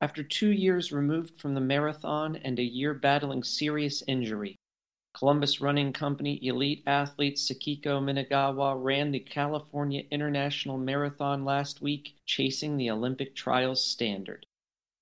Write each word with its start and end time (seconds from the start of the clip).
After 0.00 0.22
two 0.22 0.50
years 0.50 0.92
removed 0.92 1.40
from 1.40 1.54
the 1.54 1.60
marathon 1.60 2.36
and 2.36 2.58
a 2.58 2.62
year 2.62 2.92
battling 2.92 3.42
serious 3.42 4.02
injury, 4.06 4.56
Columbus 5.14 5.62
Running 5.62 5.94
Company 5.94 6.38
elite 6.46 6.82
athlete 6.86 7.36
Sakiko 7.36 8.02
Minagawa 8.02 8.76
ran 8.76 9.10
the 9.10 9.20
California 9.20 10.04
International 10.10 10.76
Marathon 10.76 11.46
last 11.46 11.80
week, 11.80 12.16
chasing 12.26 12.76
the 12.76 12.90
Olympic 12.90 13.34
trials 13.34 13.82
standard. 13.82 14.44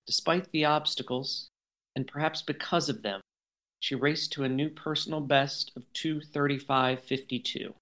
Despite 0.07 0.53
the 0.53 0.65
obstacles, 0.65 1.49
and 1.97 2.07
perhaps 2.07 2.43
because 2.43 2.89
of 2.89 3.03
them, 3.03 3.21
she 3.81 3.97
raced 3.97 4.31
to 4.33 4.45
a 4.45 4.49
new 4.49 4.71
personal 4.71 5.21
best 5.21 5.73
of 5.75 5.93
235.52. 5.95 7.75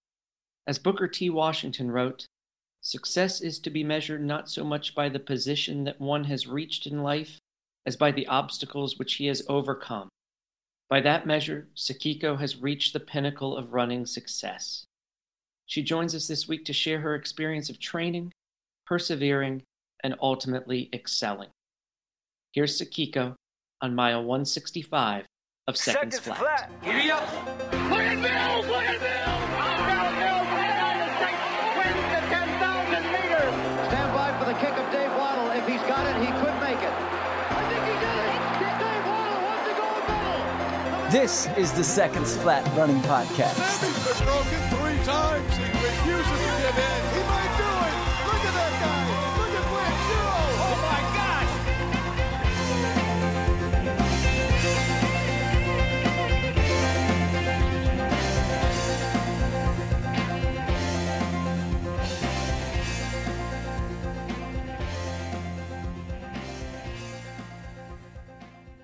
As 0.66 0.78
Booker 0.78 1.08
T. 1.08 1.28
Washington 1.28 1.90
wrote, 1.90 2.26
Success 2.82 3.40
is 3.40 3.60
to 3.60 3.70
be 3.70 3.84
measured 3.84 4.24
not 4.24 4.50
so 4.50 4.64
much 4.64 4.94
by 4.94 5.08
the 5.08 5.20
position 5.20 5.84
that 5.84 6.00
one 6.00 6.24
has 6.24 6.48
reached 6.48 6.88
in 6.88 7.02
life 7.02 7.38
as 7.86 7.96
by 7.96 8.10
the 8.10 8.26
obstacles 8.26 8.98
which 8.98 9.14
he 9.14 9.26
has 9.26 9.42
overcome. 9.48 10.08
By 10.90 11.00
that 11.02 11.24
measure, 11.26 11.68
Sakiko 11.76 12.38
has 12.38 12.56
reached 12.56 12.92
the 12.92 13.00
pinnacle 13.00 13.56
of 13.56 13.72
running 13.72 14.04
success. 14.04 14.84
She 15.66 15.82
joins 15.82 16.14
us 16.14 16.26
this 16.26 16.48
week 16.48 16.64
to 16.64 16.72
share 16.72 17.00
her 17.00 17.14
experience 17.14 17.70
of 17.70 17.78
training, 17.78 18.32
persevering, 18.84 19.62
and 20.02 20.16
ultimately 20.20 20.90
excelling. 20.92 21.50
Here's 22.52 22.78
Sakiko 22.78 23.36
on 23.80 23.94
mile 23.94 24.24
165 24.24 25.24
of 25.68 25.76
Seconds, 25.76 26.16
Seconds 26.16 26.38
Flat. 26.38 26.68
Flat. 26.82 26.92
This 41.12 41.46
is 41.58 41.70
the 41.72 41.84
Seconds 41.84 42.34
Flat 42.38 42.66
Running 42.74 43.02
Podcast. 43.02 43.52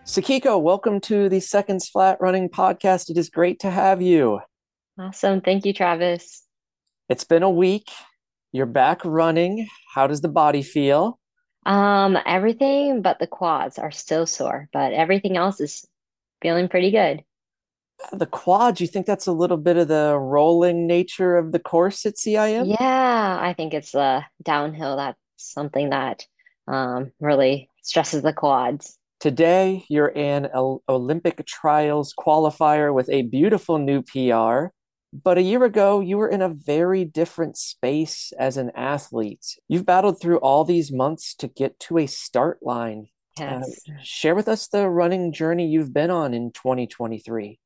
Sakiko, 0.09 0.59
welcome 0.59 1.03
to 1.03 1.29
the 1.29 1.39
Seconds 1.39 1.87
Flat 1.87 2.17
Running 2.19 2.49
Podcast. 2.49 3.11
It 3.11 3.19
is 3.19 3.29
great 3.29 3.61
to 3.61 3.71
have 3.71 4.01
you. 4.01 4.41
Awesome. 4.99 5.43
Thank 5.43 5.67
you, 5.67 5.75
Travis. 5.75 6.45
It's 7.11 7.25
been 7.25 7.43
a 7.43 7.51
week. 7.51 7.91
You're 8.51 8.65
back 8.65 9.05
running. 9.05 9.69
How 9.95 10.07
does 10.07 10.23
the 10.23 10.31
body 10.31 10.63
feel? 10.63 11.21
Um, 11.67 12.17
everything 12.25 13.03
but 13.03 13.19
the 13.19 13.27
quads 13.27 13.79
are 13.79 13.91
still 13.91 14.25
sore, 14.25 14.71
but 14.73 14.95
everything 14.95 15.37
else 15.37 15.61
is 15.61 15.87
feeling 16.41 16.71
pretty 16.71 16.91
good. 16.91 17.23
The 18.11 18.25
quads, 18.25 18.81
you 18.81 18.87
think 18.87 19.05
that's 19.05 19.27
a 19.27 19.33
little 19.33 19.59
bit 19.59 19.77
of 19.77 19.89
the 19.89 20.17
rolling 20.19 20.87
nature 20.87 21.37
of 21.37 21.53
the 21.53 21.59
course 21.59 22.07
at 22.07 22.15
CIM? 22.15 22.75
Yeah, 22.81 23.39
I 23.39 23.53
think 23.53 23.75
it's 23.75 23.93
the 23.93 24.25
downhill. 24.43 24.97
That's 24.97 25.19
something 25.37 25.91
that 25.91 26.25
um, 26.67 27.13
really 27.21 27.69
stresses 27.83 28.23
the 28.23 28.33
quads. 28.33 28.98
Today, 29.21 29.85
you're 29.89 30.17
an 30.17 30.49
Olympic 30.55 31.45
trials 31.45 32.15
qualifier 32.17 32.95
with 32.95 33.11
a 33.11 33.23
beautiful 33.23 33.79
new 33.79 34.01
PR. 34.01 34.73
But 35.13 35.39
a 35.39 35.43
year 35.43 35.65
ago, 35.65 35.99
you 35.99 36.19
were 36.19 36.29
in 36.29 36.41
a 36.41 36.49
very 36.49 37.05
different 37.05 37.57
space 37.57 38.33
as 38.39 38.57
an 38.57 38.71
athlete. 38.77 39.59
You've 39.67 39.87
battled 39.87 40.21
through 40.21 40.39
all 40.39 40.65
these 40.65 40.93
months 40.93 41.35
to 41.37 41.49
get 41.49 41.81
to 41.81 41.99
a 41.99 42.07
start 42.07 42.61
line. 42.63 43.09
Uh, 43.41 43.63
yes. 43.67 43.81
Uh, 43.89 43.93
share 44.03 44.35
with 44.37 44.47
us 44.47 44.69
the 44.69 44.89
running 44.89 45.33
journey 45.33 45.67
you've 45.67 45.93
been 45.93 46.11
on 46.11 46.33
in 46.33 46.53
2023. 46.53 47.59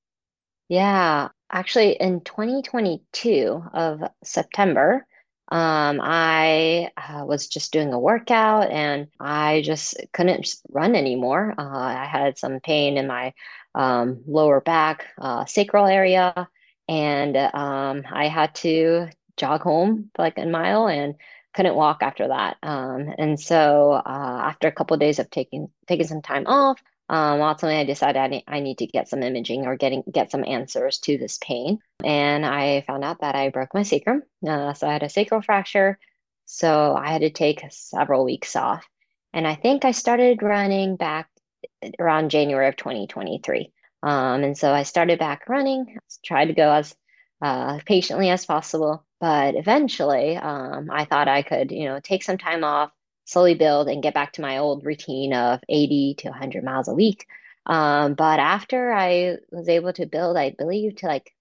Yeah, 0.69 1.29
actually, 1.51 1.97
in 2.01 2.23
2022 2.23 3.63
of 3.75 4.01
September, 4.25 5.07
um, 5.53 6.01
I 6.03 6.91
uh, 6.97 7.27
was 7.27 7.47
just 7.47 7.75
doing 7.75 7.93
a 7.93 7.99
workout 7.99 8.71
and 8.71 9.09
I 9.21 9.61
just 9.61 9.95
couldn't 10.15 10.55
run 10.71 10.97
anymore. 10.97 11.55
Uh, 11.59 11.63
I 11.69 12.07
had 12.11 12.39
some 12.39 12.59
pain 12.61 12.97
in 12.97 13.07
my 13.07 13.35
um, 13.75 14.23
lower 14.27 14.63
back, 14.63 15.09
uh, 15.21 15.45
sacral 15.45 15.85
area, 15.85 16.49
and 16.89 17.37
um, 17.37 18.03
I 18.11 18.29
had 18.29 18.55
to 18.57 19.09
jog 19.37 19.61
home 19.61 20.11
like 20.17 20.39
a 20.39 20.47
mile 20.47 20.89
and 20.89 21.17
couldn't 21.53 21.75
walk 21.75 21.99
after 22.03 22.29
that. 22.29 22.57
Um, 22.63 23.13
and 23.19 23.39
so 23.39 23.93
uh, 24.07 24.41
after 24.45 24.69
a 24.69 24.73
couple 24.73 24.95
of 24.95 25.01
days 25.01 25.19
of 25.19 25.29
taking 25.29 25.69
taking 25.87 26.07
some 26.07 26.23
time 26.23 26.47
off, 26.47 26.83
um, 27.13 27.43
ultimately, 27.43 27.79
I 27.79 27.85
decided 27.85 28.19
I 28.19 28.27
need, 28.29 28.45
I 28.49 28.61
need 28.61 28.79
to 28.79 28.87
get 28.87 29.07
some 29.07 29.23
imaging 29.23 29.67
or 29.67 29.77
getting 29.77 30.03
get 30.11 30.31
some 30.31 30.47
answers 30.47 30.97
to 31.01 31.19
this 31.19 31.37
pain. 31.37 31.79
And 32.03 32.47
I 32.47 32.81
found 32.87 33.05
out 33.05 33.21
that 33.21 33.35
I 33.35 33.51
broke 33.51 33.75
my 33.75 33.83
sacrum. 33.83 34.23
Uh, 34.47 34.73
so 34.73 34.89
I 34.89 34.95
had 34.95 35.03
a 35.03 35.11
sacral 35.11 35.43
fracture. 35.43 35.99
So 36.47 36.97
I 36.97 37.13
had 37.13 37.21
to 37.21 37.29
take 37.29 37.63
several 37.69 38.25
weeks 38.25 38.57
off. 38.57 38.89
And 39.35 39.47
I 39.47 39.57
think 39.57 39.85
I 39.85 39.91
started 39.91 40.43
running 40.43 40.97
back 40.97 41.29
around 41.99 42.31
January 42.31 42.69
of 42.69 42.77
2023. 42.77 43.71
Um, 44.03 44.43
and 44.43 44.57
so 44.57 44.73
I 44.73 44.85
started 44.85 45.19
back 45.19 45.51
running, 45.51 45.99
tried 46.25 46.47
to 46.47 46.55
go 46.55 46.73
as 46.73 46.95
uh, 47.43 47.79
patiently 47.85 48.31
as 48.31 48.47
possible. 48.47 49.05
But 49.21 49.55
eventually, 49.55 50.39
um, 50.39 50.91
I 50.91 51.05
thought 51.05 51.29
I 51.29 51.43
could, 51.43 51.71
you 51.73 51.85
know, 51.85 52.01
take 52.01 52.23
some 52.23 52.39
time 52.39 52.65
off, 52.65 52.91
slowly 53.25 53.55
build 53.55 53.89
and 53.89 54.03
get 54.03 54.15
back 54.15 54.33
to 54.35 54.43
my 54.43 54.59
old 54.59 54.85
routine 54.85 55.33
of 55.35 55.61
80 55.69 56.15
to 56.19 56.29
100 56.29 56.65
miles 56.65 56.89
a 56.89 56.95
week. 56.95 57.27
Um, 57.67 58.15
but 58.15 58.41
after 58.41 58.93
I 58.93 59.37
was 59.51 59.69
able 59.69 59.93
to 59.95 60.07
build, 60.07 60.37
I 60.37 60.51
believe 60.51 60.97
to 60.97 61.07
like 61.07 61.33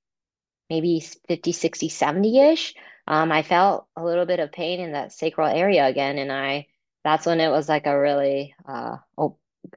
maybe 0.69 1.03
50, 1.27 1.51
60, 1.51 1.89
70 1.89 2.39
ish, 2.39 2.75
um, 3.07 3.31
I 3.31 3.41
felt 3.41 3.87
a 3.95 4.05
little 4.05 4.25
bit 4.25 4.39
of 4.39 4.51
pain 4.51 4.79
in 4.79 4.93
that 4.93 5.11
sacral 5.11 5.47
area 5.47 5.85
again. 5.87 6.17
And 6.17 6.31
I, 6.31 6.67
that's 7.03 7.25
when 7.25 7.39
it 7.39 7.49
was 7.49 7.67
like 7.67 7.87
a 7.87 7.99
really, 7.99 8.55
uh, 8.67 8.97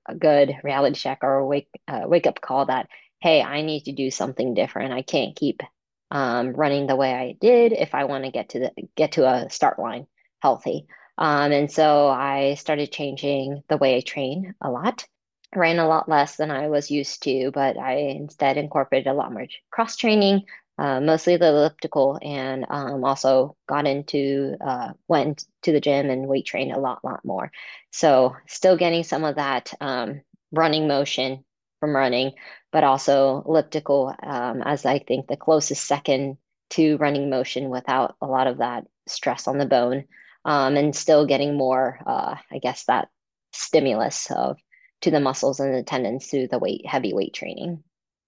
a 0.07 0.15
good 0.15 0.55
reality 0.63 0.97
check 0.97 1.21
or 1.23 1.47
wake, 1.47 1.69
uh, 1.89 2.03
wake 2.07 2.27
up 2.27 2.41
call 2.41 2.67
that, 2.67 2.89
Hey, 3.21 3.43
I 3.43 3.63
need 3.63 3.85
to 3.87 3.93
do 3.93 4.11
something 4.11 4.53
different. 4.53 4.93
I 4.93 5.03
can't 5.03 5.35
keep, 5.35 5.63
um, 6.11 6.53
running 6.53 6.87
the 6.87 6.97
way 6.97 7.15
I 7.15 7.37
did 7.41 7.73
if 7.73 7.95
I 7.95 8.05
want 8.05 8.25
to 8.25 8.31
get 8.31 8.51
to 8.51 8.59
the, 8.61 8.73
get 8.95 9.13
to 9.13 9.27
a 9.27 9.49
start 9.51 9.79
line 9.79 10.07
healthy. 10.43 10.87
Um, 11.17 11.53
and 11.53 11.71
so 11.71 12.09
I 12.09 12.55
started 12.55 12.91
changing 12.91 13.63
the 13.69 13.77
way 13.77 13.97
I 13.97 14.01
train 14.01 14.55
a 14.61 14.71
lot. 14.71 15.07
Ran 15.55 15.79
a 15.79 15.87
lot 15.87 16.09
less 16.09 16.37
than 16.37 16.51
I 16.51 16.69
was 16.69 16.91
used 16.91 17.23
to, 17.25 17.53
but 17.53 17.79
I 17.79 17.95
instead 17.95 18.57
incorporated 18.57 19.07
a 19.07 19.15
lot 19.15 19.33
more 19.33 19.47
cross 19.71 19.97
training, 19.97 20.43
uh, 20.79 21.01
mostly 21.01 21.37
the 21.37 21.47
elliptical, 21.47 22.19
and 22.21 22.67
um, 22.69 23.05
also 23.05 23.57
got 23.69 23.87
into 23.87 24.57
uh, 24.61 24.95
went 25.07 25.45
to 25.63 25.71
the 25.71 25.81
gym 25.81 26.11
and 26.11 26.27
weight 26.27 26.47
trained 26.47 26.73
a 26.73 26.81
lot, 26.81 27.05
lot 27.05 27.25
more. 27.25 27.53
So 27.93 28.35
still 28.49 28.77
getting 28.77 29.05
some 29.05 29.23
of 29.23 29.37
that 29.37 29.73
um, 29.81 30.23
running 30.51 30.89
motion 30.89 31.45
from 31.79 31.95
running, 31.95 32.33
but 32.73 32.83
also 32.83 33.45
elliptical 33.47 34.13
um, 34.25 34.63
as 34.63 34.85
I 34.85 34.99
think 34.99 35.29
the 35.29 35.37
closest 35.37 35.87
second 35.87 36.39
to 36.71 36.97
running 36.97 37.31
motion 37.31 37.71
without 37.71 38.17
a 38.21 38.27
lot 38.27 38.49
of 38.49 38.59
that 38.59 38.87
stress 39.07 39.47
on 39.47 39.59
the 39.59 39.67
bone 39.67 40.05
um, 40.44 40.77
and 40.77 40.94
still 40.94 41.27
getting 41.27 41.56
more, 41.56 41.99
uh, 42.06 42.37
I 42.50 42.59
guess, 42.59 42.84
that 42.84 43.09
stimulus 43.53 44.31
of 44.31 44.59
to 45.02 45.11
the 45.11 45.20
muscles 45.20 45.61
and 45.61 45.75
the 45.75 45.82
tendons 45.82 46.26
through 46.26 46.49
the 46.49 46.58
weight 46.58 46.87
heavy 46.87 47.12
weight 47.12 47.35
training. 47.35 47.82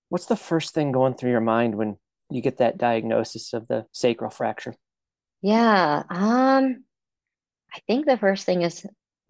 What's 0.09 0.27
the 0.27 0.37
first 0.37 0.75
thing 0.75 0.93
going 0.93 1.15
through 1.15 1.31
your 1.31 1.41
mind 1.41 1.75
when 1.75 1.97
you 2.31 2.41
get 2.41 2.59
that 2.59 2.79
diagnosis 2.79 3.53
of 3.53 3.67
the 3.69 3.87
sacral 3.93 4.31
fracture? 4.31 4.75
Yeah, 5.43 6.03
um, 6.09 6.85
I 7.75 7.81
think 7.87 8.07
the 8.07 8.17
first 8.17 8.47
thing 8.47 8.63
is 8.63 8.87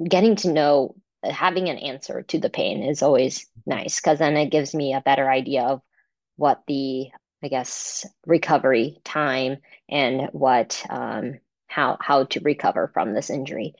getting 0.06 0.36
to 0.36 0.52
know 0.52 0.94
having 1.22 1.68
an 1.68 1.78
answer 1.78 2.22
to 2.22 2.38
the 2.38 2.50
pain 2.50 2.82
is 2.82 3.02
always 3.02 3.46
nice 3.64 4.00
because 4.00 4.18
then 4.18 4.36
it 4.36 4.50
gives 4.50 4.74
me 4.74 4.94
a 4.94 5.00
better 5.00 5.28
idea 5.30 5.62
of 5.62 5.80
what 6.36 6.62
the 6.66 7.08
I 7.42 7.48
guess 7.48 8.06
recovery 8.26 9.00
time 9.04 9.58
and 9.88 10.30
what 10.32 10.84
um, 10.88 11.38
how 11.66 11.96
how 12.00 12.24
to 12.24 12.40
recover 12.40 12.90
from 12.92 13.14
this 13.14 13.30
injury. 13.30 13.74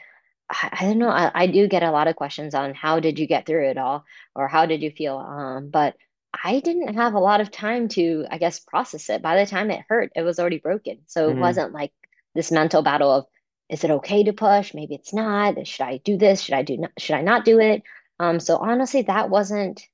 I, 0.49 0.69
I 0.81 0.85
don't 0.85 0.99
know. 0.99 1.09
I, 1.09 1.31
I, 1.35 1.47
do 1.49 1.67
get 1.67 1.83
a 1.83 1.91
lot 1.91 2.06
of 2.09 2.17
questions 2.17 2.55
on 2.55 2.75
how 2.75 3.00
did 3.00 3.19
you 3.19 3.27
get 3.27 3.47
through 3.47 3.69
it 3.69 3.79
all, 3.79 4.05
or 4.35 4.49
how 4.49 4.67
did 4.67 4.83
you 4.83 4.91
feel? 4.91 5.17
Um, 5.17 5.71
but 5.71 5.97
I 6.44 6.61
didn't 6.61 6.94
have 6.94 7.15
a 7.15 7.21
lot 7.21 7.41
of 7.41 7.50
time 7.50 7.88
to, 7.88 8.27
I 8.31 8.38
guess, 8.38 8.61
process 8.61 9.09
it. 9.11 9.23
By 9.23 9.37
the 9.37 9.50
time 9.50 9.71
it 9.71 9.85
hurt, 9.88 10.12
it 10.15 10.23
was 10.23 10.38
already 10.38 10.59
broken. 10.59 10.99
So 11.06 11.29
mm-hmm. 11.29 11.38
it 11.38 11.41
wasn't 11.41 11.73
like 11.73 11.93
this 12.35 12.53
mental 12.53 12.83
battle 12.83 13.11
of 13.11 13.27
is 13.69 13.83
it 13.83 13.91
okay 13.91 14.23
to 14.25 14.33
push? 14.33 14.75
Maybe 14.75 14.94
it's 14.94 15.12
not. 15.12 15.67
Should 15.67 15.85
I 15.85 15.97
do 15.99 16.17
this? 16.17 16.41
Should 16.43 16.55
I 16.55 16.62
do 16.62 16.77
not, 16.77 16.93
should 16.99 17.17
I 17.17 17.23
not 17.23 17.44
do 17.44 17.59
it? 17.59 17.83
Um, 18.21 18.38
so 18.38 18.56
honestly, 18.56 19.03
that 19.03 19.29
wasn't 19.29 19.87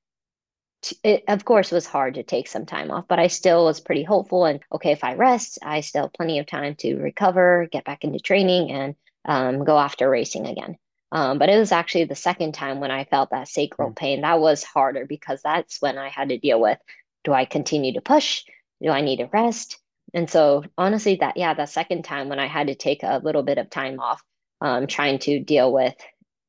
it, 1.05 1.25
of 1.29 1.45
course, 1.45 1.71
was 1.71 1.87
hard 1.87 2.15
to 2.15 2.23
take 2.23 2.49
some 2.49 2.67
time 2.67 2.91
off, 2.91 3.07
but 3.09 3.19
I 3.19 3.29
still 3.29 3.65
was 3.65 3.81
pretty 3.81 4.03
hopeful. 4.03 4.45
And 4.45 4.61
okay, 4.73 4.93
if 4.93 5.05
I 5.05 5.15
rest, 5.15 5.59
I 5.63 5.81
still 5.81 6.05
have 6.05 6.13
plenty 6.13 6.39
of 6.39 6.47
time 6.47 6.75
to 6.77 6.97
recover, 6.97 7.69
get 7.71 7.85
back 7.85 8.05
into 8.05 8.19
training, 8.19 8.71
and 8.71 8.95
um, 9.25 9.65
go 9.65 9.79
after 9.79 10.11
racing 10.11 10.47
again. 10.47 10.77
Um, 11.13 11.39
but 11.39 11.51
it 11.51 11.59
was 11.59 11.73
actually 11.73 12.05
the 12.05 12.15
second 12.15 12.53
time 12.53 12.81
when 12.81 12.91
I 12.91 13.05
felt 13.05 13.31
that 13.31 13.49
sacral 13.49 13.91
mm. 13.91 13.97
pain 13.97 14.23
that 14.23 14.41
was 14.41 14.65
harder 14.65 15.05
because 15.07 15.43
that's 15.43 15.81
when 15.81 15.99
I 15.99 16.09
had 16.09 16.31
to 16.31 16.39
deal 16.39 16.61
with 16.61 16.79
do 17.25 17.33
I 17.33 17.45
continue 17.45 17.93
to 17.93 18.01
push? 18.01 18.43
Do 18.83 18.89
I 18.89 19.01
need 19.01 19.19
to 19.19 19.29
rest? 19.33 19.79
And 20.15 20.29
so, 20.29 20.65
honestly, 20.77 21.17
that, 21.17 21.37
yeah, 21.37 21.55
the 21.55 21.67
second 21.67 22.05
time 22.05 22.29
when 22.29 22.39
I 22.39 22.47
had 22.47 22.67
to 22.67 22.75
take 22.75 23.03
a 23.03 23.21
little 23.23 23.43
bit 23.43 23.59
of 23.59 23.71
time 23.71 24.01
off, 24.01 24.23
um, 24.61 24.87
trying 24.87 25.19
to 25.21 25.39
deal 25.41 25.73
with 25.73 25.95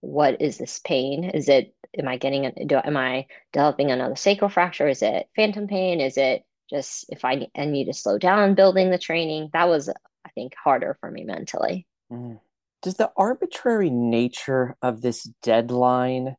what 0.04 0.42
is 0.42 0.58
this 0.58 0.80
pain? 0.84 1.24
Is 1.24 1.48
it 1.48 1.74
am 1.98 2.10
I 2.10 2.18
getting 2.18 2.52
do 2.68 2.80
am 2.84 2.98
I 2.98 3.26
developing 3.54 3.90
another 3.90 4.18
sacral 4.18 4.50
fracture? 4.50 4.88
Is 4.88 5.02
it 5.02 5.28
phantom 5.36 5.68
pain? 5.68 6.02
Is 6.02 6.18
it 6.18 6.44
just 6.70 7.06
if 7.08 7.24
I, 7.24 7.48
I 7.56 7.66
need 7.66 7.86
to 7.86 7.94
slow 7.94 8.18
down 8.18 8.54
building 8.54 8.92
the 8.92 8.98
training? 8.98 9.50
That 9.54 9.70
was 9.70 9.88
I 9.90 10.30
think 10.36 10.54
harder 10.62 10.98
for 11.00 11.10
me 11.10 11.24
mentally. 11.24 11.88
Mm. 12.12 12.40
Does 12.82 12.96
the 12.96 13.12
arbitrary 13.16 13.90
nature 13.90 14.76
of 14.82 15.02
this 15.02 15.24
deadline 15.42 16.36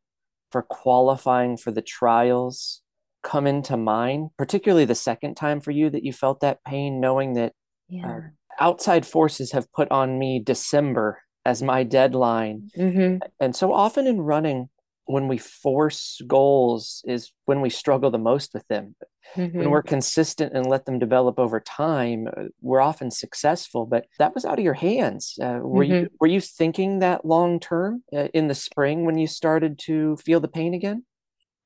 for 0.52 0.62
qualifying 0.62 1.56
for 1.56 1.70
the 1.70 1.82
trials 1.82 2.82
come 3.22 3.46
into 3.46 3.78
mind, 3.78 4.28
particularly 4.36 4.84
the 4.84 4.94
second 4.94 5.36
time 5.36 5.62
for 5.62 5.70
you 5.70 5.88
that 5.88 6.04
you 6.04 6.12
felt 6.12 6.40
that 6.40 6.62
pain, 6.64 7.00
knowing 7.00 7.32
that 7.32 7.54
yeah. 7.88 8.06
uh, 8.06 8.20
outside 8.60 9.06
forces 9.06 9.52
have 9.52 9.72
put 9.72 9.90
on 9.90 10.18
me 10.18 10.38
December 10.38 11.22
as 11.44 11.62
my 11.62 11.82
deadline. 11.82 12.70
Mm-hmm. 12.76 13.26
And 13.40 13.54
so 13.54 13.72
often 13.72 14.06
in 14.06 14.20
running, 14.20 14.68
when 15.06 15.28
we 15.28 15.38
force 15.38 16.20
goals 16.26 17.02
is 17.06 17.32
when 17.44 17.60
we 17.60 17.70
struggle 17.70 18.10
the 18.10 18.18
most 18.18 18.54
with 18.54 18.66
them. 18.68 18.94
Mm-hmm. 19.36 19.58
When 19.58 19.70
we're 19.70 19.82
consistent 19.82 20.52
and 20.54 20.66
let 20.66 20.86
them 20.86 20.98
develop 20.98 21.38
over 21.38 21.58
time, 21.60 22.28
uh, 22.28 22.44
we're 22.60 22.80
often 22.80 23.10
successful. 23.10 23.86
But 23.86 24.06
that 24.18 24.34
was 24.34 24.44
out 24.44 24.58
of 24.58 24.64
your 24.64 24.74
hands. 24.74 25.38
Uh, 25.40 25.58
were 25.62 25.84
mm-hmm. 25.84 25.92
you 25.92 26.10
were 26.20 26.26
you 26.26 26.40
thinking 26.40 27.00
that 27.00 27.24
long 27.24 27.58
term 27.58 28.02
uh, 28.14 28.28
in 28.34 28.48
the 28.48 28.54
spring 28.54 29.04
when 29.04 29.18
you 29.18 29.26
started 29.26 29.78
to 29.80 30.16
feel 30.18 30.40
the 30.40 30.48
pain 30.48 30.74
again? 30.74 31.04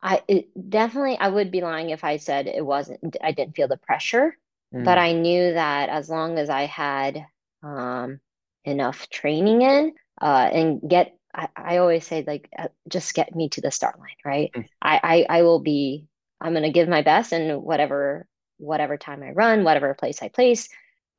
I 0.03 0.23
it, 0.29 0.71
definitely 0.71 1.19
I 1.19 1.29
would 1.29 1.51
be 1.51 1.61
lying 1.61 1.91
if 1.91 2.05
I 2.05 2.17
said 2.17 2.47
it 2.47 2.65
wasn't. 2.65 3.17
I 3.23 3.33
didn't 3.33 3.57
feel 3.57 3.69
the 3.69 3.77
pressure, 3.77 4.37
mm. 4.75 4.85
but 4.85 4.99
I 4.99 5.13
knew 5.13 5.53
that 5.53 5.89
as 5.89 6.09
long 6.09 6.39
as 6.39 6.49
I 6.49 6.63
had 6.67 7.27
um, 7.63 8.21
enough 8.69 9.09
training 9.11 9.63
in 9.63 9.93
uh, 10.21 10.49
and 10.53 10.81
get 10.89 11.17
I, 11.35 11.49
I 11.57 11.77
always 11.79 12.07
say 12.07 12.25
like 12.27 12.49
uh, 12.59 12.69
just 12.89 13.15
get 13.15 13.35
me 13.35 13.49
to 13.51 13.61
the 13.61 13.71
start 13.71 13.99
line 13.99 14.09
right? 14.25 14.51
Mm. 14.55 14.67
I, 14.83 15.01
I 15.03 15.39
i 15.39 15.43
will 15.43 15.61
be 15.61 16.07
i'm 16.41 16.53
going 16.53 16.63
to 16.63 16.71
give 16.71 16.89
my 16.89 17.03
best 17.03 17.33
and 17.33 17.63
whatever 17.63 18.27
whatever 18.59 18.97
time 18.97 19.23
i 19.23 19.31
run 19.31 19.65
whatever 19.65 19.95
place 19.95 20.23
i 20.23 20.29
place 20.29 20.69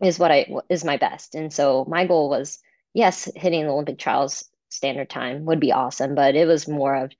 is 0.02 0.20
what 0.20 0.32
i 0.32 0.48
is 0.70 0.84
my 0.86 0.98
best. 0.98 1.36
And 1.36 1.52
so 1.52 1.86
my 1.88 2.06
goal 2.06 2.30
was 2.30 2.60
yes 2.94 3.30
hitting 3.36 3.66
the 3.66 3.72
olympic 3.72 4.00
trials 4.00 4.46
standard 4.70 5.10
time 5.10 5.46
would 5.46 5.60
be 5.60 5.72
awesome 5.72 6.14
but 6.16 6.36
it 6.36 6.48
was 6.48 6.68
more 6.68 6.96
of 6.96 7.12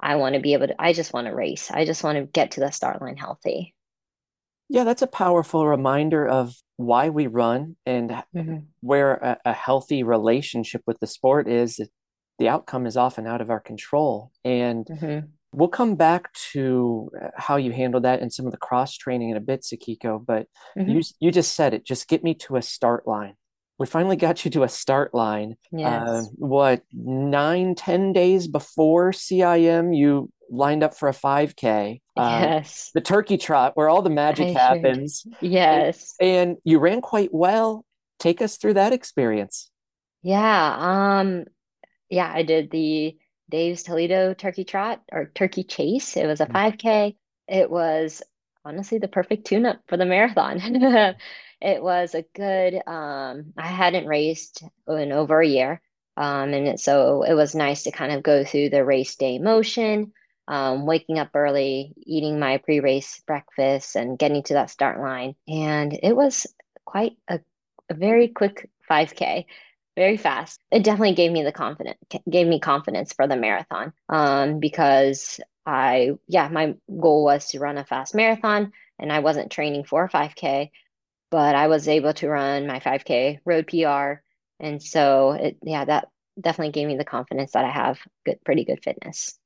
i 0.00 0.14
want 0.16 0.34
to 0.34 0.40
be 0.40 0.52
able 0.52 0.68
to 0.68 0.82
i 0.82 0.92
just 0.92 1.12
want 1.12 1.26
to 1.26 1.34
race. 1.34 1.70
I 1.70 1.84
just 1.84 2.04
want 2.04 2.16
to 2.18 2.24
get 2.24 2.52
to 2.52 2.60
the 2.60 2.70
start 2.70 3.00
line 3.02 3.16
healthy 3.16 3.74
yeah 4.72 4.84
that's 4.84 5.02
a 5.02 5.06
powerful 5.06 5.66
reminder 5.66 6.26
of 6.26 6.54
why 6.76 7.08
we 7.08 7.26
run 7.26 7.76
and 7.86 8.10
mm-hmm. 8.34 8.56
where 8.80 9.14
a, 9.14 9.38
a, 9.44 9.52
healthy 9.52 10.02
relationship 10.02 10.82
with 10.86 10.98
the 11.00 11.06
sport 11.06 11.48
is 11.48 11.80
the 12.38 12.48
outcome 12.48 12.86
is 12.86 12.96
often 12.96 13.26
out 13.26 13.40
of 13.40 13.50
our 13.50 13.60
control. 13.60 14.32
And 14.44 14.86
mm-hmm. 14.86 15.26
we'll 15.52 15.68
come 15.68 15.94
back 15.94 16.32
to 16.52 17.10
uh, 17.20 17.28
how 17.36 17.56
you 17.56 17.72
handle 17.72 18.00
that 18.00 18.20
and 18.20 18.32
some 18.32 18.46
of 18.46 18.52
the 18.52 18.58
cross 18.58 18.96
training 18.96 19.30
in 19.30 19.36
a 19.36 19.40
bit, 19.40 19.62
Sakiko. 19.62 20.24
But 20.24 20.46
mm-hmm. 20.76 20.90
you 20.90 21.02
you 21.20 21.30
just 21.30 21.54
said 21.54 21.74
it. 21.74 21.84
Just 21.84 22.08
get 22.08 22.24
me 22.24 22.34
to 22.34 22.56
a 22.56 22.62
start 22.62 23.06
line. 23.06 23.34
We 23.82 23.86
finally 23.88 24.14
got 24.14 24.44
you 24.44 24.50
to 24.52 24.62
a 24.62 24.68
start 24.68 25.12
line. 25.12 25.56
Yes. 25.72 26.08
Uh, 26.08 26.22
what 26.36 26.84
nine, 26.92 27.74
ten 27.74 28.12
days 28.12 28.46
before 28.46 29.10
CIM, 29.10 29.92
you 29.92 30.30
lined 30.48 30.84
up 30.84 30.96
for 30.96 31.08
a 31.08 31.12
5K. 31.12 32.00
Uh, 32.16 32.38
yes. 32.40 32.92
The 32.94 33.00
turkey 33.00 33.38
trot, 33.38 33.72
where 33.74 33.88
all 33.88 34.00
the 34.00 34.08
magic 34.08 34.56
I 34.56 34.60
happens. 34.60 35.26
Yes. 35.40 36.14
And 36.20 36.58
you 36.62 36.78
ran 36.78 37.00
quite 37.00 37.34
well. 37.34 37.84
Take 38.20 38.40
us 38.40 38.56
through 38.56 38.74
that 38.74 38.92
experience. 38.92 39.68
Yeah. 40.22 40.76
Um, 40.78 41.46
yeah, 42.08 42.30
I 42.32 42.44
did 42.44 42.70
the 42.70 43.16
Dave's 43.50 43.82
Toledo 43.82 44.32
Turkey 44.32 44.62
Trot 44.62 45.02
or 45.10 45.32
Turkey 45.34 45.64
Chase. 45.64 46.16
It 46.16 46.28
was 46.28 46.40
a 46.40 46.46
5K. 46.46 46.76
Mm. 46.84 47.16
It 47.48 47.68
was 47.68 48.22
honestly 48.64 48.98
the 48.98 49.08
perfect 49.08 49.48
tune 49.48 49.66
up 49.66 49.80
for 49.88 49.96
the 49.96 50.06
marathon. 50.06 50.60
it 51.62 51.82
was 51.82 52.14
a 52.14 52.24
good, 52.34 52.74
um, 52.86 53.52
I 53.56 53.66
hadn't 53.66 54.06
raced 54.06 54.62
in 54.88 55.12
over 55.12 55.40
a 55.40 55.46
year. 55.46 55.80
Um, 56.16 56.52
and 56.52 56.68
it, 56.68 56.80
so 56.80 57.22
it 57.22 57.34
was 57.34 57.54
nice 57.54 57.84
to 57.84 57.90
kind 57.90 58.12
of 58.12 58.22
go 58.22 58.44
through 58.44 58.70
the 58.70 58.84
race 58.84 59.16
day 59.16 59.38
motion, 59.38 60.12
um, 60.48 60.84
waking 60.84 61.18
up 61.18 61.30
early, 61.34 61.94
eating 62.04 62.38
my 62.38 62.58
pre 62.58 62.80
race 62.80 63.22
breakfast, 63.26 63.96
and 63.96 64.18
getting 64.18 64.42
to 64.44 64.54
that 64.54 64.70
start 64.70 65.00
line. 65.00 65.34
And 65.48 65.98
it 66.02 66.14
was 66.14 66.46
quite 66.84 67.16
a, 67.28 67.40
a 67.88 67.94
very 67.94 68.28
quick 68.28 68.68
5K 68.90 69.46
very 69.96 70.16
fast. 70.16 70.60
It 70.70 70.84
definitely 70.84 71.14
gave 71.14 71.32
me 71.32 71.42
the 71.42 71.52
confidence, 71.52 71.98
gave 72.28 72.46
me 72.46 72.60
confidence 72.60 73.12
for 73.12 73.26
the 73.26 73.36
marathon. 73.36 73.92
Um, 74.08 74.58
because 74.58 75.40
I, 75.66 76.12
yeah, 76.28 76.48
my 76.48 76.74
goal 76.88 77.24
was 77.24 77.48
to 77.48 77.60
run 77.60 77.78
a 77.78 77.84
fast 77.84 78.14
marathon, 78.14 78.72
and 78.98 79.12
I 79.12 79.20
wasn't 79.20 79.52
training 79.52 79.84
for 79.84 80.04
a 80.04 80.08
5K, 80.08 80.70
but 81.32 81.54
I 81.54 81.66
was 81.66 81.88
able 81.88 82.12
to 82.12 82.28
run 82.28 82.66
my 82.66 82.78
5K 82.78 83.38
road 83.46 83.66
PR, 83.66 84.20
and 84.60 84.80
so 84.82 85.32
it, 85.32 85.56
yeah, 85.62 85.86
that 85.86 86.08
definitely 86.38 86.72
gave 86.72 86.86
me 86.86 86.96
the 86.96 87.06
confidence 87.06 87.52
that 87.52 87.64
I 87.64 87.70
have 87.70 87.98
good, 88.26 88.36
pretty 88.44 88.64
good 88.64 88.84
fitness. 88.84 89.38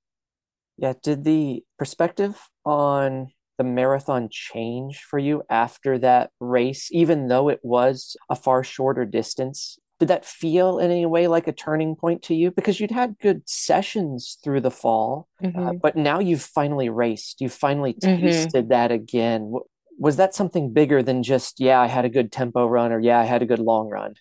Yeah. 0.77 0.94
Did 1.03 1.23
the 1.23 1.62
perspective 1.79 2.37
on 2.65 3.29
the 3.56 3.65
marathon 3.65 4.29
change 4.31 5.05
for 5.05 5.19
you 5.19 5.44
after 5.49 5.97
that 5.99 6.31
race, 6.41 6.88
even 6.91 7.29
though 7.29 7.49
it 7.49 7.61
was 7.62 8.17
a 8.29 8.35
far 8.35 8.62
shorter 8.65 9.05
distance? 9.05 9.79
did 9.99 10.09
that 10.09 10.27
feel 10.27 10.79
in 10.79 10.91
any 10.91 11.06
way 11.06 11.27
like 11.27 11.49
a 11.49 11.53
turning 11.53 11.97
point 11.97 12.23
to 12.23 12.35
you 12.35 12.50
because 12.50 12.79
you'd 12.79 12.91
had 12.91 13.19
good 13.19 13.41
sessions 13.49 14.39
through 14.44 14.61
the 14.61 14.71
fall 14.71 15.27
uh, 15.43 15.47
mm-hmm. 15.47 15.69
uh, 15.69 15.73
but 15.73 15.97
now 15.97 16.19
you've 16.19 16.43
finally 16.43 16.89
raced 16.89 17.41
you've 17.41 17.53
finally 17.53 17.94
mm-hmm. 17.94 18.20
tasted 18.20 18.65
mm-hmm. 18.65 18.69
that 18.69 18.93
again 18.93 19.55
was 19.98 20.17
that 20.17 20.34
something 20.34 20.72
bigger 20.72 21.03
than 21.03 21.22
just 21.22 21.60
yeah 21.60 21.81
i 21.81 21.86
had 21.86 22.05
a 22.05 22.10
good 22.10 22.31
tempo 22.31 22.67
run 22.67 22.93
or 22.93 23.00
yeah 23.00 23.19
i 23.19 23.24
had 23.24 23.43
a 23.43 23.46
good 23.46 23.58
long 23.58 23.88
run 23.88 24.15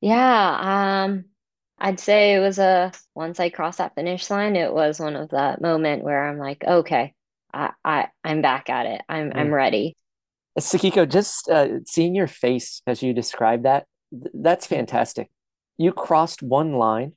yeah 0.00 1.04
um 1.04 1.24
i'd 1.78 2.00
say 2.00 2.34
it 2.34 2.40
was 2.40 2.58
a 2.58 2.92
once 3.14 3.40
i 3.40 3.48
crossed 3.48 3.78
that 3.78 3.94
finish 3.94 4.28
line 4.30 4.56
it 4.56 4.72
was 4.72 5.00
one 5.00 5.16
of 5.16 5.30
that 5.30 5.60
moment 5.60 6.04
where 6.04 6.28
i'm 6.28 6.38
like 6.38 6.62
okay 6.64 7.14
i, 7.52 7.70
I 7.84 8.08
i'm 8.24 8.42
back 8.42 8.68
at 8.70 8.86
it 8.86 9.02
i'm 9.08 9.30
mm. 9.30 9.36
i'm 9.36 9.52
ready 9.52 9.96
Sakiko, 10.58 11.08
just 11.08 11.48
uh, 11.48 11.82
seeing 11.86 12.14
your 12.14 12.26
face 12.26 12.82
as 12.86 13.02
you 13.02 13.14
describe 13.14 13.62
that, 13.62 13.86
that's 14.34 14.66
fantastic. 14.66 15.30
You 15.78 15.92
crossed 15.92 16.42
one 16.42 16.74
line 16.74 17.12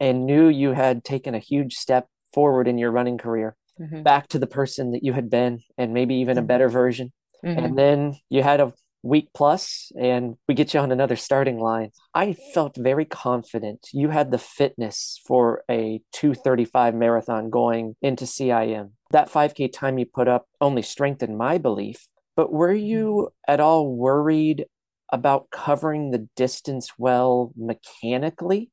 and 0.00 0.26
knew 0.26 0.48
you 0.48 0.72
had 0.72 1.04
taken 1.04 1.34
a 1.34 1.38
huge 1.38 1.74
step 1.74 2.08
forward 2.32 2.66
in 2.66 2.78
your 2.78 2.90
running 2.90 3.18
career, 3.18 3.56
mm-hmm. 3.80 4.02
back 4.02 4.28
to 4.28 4.38
the 4.38 4.46
person 4.46 4.92
that 4.92 5.04
you 5.04 5.12
had 5.12 5.30
been, 5.30 5.60
and 5.78 5.94
maybe 5.94 6.16
even 6.16 6.36
a 6.36 6.40
mm-hmm. 6.40 6.48
better 6.48 6.68
version. 6.68 7.12
Mm-hmm. 7.44 7.64
And 7.64 7.78
then 7.78 8.16
you 8.28 8.42
had 8.42 8.60
a 8.60 8.72
week 9.02 9.30
plus, 9.34 9.90
and 9.98 10.36
we 10.46 10.54
get 10.54 10.74
you 10.74 10.80
on 10.80 10.92
another 10.92 11.16
starting 11.16 11.58
line. 11.58 11.90
I 12.14 12.34
felt 12.54 12.76
very 12.76 13.04
confident 13.04 13.88
you 13.92 14.10
had 14.10 14.30
the 14.30 14.38
fitness 14.38 15.20
for 15.26 15.64
a 15.70 16.02
235 16.12 16.94
marathon 16.94 17.50
going 17.50 17.96
into 18.02 18.24
CIM. 18.24 18.90
That 19.10 19.30
5K 19.30 19.72
time 19.72 19.98
you 19.98 20.06
put 20.06 20.28
up 20.28 20.46
only 20.60 20.82
strengthened 20.82 21.38
my 21.38 21.58
belief. 21.58 22.06
But 22.36 22.52
were 22.52 22.72
you 22.72 23.06
mm-hmm. 23.06 23.52
at 23.52 23.60
all 23.60 23.94
worried 23.94 24.66
about 25.12 25.50
covering 25.50 26.10
the 26.10 26.28
distance 26.36 26.92
well 26.98 27.52
mechanically? 27.56 28.70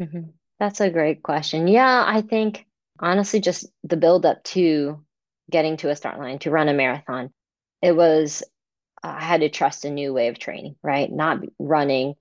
Mm-hmm. 0.00 0.30
That's 0.58 0.80
a 0.80 0.90
great 0.90 1.22
question. 1.22 1.68
Yeah, 1.68 2.04
I 2.06 2.22
think 2.22 2.66
honestly, 3.00 3.40
just 3.40 3.66
the 3.84 3.96
build 3.96 4.26
up 4.26 4.42
to 4.44 5.04
getting 5.50 5.76
to 5.78 5.90
a 5.90 5.96
start 5.96 6.18
line 6.18 6.38
to 6.40 6.50
run 6.50 6.68
a 6.68 6.74
marathon, 6.74 7.30
it 7.82 7.92
was, 7.92 8.42
I 9.02 9.20
had 9.20 9.40
to 9.40 9.48
trust 9.48 9.84
a 9.84 9.90
new 9.90 10.12
way 10.12 10.28
of 10.28 10.38
training, 10.38 10.76
right? 10.82 11.10
Not 11.10 11.40
running 11.58 12.14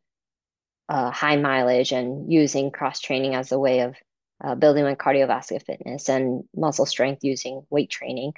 uh, 0.89 1.11
high 1.11 1.37
mileage 1.37 1.91
and 1.91 2.31
using 2.31 2.71
cross 2.71 2.99
training 2.99 3.35
as 3.35 3.51
a 3.51 3.59
way 3.59 3.81
of 3.81 3.95
uh, 4.43 4.55
building 4.55 4.83
my 4.83 4.95
cardiovascular 4.95 5.63
fitness 5.63 6.09
and 6.09 6.43
muscle 6.55 6.85
strength 6.85 7.23
using 7.23 7.65
weight 7.69 7.89
training. 7.89 8.33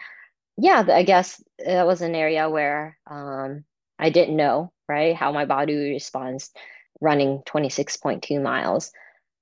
Yeah, 0.57 0.85
I 0.87 1.03
guess 1.03 1.41
that 1.63 1.85
was 1.85 2.01
an 2.01 2.15
area 2.15 2.49
where 2.49 2.97
um, 3.09 3.65
I 3.97 4.09
didn't 4.09 4.35
know 4.35 4.71
right? 4.89 5.15
How 5.15 5.31
my 5.31 5.45
body 5.45 5.75
responds 5.75 6.51
running 6.99 7.43
26.2 7.45 8.41
miles. 8.41 8.91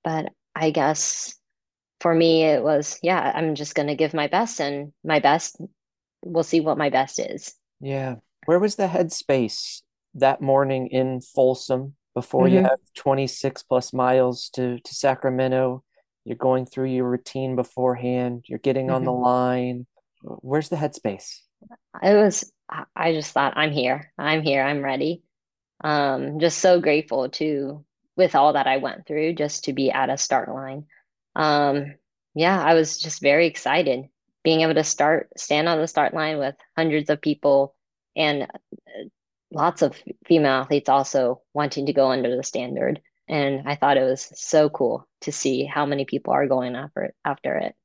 But 0.03 0.27
I 0.55 0.69
guess 0.69 1.33
for 2.01 2.13
me, 2.13 2.43
it 2.43 2.61
was, 2.61 2.99
yeah, 3.01 3.31
I'm 3.33 3.55
just 3.55 3.73
going 3.73 3.87
to 3.87 3.95
give 3.95 4.13
my 4.13 4.27
best, 4.27 4.59
and 4.61 4.91
my 5.03 5.19
best, 5.19 5.59
we'll 6.23 6.43
see 6.43 6.59
what 6.59 6.77
my 6.77 6.91
best 6.91 7.19
is. 7.19 7.55
Yeah. 7.79 8.15
Where 8.45 8.59
was 8.59 8.75
the 8.75 8.87
headspace 8.87 9.81
that 10.15 10.41
morning 10.41 10.87
in 10.87 11.21
Folsom 11.21 11.95
before 12.13 12.45
mm-hmm. 12.45 12.55
you 12.55 12.61
have 12.63 12.79
26 12.95 13.63
plus 13.63 13.93
miles 13.93 14.49
to, 14.55 14.79
to 14.79 14.95
Sacramento? 14.95 15.83
You're 16.25 16.37
going 16.37 16.65
through 16.65 16.89
your 16.89 17.09
routine 17.09 17.55
beforehand, 17.55 18.45
you're 18.47 18.59
getting 18.59 18.87
mm-hmm. 18.87 18.95
on 18.95 19.03
the 19.05 19.11
mm-hmm. 19.11 19.23
line. 19.23 19.87
Where's 20.21 20.69
the 20.69 20.75
headspace? 20.75 21.39
It 22.01 22.13
was, 22.13 22.51
I 22.95 23.13
just 23.13 23.31
thought, 23.31 23.53
I'm 23.55 23.71
here. 23.71 24.11
I'm 24.17 24.41
here. 24.41 24.63
I'm 24.63 24.81
ready. 24.81 25.23
Um, 25.83 26.39
just 26.39 26.59
so 26.59 26.81
grateful 26.81 27.29
to, 27.29 27.85
with 28.15 28.35
all 28.35 28.53
that 28.53 28.67
I 28.67 28.77
went 28.77 29.05
through, 29.05 29.33
just 29.33 29.65
to 29.65 29.73
be 29.73 29.91
at 29.91 30.09
a 30.09 30.17
start 30.17 30.49
line. 30.49 30.85
Um, 31.35 31.95
yeah, 32.33 32.61
I 32.61 32.73
was 32.73 32.97
just 32.97 33.21
very 33.21 33.47
excited 33.47 34.09
being 34.47 34.61
able 34.61 34.75
to 34.75 34.83
start, 34.85 35.27
stand 35.35 35.67
on 35.67 35.77
the 35.77 35.89
start 35.89 36.13
line 36.13 36.37
with 36.37 36.55
hundreds 36.77 37.09
of 37.09 37.19
people 37.19 37.75
and 38.15 38.43
uh, 38.43 38.47
lots 39.51 39.81
of 39.81 40.01
female 40.25 40.61
athletes 40.61 40.87
also 40.87 41.41
wanting 41.53 41.85
to 41.85 41.91
go 41.91 42.11
under 42.11 42.33
the 42.33 42.43
standard. 42.43 43.01
And 43.27 43.67
I 43.67 43.75
thought 43.75 43.97
it 43.97 44.03
was 44.03 44.31
so 44.35 44.69
cool 44.69 45.05
to 45.23 45.33
see 45.33 45.65
how 45.65 45.85
many 45.85 46.05
people 46.05 46.31
are 46.31 46.47
going 46.47 46.77
after 46.77 47.03
it. 47.03 47.15
After 47.25 47.57
it. 47.57 47.75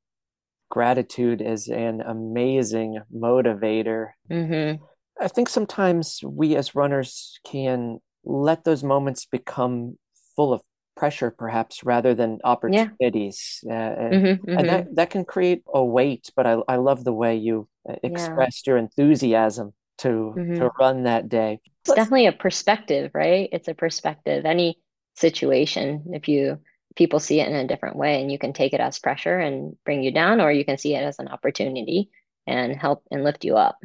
Gratitude 0.71 1.41
is 1.41 1.67
an 1.67 1.99
amazing 1.99 3.01
motivator. 3.13 4.11
Mm-hmm. 4.31 4.81
I 5.21 5.27
think 5.27 5.49
sometimes 5.49 6.21
we 6.25 6.55
as 6.55 6.75
runners 6.75 7.41
can 7.45 7.99
let 8.23 8.63
those 8.63 8.85
moments 8.85 9.25
become 9.25 9.97
full 10.37 10.53
of 10.53 10.61
pressure 10.95 11.31
perhaps 11.31 11.83
rather 11.83 12.13
than 12.13 12.39
opportunities 12.43 13.59
yeah. 13.63 13.73
uh, 13.73 13.95
and, 13.99 14.13
mm-hmm, 14.13 14.49
mm-hmm. 14.49 14.57
and, 14.57 14.69
that, 14.69 14.95
that 14.95 15.09
can 15.09 15.25
create 15.25 15.63
a 15.73 15.83
weight 15.83 16.29
but 16.35 16.45
i, 16.45 16.57
I 16.67 16.75
love 16.75 17.03
the 17.03 17.13
way 17.13 17.35
you 17.35 17.67
uh, 17.89 17.95
expressed 18.03 18.67
yeah. 18.67 18.71
your 18.71 18.77
enthusiasm 18.77 19.73
to 19.99 20.07
mm-hmm. 20.07 20.55
to 20.55 20.71
run 20.79 21.03
that 21.03 21.29
day 21.29 21.59
it's 21.85 21.95
definitely 21.95 22.27
a 22.27 22.31
perspective 22.31 23.11
right 23.13 23.49
it's 23.51 23.67
a 23.67 23.73
perspective 23.73 24.45
any 24.45 24.77
situation 25.15 26.03
if 26.13 26.27
you 26.27 26.59
people 26.95 27.19
see 27.19 27.39
it 27.39 27.47
in 27.47 27.55
a 27.55 27.67
different 27.67 27.95
way 27.95 28.21
and 28.21 28.31
you 28.31 28.37
can 28.37 28.53
take 28.53 28.73
it 28.73 28.79
as 28.79 28.99
pressure 28.99 29.39
and 29.39 29.75
bring 29.83 30.03
you 30.03 30.11
down 30.11 30.39
or 30.39 30.51
you 30.51 30.65
can 30.65 30.77
see 30.77 30.95
it 30.95 31.03
as 31.03 31.19
an 31.19 31.27
opportunity 31.27 32.09
and 32.45 32.75
help 32.75 33.03
and 33.09 33.23
lift 33.23 33.45
you 33.45 33.55
up 33.55 33.77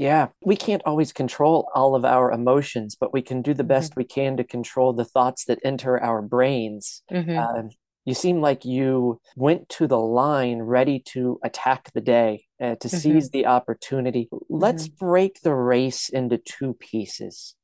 yeah, 0.00 0.28
we 0.42 0.56
can't 0.56 0.80
always 0.86 1.12
control 1.12 1.68
all 1.74 1.94
of 1.94 2.06
our 2.06 2.32
emotions, 2.32 2.96
but 2.98 3.12
we 3.12 3.20
can 3.20 3.42
do 3.42 3.52
the 3.52 3.62
best 3.62 3.90
mm-hmm. 3.90 4.00
we 4.00 4.04
can 4.04 4.38
to 4.38 4.44
control 4.44 4.94
the 4.94 5.04
thoughts 5.04 5.44
that 5.44 5.58
enter 5.62 6.02
our 6.02 6.22
brains. 6.22 7.02
Mm-hmm. 7.12 7.38
Uh, 7.38 7.68
you 8.06 8.14
seem 8.14 8.40
like 8.40 8.64
you 8.64 9.20
went 9.36 9.68
to 9.68 9.86
the 9.86 9.98
line 9.98 10.62
ready 10.62 11.00
to 11.08 11.38
attack 11.44 11.92
the 11.92 12.00
day, 12.00 12.46
uh, 12.58 12.76
to 12.76 12.88
mm-hmm. 12.88 12.96
seize 12.96 13.28
the 13.28 13.44
opportunity. 13.44 14.30
Let's 14.48 14.88
mm-hmm. 14.88 15.06
break 15.06 15.42
the 15.42 15.54
race 15.54 16.08
into 16.08 16.38
two 16.38 16.72
pieces. 16.72 17.54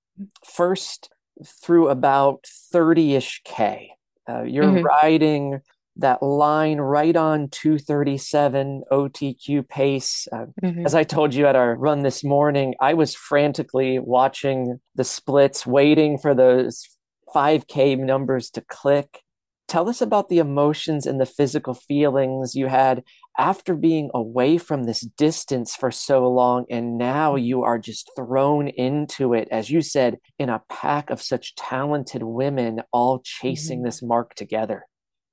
First, 0.45 1.09
through 1.43 1.89
about 1.89 2.45
30 2.71 3.15
ish 3.15 3.41
K. 3.47 3.93
Uh, 4.29 4.43
you're 4.43 4.65
mm-hmm. 4.65 4.85
riding 4.85 5.61
that 5.99 6.23
line 6.23 6.79
right 6.79 7.17
on 7.17 7.49
237 7.49 8.83
OTQ 8.91 9.69
pace. 9.69 10.29
Uh, 10.33 10.47
mm-hmm. 10.63 10.85
As 10.85 10.95
I 10.95 11.05
told 11.05 11.35
you 11.35 11.47
at 11.47 11.57
our 11.57 11.75
run 11.77 12.03
this 12.03 12.23
morning, 12.23 12.75
I 12.81 12.95
was 12.95 13.15
frantically 13.15 13.99
watching 13.99 14.81
the 14.95 15.05
splits, 15.05 15.67
waiting 15.67 16.19
for 16.19 16.35
those 16.35 16.87
5K 17.35 17.99
numbers 17.99 18.51
to 18.51 18.61
click. 18.63 19.23
Tell 19.69 19.89
us 19.89 20.01
about 20.01 20.29
the 20.29 20.39
emotions 20.39 21.07
and 21.07 21.21
the 21.21 21.27
physical 21.27 21.75
feelings 21.75 22.55
you 22.55 22.69
had 22.69 23.03
after 23.37 23.75
being 23.75 24.11
away 24.15 24.59
from 24.59 24.85
this 24.85 25.01
distance 25.01 25.75
for 25.75 25.91
so 25.91 26.29
long. 26.29 26.67
And 26.71 26.99
now 26.99 27.35
mm-hmm. 27.35 27.45
you 27.45 27.63
are 27.65 27.79
just 27.79 28.11
thrown 28.17 28.69
into 28.69 29.35
it, 29.35 29.49
as 29.51 29.69
you 29.69 29.81
said, 29.81 30.19
in 30.39 30.51
a 30.51 30.63
pack 30.69 31.11
of 31.11 31.21
such 31.21 31.57
talented 31.57 32.23
women 32.23 32.83
all 32.93 33.21
chasing 33.25 33.79
mm-hmm. 33.79 33.87
this 33.87 34.03
mark 34.03 34.35
together. 34.35 34.87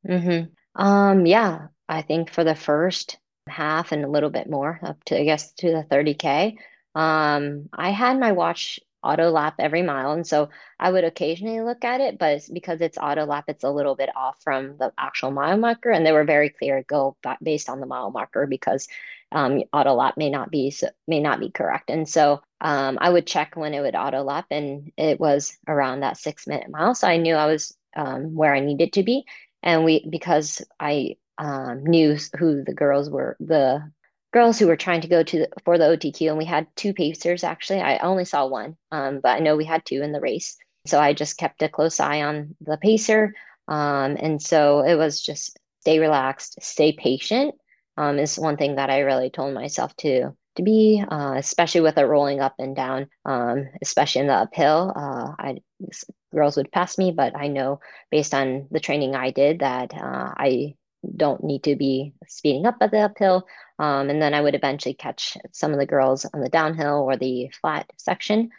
Mm-hmm. 0.08 0.82
Um, 0.82 1.26
yeah, 1.26 1.68
I 1.88 2.02
think 2.02 2.32
for 2.32 2.44
the 2.44 2.56
first 2.56 3.18
half 3.48 3.92
and 3.92 4.06
a 4.06 4.10
little 4.10 4.30
bit 4.30 4.50
more 4.50 4.80
up 4.84 5.04
to 5.06 5.20
I 5.20 5.24
guess 5.26 5.52
to 5.54 5.72
the 5.72 5.84
30K, 5.90 6.58
um, 6.96 7.70
I 7.74 7.92
had 7.92 8.20
my 8.20 8.32
watch 8.32 8.80
auto 9.04 9.30
lap 9.30 9.56
every 9.60 9.82
mile. 9.82 10.14
And 10.14 10.26
so 10.26 10.50
I 10.80 10.92
would 10.92 11.04
occasionally 11.04 11.62
look 11.62 11.84
at 11.84 12.02
it, 12.02 12.18
but 12.18 12.42
because 12.52 12.82
it's 12.82 12.98
auto 12.98 13.26
lap, 13.26 13.46
it's 13.48 13.64
a 13.64 13.70
little 13.70 13.96
bit 13.96 14.10
off 14.16 14.42
from 14.44 14.78
the 14.78 14.94
actual 14.98 15.32
mile 15.32 15.58
marker. 15.58 15.92
And 15.92 16.06
they 16.06 16.12
were 16.14 16.24
very 16.24 16.50
clear 16.50 16.84
go 16.88 17.18
based 17.42 17.70
on 17.70 17.80
the 17.80 17.86
mile 17.86 18.12
marker 18.12 18.48
because 18.48 18.88
um, 19.32 19.64
auto 19.74 19.94
lap 19.94 20.16
may 20.16 20.30
not 20.30 20.52
be 20.52 20.74
may 21.08 21.20
not 21.20 21.40
be 21.40 21.50
correct. 21.50 21.90
And 21.90 22.08
so 22.08 22.42
um, 22.62 22.98
I 23.02 23.10
would 23.10 23.28
check 23.28 23.56
when 23.56 23.74
it 23.74 23.82
would 23.82 23.96
auto 23.96 24.22
lap, 24.24 24.46
and 24.52 24.92
it 24.96 25.20
was 25.20 25.58
around 25.68 26.02
that 26.02 26.18
six 26.18 26.48
minute 26.48 26.70
mile. 26.70 26.96
So 26.96 27.08
I 27.08 27.18
knew 27.18 27.36
I 27.36 27.48
was 27.48 27.76
um, 27.96 28.36
where 28.36 28.54
I 28.54 28.60
needed 28.60 28.94
to 28.94 29.04
be 29.04 29.26
and 29.64 29.84
we 29.84 30.06
because 30.08 30.62
I 30.80 31.16
um, 31.38 31.84
knew 31.86 32.18
who 32.38 32.64
the 32.64 32.74
girls 32.74 33.10
were, 33.10 33.36
the 33.40 33.92
girls 34.32 34.60
who 34.60 34.68
were 34.68 34.76
trying 34.76 35.02
to 35.02 35.08
go 35.08 35.24
to 35.24 35.40
the, 35.40 35.50
for 35.64 35.78
the 35.78 35.86
OTQ, 35.86 36.30
and 36.30 36.38
we 36.38 36.46
had 36.46 36.68
two 36.76 36.94
pacers 36.94 37.44
actually. 37.44 37.82
I 37.82 37.98
only 38.00 38.26
saw 38.26 38.46
one, 38.46 38.78
um, 38.92 39.20
but 39.22 39.30
I 39.30 39.40
know 39.40 39.56
we 39.56 39.66
had 39.66 39.86
two 39.86 40.02
in 40.02 40.12
the 40.12 40.22
race. 40.22 40.58
So 40.86 41.00
I 41.00 41.14
just 41.14 41.38
kept 41.38 41.62
a 41.64 41.70
close 41.70 42.00
eye 42.00 42.22
on 42.24 42.56
the 42.62 42.78
pacer, 42.78 43.34
um, 43.68 44.18
and 44.20 44.42
so 44.42 44.82
it 44.82 44.96
was 44.96 45.22
just 45.22 45.58
stay 45.80 46.00
relaxed, 46.00 46.62
stay 46.62 46.92
patient. 46.92 47.56
Um, 47.96 48.18
is 48.18 48.40
one 48.40 48.58
thing 48.58 48.76
that 48.76 48.90
I 48.90 49.00
really 49.00 49.30
told 49.30 49.54
myself 49.54 49.96
to 49.98 50.36
to 50.56 50.64
be, 50.64 51.04
uh, 51.08 51.34
especially 51.38 51.82
with 51.82 51.98
it 51.98 52.04
rolling 52.04 52.40
up 52.40 52.56
and 52.60 52.76
down, 52.76 53.08
um, 53.26 53.70
especially 53.82 54.22
in 54.22 54.28
the 54.28 54.34
uphill. 54.34 54.94
Uh, 54.96 55.34
I 55.40 55.58
girls 56.34 56.58
would 56.58 56.72
pass 56.72 56.98
me, 56.98 57.12
but 57.12 57.36
I 57.36 57.48
know 57.48 57.80
based 58.12 58.34
on 58.34 58.68
the 58.72 58.80
training 58.80 59.16
I 59.16 59.32
did 59.32 59.60
that 59.60 59.94
uh, 59.94 60.34
I 60.38 60.76
don't 61.16 61.44
need 61.44 61.64
to 61.64 61.76
be 61.76 62.14
speeding 62.28 62.66
up 62.66 62.78
at 62.82 62.92
the 62.92 63.00
uphill. 63.00 63.48
Um, 63.80 64.10
and 64.10 64.22
then 64.22 64.34
I 64.34 64.42
would 64.42 64.56
eventually 64.56 64.94
catch 64.94 65.38
some 65.52 65.74
of 65.74 65.80
the 65.80 65.86
girls 65.86 66.26
on 66.26 66.42
the 66.42 66.50
downhill 66.50 67.04
or 67.04 67.18
the 67.18 67.52
flat 67.62 67.92
section. 67.98 68.50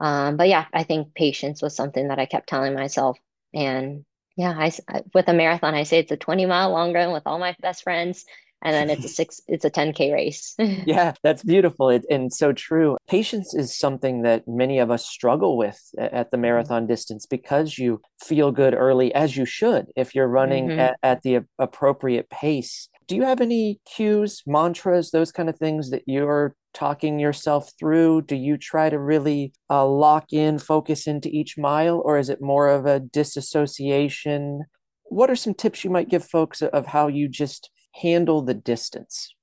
Um, 0.00 0.36
but 0.36 0.48
yeah, 0.48 0.66
I 0.72 0.82
think 0.82 1.14
patience 1.14 1.62
was 1.62 1.76
something 1.76 2.08
that 2.08 2.18
I 2.18 2.26
kept 2.26 2.48
telling 2.48 2.74
myself. 2.74 3.18
And 3.54 4.04
yeah, 4.36 4.50
I, 4.50 4.72
with 5.14 5.28
a 5.28 5.32
marathon, 5.32 5.74
I 5.74 5.84
say 5.84 6.00
it's 6.00 6.12
a 6.12 6.16
20 6.16 6.46
mile 6.46 6.70
long 6.70 6.92
run 6.92 7.12
with 7.12 7.22
all 7.26 7.38
my 7.38 7.56
best 7.60 7.84
friends 7.84 8.24
and 8.64 8.74
then 8.74 8.90
it's 8.90 9.04
a 9.04 9.08
six 9.08 9.40
it's 9.48 9.64
a 9.64 9.70
10k 9.70 10.12
race. 10.12 10.54
Yeah 10.86 11.14
that's 11.22 11.42
beautiful. 11.42 11.90
It, 11.90 12.04
and 12.10 12.32
so 12.32 12.52
true. 12.52 12.96
Patience 13.08 13.54
is 13.54 13.76
something 13.76 14.22
that 14.22 14.46
many 14.48 14.78
of 14.78 14.90
us 14.90 15.06
struggle 15.06 15.56
with 15.56 15.80
at 15.98 16.30
the 16.30 16.36
mm-hmm. 16.36 16.42
marathon 16.42 16.86
distance 16.86 17.26
because 17.26 17.78
you 17.78 18.00
feel 18.22 18.52
good 18.52 18.74
early 18.74 19.14
as 19.14 19.36
you 19.36 19.44
should 19.44 19.86
if 19.96 20.14
you're 20.14 20.28
running 20.28 20.68
mm-hmm. 20.68 20.80
at, 20.80 20.96
at 21.02 21.22
the 21.22 21.40
appropriate 21.58 22.28
pace. 22.30 22.88
Do 23.06 23.16
you 23.16 23.22
have 23.22 23.40
any 23.40 23.80
cues 23.84 24.42
mantras 24.46 25.10
those 25.10 25.30
kind 25.30 25.48
of 25.48 25.58
things 25.58 25.90
that 25.90 26.02
you're 26.06 26.56
talking 26.72 27.18
yourself 27.18 27.70
through? 27.78 28.22
Do 28.22 28.34
you 28.34 28.56
try 28.56 28.88
to 28.90 28.98
really 28.98 29.52
uh, 29.70 29.86
lock 29.86 30.32
in 30.32 30.58
focus 30.58 31.06
into 31.06 31.28
each 31.28 31.56
mile 31.58 32.00
or 32.04 32.18
is 32.18 32.28
it 32.28 32.40
more 32.40 32.68
of 32.68 32.86
a 32.86 33.00
disassociation? 33.00 34.64
What 35.04 35.30
are 35.30 35.36
some 35.36 35.54
tips 35.54 35.84
you 35.84 35.90
might 35.90 36.08
give 36.08 36.24
folks 36.24 36.62
of 36.62 36.86
how 36.86 37.08
you 37.08 37.28
just 37.28 37.70
handle 37.94 38.42
the 38.42 38.54
distance? 38.54 39.34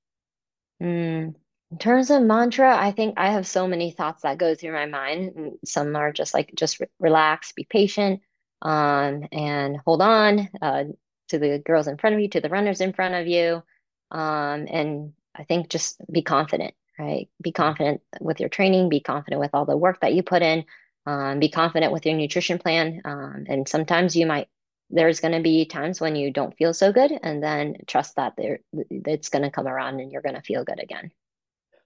Mm. 0.82 1.34
In 1.70 1.78
terms 1.78 2.10
of 2.10 2.22
mantra, 2.22 2.76
I 2.76 2.92
think 2.92 3.14
I 3.16 3.30
have 3.30 3.46
so 3.46 3.66
many 3.66 3.92
thoughts 3.92 4.22
that 4.22 4.36
go 4.36 4.54
through 4.54 4.72
my 4.72 4.86
mind. 4.86 5.52
Some 5.64 5.96
are 5.96 6.12
just 6.12 6.34
like 6.34 6.52
just 6.54 6.80
re- 6.80 6.86
relax, 7.00 7.52
be 7.52 7.64
patient, 7.64 8.20
um, 8.60 9.26
and 9.32 9.78
hold 9.86 10.02
on 10.02 10.50
uh, 10.60 10.84
to 11.28 11.38
the 11.38 11.58
girls 11.64 11.88
in 11.88 11.96
front 11.96 12.14
of 12.14 12.20
you, 12.20 12.28
to 12.28 12.42
the 12.42 12.50
runners 12.50 12.82
in 12.82 12.92
front 12.92 13.14
of 13.14 13.26
you, 13.26 13.62
um, 14.10 14.66
and 14.70 15.14
I 15.34 15.44
think 15.44 15.70
just 15.70 15.96
be 16.10 16.22
confident. 16.22 16.74
Right, 16.98 17.30
be 17.40 17.52
confident 17.52 18.02
with 18.20 18.38
your 18.38 18.50
training. 18.50 18.90
Be 18.90 19.00
confident 19.00 19.40
with 19.40 19.50
all 19.54 19.64
the 19.64 19.76
work 19.76 20.02
that 20.02 20.12
you 20.12 20.22
put 20.22 20.42
in. 20.42 20.66
Um, 21.06 21.40
be 21.40 21.48
confident 21.48 21.90
with 21.90 22.04
your 22.04 22.14
nutrition 22.14 22.58
plan. 22.58 23.00
Um, 23.06 23.46
and 23.48 23.66
sometimes 23.66 24.14
you 24.14 24.26
might 24.26 24.48
there's 24.92 25.20
going 25.20 25.34
to 25.34 25.40
be 25.40 25.64
times 25.64 26.00
when 26.00 26.14
you 26.14 26.30
don't 26.30 26.56
feel 26.56 26.74
so 26.74 26.92
good 26.92 27.12
and 27.22 27.42
then 27.42 27.76
trust 27.86 28.16
that 28.16 28.34
there 28.36 28.60
it's 28.72 29.30
going 29.30 29.42
to 29.42 29.50
come 29.50 29.66
around 29.66 30.00
and 30.00 30.12
you're 30.12 30.22
going 30.22 30.34
to 30.34 30.42
feel 30.42 30.64
good 30.64 30.80
again. 30.80 31.10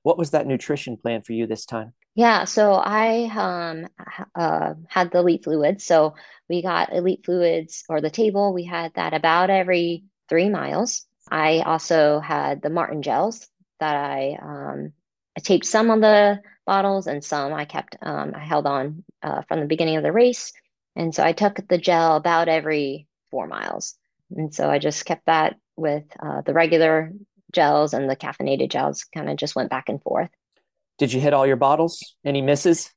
What 0.02 0.18
was 0.18 0.30
that 0.30 0.46
nutrition 0.46 0.96
plan 0.96 1.22
for 1.22 1.32
you 1.32 1.46
this 1.46 1.66
time? 1.66 1.92
Yeah 2.14 2.44
so 2.44 2.72
i 2.72 3.30
um, 3.34 3.88
uh, 4.34 4.74
had 4.88 5.10
the 5.10 5.18
elite 5.18 5.44
fluids. 5.44 5.84
So 5.84 6.14
we 6.48 6.62
got 6.62 6.92
elite 6.92 7.24
fluids 7.24 7.84
or 7.88 8.00
the 8.00 8.10
table 8.10 8.52
we 8.52 8.64
had 8.64 8.92
that 8.94 9.14
about 9.14 9.50
every 9.50 10.04
three 10.28 10.48
miles. 10.48 11.06
I 11.30 11.60
also 11.60 12.20
had 12.20 12.62
the 12.62 12.68
Maurten 12.68 13.00
gels 13.00 13.48
that 13.80 13.96
i 13.96 14.38
um, 14.40 14.92
i 15.36 15.40
taped 15.40 15.66
some 15.66 15.90
on 15.90 16.00
the 16.00 16.40
bottles 16.64 17.06
and 17.06 17.22
some 17.22 17.52
i 17.52 17.64
kept 17.64 17.96
um, 18.02 18.32
i 18.34 18.40
held 18.44 18.66
on 18.66 19.04
uh, 19.22 19.42
from 19.42 19.60
the 19.60 19.66
beginning 19.66 19.96
of 19.96 20.02
the 20.02 20.12
race 20.12 20.52
And 20.96 21.14
so 21.14 21.22
I 21.22 21.32
took 21.32 21.60
the 21.68 21.78
gel 21.78 22.16
about 22.16 22.48
every 22.48 23.06
four 23.30 23.46
miles. 23.46 23.94
And 24.34 24.52
so 24.52 24.68
I 24.68 24.78
just 24.78 25.04
kept 25.04 25.26
that 25.26 25.56
with 25.76 26.04
uh, 26.18 26.40
the 26.40 26.54
regular 26.54 27.12
gels 27.52 27.94
and 27.94 28.10
the 28.10 28.16
caffeinated 28.16 28.70
gels, 28.70 29.04
kind 29.04 29.28
of 29.28 29.36
just 29.36 29.54
went 29.54 29.70
back 29.70 29.88
and 29.88 30.02
forth. 30.02 30.30
Did 30.98 31.12
you 31.12 31.20
hit 31.20 31.34
all 31.34 31.46
your 31.46 31.56
bottles? 31.56 32.14
Any 32.24 32.42
misses? 32.42 32.90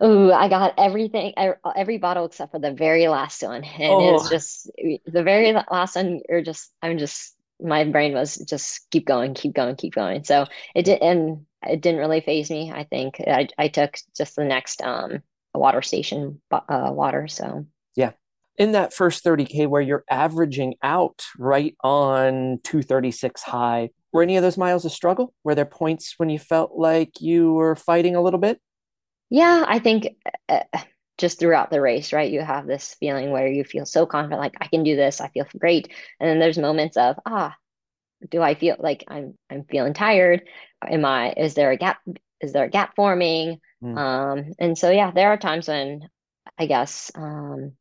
Oh, 0.00 0.30
I 0.30 0.48
got 0.48 0.74
everything, 0.78 1.32
every 1.74 1.98
bottle 1.98 2.26
except 2.26 2.52
for 2.52 2.60
the 2.60 2.72
very 2.72 3.08
last 3.08 3.42
one. 3.42 3.64
And 3.64 3.92
oh. 3.92 4.14
it's 4.14 4.28
just 4.28 4.70
the 4.76 5.22
very 5.24 5.52
last 5.52 5.96
one, 5.96 6.20
you're 6.28 6.42
just, 6.42 6.70
I'm 6.82 6.98
just, 6.98 7.34
my 7.60 7.82
brain 7.82 8.14
was 8.14 8.36
just 8.36 8.88
keep 8.90 9.06
going, 9.06 9.34
keep 9.34 9.54
going, 9.54 9.74
keep 9.74 9.94
going. 9.94 10.22
So 10.22 10.46
it 10.76 10.84
did, 10.84 11.02
and 11.02 11.46
it 11.66 11.80
didn't 11.80 11.98
really 11.98 12.20
faze 12.20 12.48
me. 12.48 12.70
I 12.72 12.84
think 12.84 13.20
I, 13.26 13.48
I 13.58 13.66
took 13.66 13.96
just 14.16 14.36
the 14.36 14.44
next 14.44 14.80
um 14.82 15.22
water 15.58 15.82
station 15.82 16.40
uh, 16.50 16.90
water. 16.92 17.28
So 17.28 17.66
yeah, 17.96 18.12
in 18.56 18.72
that 18.72 18.92
first 18.92 19.24
30k 19.24 19.66
where 19.68 19.82
you're 19.82 20.04
averaging 20.10 20.74
out 20.82 21.22
right 21.38 21.76
on 21.82 22.60
236 22.64 23.42
high, 23.42 23.90
were 24.12 24.22
any 24.22 24.36
of 24.36 24.42
those 24.42 24.58
miles 24.58 24.84
a 24.84 24.90
struggle? 24.90 25.34
Were 25.44 25.54
there 25.54 25.64
points 25.64 26.14
when 26.16 26.30
you 26.30 26.38
felt 26.38 26.72
like 26.76 27.20
you 27.20 27.52
were 27.52 27.76
fighting 27.76 28.16
a 28.16 28.22
little 28.22 28.40
bit? 28.40 28.60
Yeah, 29.30 29.64
I 29.66 29.78
think 29.78 30.08
uh, 30.48 30.60
just 31.18 31.38
throughout 31.38 31.70
the 31.70 31.80
race, 31.80 32.12
right? 32.12 32.30
You 32.30 32.40
have 32.40 32.66
this 32.66 32.96
feeling 32.98 33.30
where 33.30 33.48
you 33.48 33.64
feel 33.64 33.84
so 33.84 34.06
confident, 34.06 34.40
like 34.40 34.54
I 34.60 34.68
can 34.68 34.82
do 34.82 34.96
this, 34.96 35.20
I 35.20 35.28
feel 35.28 35.46
great, 35.58 35.92
and 36.20 36.28
then 36.28 36.38
there's 36.38 36.58
moments 36.58 36.96
of 36.96 37.16
ah, 37.26 37.54
do 38.30 38.40
I 38.40 38.54
feel 38.54 38.76
like 38.78 39.04
I'm 39.08 39.36
I'm 39.50 39.64
feeling 39.64 39.94
tired? 39.94 40.42
Am 40.88 41.04
I? 41.04 41.32
Is 41.36 41.54
there 41.54 41.70
a 41.70 41.76
gap? 41.76 41.98
Is 42.40 42.52
there 42.52 42.64
a 42.64 42.70
gap 42.70 42.94
forming? 42.96 43.60
Mm. 43.82 43.98
Um, 43.98 44.52
and 44.58 44.76
so 44.76 44.90
yeah, 44.90 45.10
there 45.10 45.30
are 45.30 45.36
times 45.36 45.68
when 45.68 46.08
I 46.58 46.66
guess 46.66 47.10
um, 47.14 47.72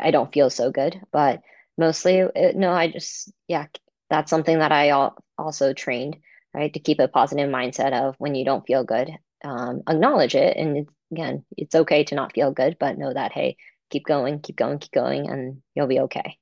I 0.00 0.10
don't 0.10 0.32
feel 0.32 0.50
so 0.50 0.70
good, 0.70 1.00
but 1.12 1.40
mostly 1.78 2.18
it, 2.34 2.56
no, 2.56 2.72
I 2.72 2.88
just 2.88 3.32
yeah, 3.48 3.66
that's 4.10 4.30
something 4.30 4.58
that 4.58 4.72
I 4.72 4.90
al- 4.90 5.16
also 5.38 5.72
trained 5.72 6.16
right 6.54 6.72
to 6.72 6.80
keep 6.80 7.00
a 7.00 7.08
positive 7.08 7.50
mindset 7.50 7.92
of 7.92 8.14
when 8.18 8.34
you 8.34 8.44
don't 8.44 8.66
feel 8.66 8.84
good, 8.84 9.10
um, 9.44 9.82
acknowledge 9.88 10.34
it, 10.34 10.56
and 10.56 10.78
it's, 10.78 10.92
again, 11.12 11.44
it's 11.56 11.74
okay 11.74 12.04
to 12.04 12.14
not 12.14 12.34
feel 12.34 12.50
good, 12.52 12.76
but 12.80 12.98
know 12.98 13.12
that 13.12 13.32
hey, 13.32 13.56
keep 13.90 14.04
going, 14.04 14.40
keep 14.40 14.56
going, 14.56 14.78
keep 14.78 14.92
going, 14.92 15.28
and 15.28 15.62
you'll 15.74 15.86
be 15.86 16.00
okay. 16.00 16.38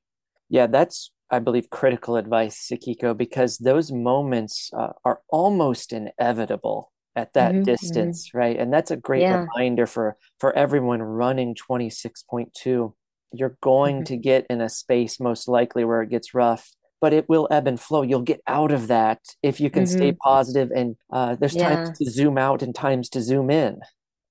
Yeah, 0.49 0.67
that's 0.67 1.11
I 1.31 1.41
believe, 1.41 1.71
critical 1.71 2.17
advice, 2.17 2.69
Sakiko, 2.71 3.17
because 3.17 3.59
those 3.59 3.91
moments 3.91 4.71
uh, 4.77 4.93
are 5.05 5.21
almost 5.29 5.93
inevitable 5.93 6.93
at 7.17 7.33
that 7.35 7.53
mm-hmm, 7.53 7.63
distance, 7.63 8.29
mm-hmm. 8.29 8.39
right? 8.39 8.59
And 8.59 8.73
that's 8.73 8.91
a 8.91 8.97
great 8.97 9.23
yeah. 9.23 9.47
reminder 9.47 9.87
for 9.87 10.17
for 10.39 10.53
everyone 10.57 11.03
running 11.03 11.55
26.2. 11.55 12.93
You're 13.33 13.57
going 13.63 13.97
mm-hmm. 13.97 14.05
to 14.05 14.17
get 14.17 14.47
in 14.49 14.61
a 14.61 14.69
space 14.69 15.21
most 15.21 15.49
likely 15.49 15.85
where 15.85 16.03
it 16.03 16.11
gets 16.11 16.35
rough, 16.35 16.71
but 17.01 17.13
it 17.13 17.29
will 17.29 17.49
ebb 17.51 17.67
and 17.67 17.81
flow. 17.81 18.03
You'll 18.03 18.23
get 18.23 18.41
out 18.47 18.73
of 18.73 18.89
that 18.89 19.21
if 19.43 19.61
you 19.61 19.71
can 19.71 19.87
stay 19.87 20.11
mm-hmm. 20.11 20.29
positive 20.29 20.71
and 20.71 20.97
uh, 21.13 21.37
there's 21.37 21.57
yeah. 21.57 21.75
times 21.75 21.99
to 21.99 22.11
zoom 22.11 22.39
out 22.39 22.63
and 22.63 22.75
times 22.75 23.09
to 23.11 23.21
zoom 23.21 23.51
in. 23.51 23.81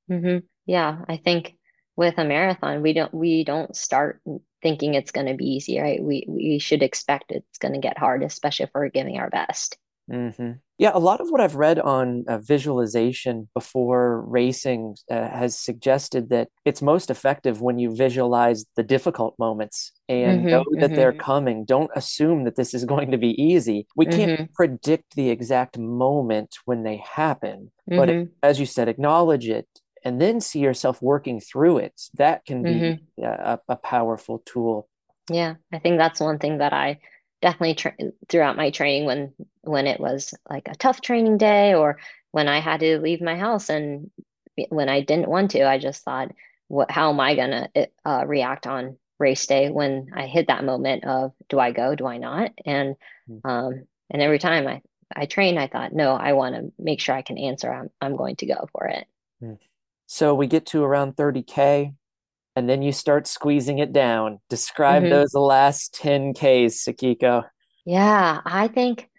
Mm-hmm. 0.09 0.39
Yeah, 0.65 0.99
I 1.07 1.17
think 1.17 1.55
with 1.95 2.17
a 2.17 2.25
marathon, 2.25 2.81
we 2.81 2.93
don't 2.93 3.13
we 3.13 3.43
don't 3.43 3.75
start 3.75 4.21
thinking 4.61 4.93
it's 4.93 5.11
going 5.11 5.27
to 5.27 5.35
be 5.35 5.45
easy, 5.45 5.79
right? 5.79 6.01
We 6.01 6.25
we 6.27 6.59
should 6.59 6.81
expect 6.81 7.31
it's 7.31 7.57
going 7.59 7.73
to 7.73 7.79
get 7.79 7.97
hard, 7.97 8.23
especially 8.23 8.65
if 8.65 8.71
we're 8.73 8.89
giving 8.89 9.17
our 9.17 9.29
best. 9.29 9.77
Mm-hmm. 10.11 10.51
Yeah, 10.77 10.91
a 10.93 10.99
lot 10.99 11.21
of 11.21 11.29
what 11.29 11.39
I've 11.39 11.55
read 11.55 11.79
on 11.79 12.25
uh, 12.27 12.39
visualization 12.39 13.47
before 13.53 14.21
racing 14.21 14.95
uh, 15.09 15.29
has 15.29 15.57
suggested 15.57 16.29
that 16.29 16.49
it's 16.65 16.81
most 16.81 17.09
effective 17.09 17.61
when 17.61 17.79
you 17.79 17.95
visualize 17.95 18.65
the 18.75 18.83
difficult 18.83 19.35
moments 19.39 19.93
and 20.09 20.39
mm-hmm, 20.39 20.49
know 20.49 20.65
that 20.73 20.87
mm-hmm. 20.87 20.95
they're 20.95 21.13
coming. 21.13 21.63
Don't 21.63 21.91
assume 21.95 22.43
that 22.43 22.55
this 22.55 22.73
is 22.73 22.83
going 22.85 23.11
to 23.11 23.17
be 23.17 23.41
easy. 23.41 23.87
We 23.95 24.05
can't 24.05 24.31
mm-hmm. 24.31 24.53
predict 24.53 25.15
the 25.15 25.29
exact 25.29 25.77
moment 25.77 26.55
when 26.65 26.83
they 26.83 26.97
happen, 26.97 27.71
but 27.87 28.09
mm-hmm. 28.09 28.31
as 28.41 28.59
you 28.59 28.65
said, 28.65 28.89
acknowledge 28.89 29.47
it 29.47 29.67
and 30.03 30.19
then 30.19 30.41
see 30.41 30.59
yourself 30.59 31.01
working 31.01 31.39
through 31.39 31.77
it 31.77 31.93
that 32.15 32.45
can 32.45 32.61
be 32.61 32.73
mm-hmm. 32.73 33.23
a, 33.23 33.59
a, 33.69 33.75
powerful 33.77 34.43
tool 34.45 34.87
yeah 35.29 35.55
i 35.71 35.79
think 35.79 35.97
that's 35.97 36.19
one 36.19 36.37
thing 36.37 36.57
that 36.57 36.73
i 36.73 36.99
definitely 37.43 37.75
tra- 37.75 37.93
throughout 38.29 38.55
my 38.55 38.69
training 38.69 39.03
when 39.03 39.33
when 39.63 39.85
it 39.85 39.99
was 39.99 40.33
like 40.49 40.69
a 40.69 40.75
tough 40.75 41.01
training 41.01 41.37
day 41.37 41.73
or 41.73 41.99
when 42.31 42.47
i 42.47 42.61
had 42.61 42.79
to 42.79 42.99
leave 42.99 43.21
my 43.21 43.35
house 43.35 43.69
and 43.69 44.09
when 44.69 44.87
i 44.87 45.01
didn't 45.01 45.27
want 45.27 45.51
to 45.51 45.67
i 45.67 45.77
just 45.77 46.03
thought 46.03 46.31
what 46.69 46.89
how 46.89 47.09
am 47.09 47.19
i 47.19 47.35
going 47.35 47.51
to 47.51 47.89
uh, 48.05 48.23
react 48.25 48.65
on 48.65 48.95
race 49.19 49.45
day 49.45 49.69
when 49.69 50.09
i 50.15 50.25
hit 50.25 50.47
that 50.47 50.63
moment 50.63 51.03
of 51.03 51.33
do 51.49 51.59
i 51.59 51.73
go 51.73 51.95
do 51.95 52.07
i 52.07 52.17
not 52.17 52.51
and 52.65 52.95
mm-hmm. 53.29 53.45
um 53.45 53.83
and 54.09 54.21
every 54.21 54.39
time 54.39 54.65
i 54.65 54.81
i 55.13 55.25
trained 55.25 55.59
i 55.59 55.67
thought 55.67 55.91
no 55.91 56.13
i 56.13 56.31
want 56.31 56.55
to 56.55 56.71
make 56.79 57.01
sure 57.01 57.13
i 57.13 57.21
can 57.21 57.37
answer 57.37 57.69
i'm, 57.73 57.89
I'm 57.99 58.15
going 58.15 58.37
to 58.37 58.45
go 58.45 58.69
for 58.71 58.85
it 58.85 59.05
mm-hmm. 59.43 59.55
So 60.05 60.35
we 60.35 60.45
get 60.45 60.67
to 60.67 60.83
around 60.83 61.15
30K 61.15 61.95
and 62.55 62.69
then 62.69 62.81
you 62.81 62.91
start 62.91 63.27
squeezing 63.27 63.79
it 63.79 63.93
down. 63.93 64.39
Describe 64.49 65.03
mm-hmm. 65.03 65.11
those 65.11 65.33
last 65.33 65.97
10Ks, 66.01 66.87
Sakiko. 66.87 67.43
Yeah, 67.85 68.41
I 68.45 68.67
think 68.67 69.09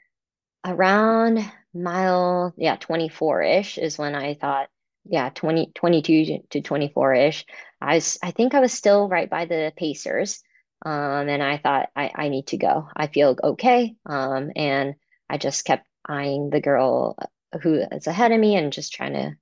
around 0.64 1.40
mile, 1.74 2.54
yeah, 2.56 2.76
24 2.76 3.42
ish 3.42 3.78
is 3.78 3.98
when 3.98 4.14
I 4.14 4.34
thought, 4.34 4.68
yeah, 5.04 5.30
20, 5.34 5.72
22 5.74 6.38
to 6.50 6.60
24 6.60 7.14
ish. 7.14 7.44
I 7.80 7.96
was, 7.96 8.18
I 8.22 8.30
think 8.30 8.54
I 8.54 8.60
was 8.60 8.72
still 8.72 9.08
right 9.08 9.28
by 9.28 9.44
the 9.44 9.72
Pacers. 9.76 10.42
Um, 10.84 11.28
and 11.28 11.42
I 11.42 11.58
thought 11.58 11.88
I, 11.96 12.10
I 12.14 12.28
need 12.28 12.48
to 12.48 12.58
go. 12.58 12.88
I 12.94 13.06
feel 13.06 13.36
okay. 13.42 13.96
Um, 14.06 14.50
and 14.54 14.94
I 15.28 15.38
just 15.38 15.64
kept 15.64 15.86
eyeing 16.06 16.50
the 16.50 16.60
girl 16.60 17.16
who 17.62 17.82
is 17.90 18.06
ahead 18.06 18.32
of 18.32 18.40
me 18.40 18.56
and 18.56 18.72
just 18.72 18.92
trying 18.92 19.14
to 19.14 19.36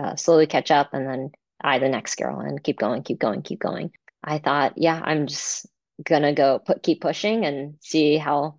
uh, 0.00 0.16
slowly 0.16 0.46
catch 0.46 0.70
up 0.70 0.94
and 0.94 1.06
then 1.06 1.32
eye 1.62 1.78
the 1.78 1.88
next 1.88 2.16
girl 2.16 2.40
and 2.40 2.62
keep 2.62 2.78
going, 2.78 3.02
keep 3.02 3.18
going, 3.18 3.42
keep 3.42 3.60
going. 3.60 3.90
I 4.22 4.38
thought, 4.38 4.74
yeah, 4.76 5.00
I'm 5.02 5.26
just 5.26 5.66
gonna 6.04 6.32
go 6.32 6.58
put 6.58 6.82
keep 6.82 7.00
pushing 7.00 7.44
and 7.44 7.74
see 7.80 8.16
how 8.16 8.56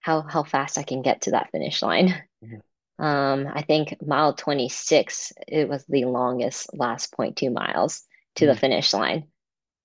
how 0.00 0.22
how 0.22 0.42
fast 0.42 0.78
I 0.78 0.82
can 0.82 1.02
get 1.02 1.22
to 1.22 1.32
that 1.32 1.50
finish 1.50 1.82
line. 1.82 2.14
Mm-hmm. 2.44 3.04
Um, 3.04 3.48
I 3.52 3.62
think 3.62 3.96
mile 4.04 4.34
26, 4.34 5.32
it 5.46 5.68
was 5.68 5.84
the 5.86 6.06
longest 6.06 6.76
last 6.76 7.12
0.2 7.12 7.52
miles 7.52 8.02
to 8.36 8.44
mm-hmm. 8.44 8.52
the 8.52 8.58
finish 8.58 8.92
line. 8.92 9.28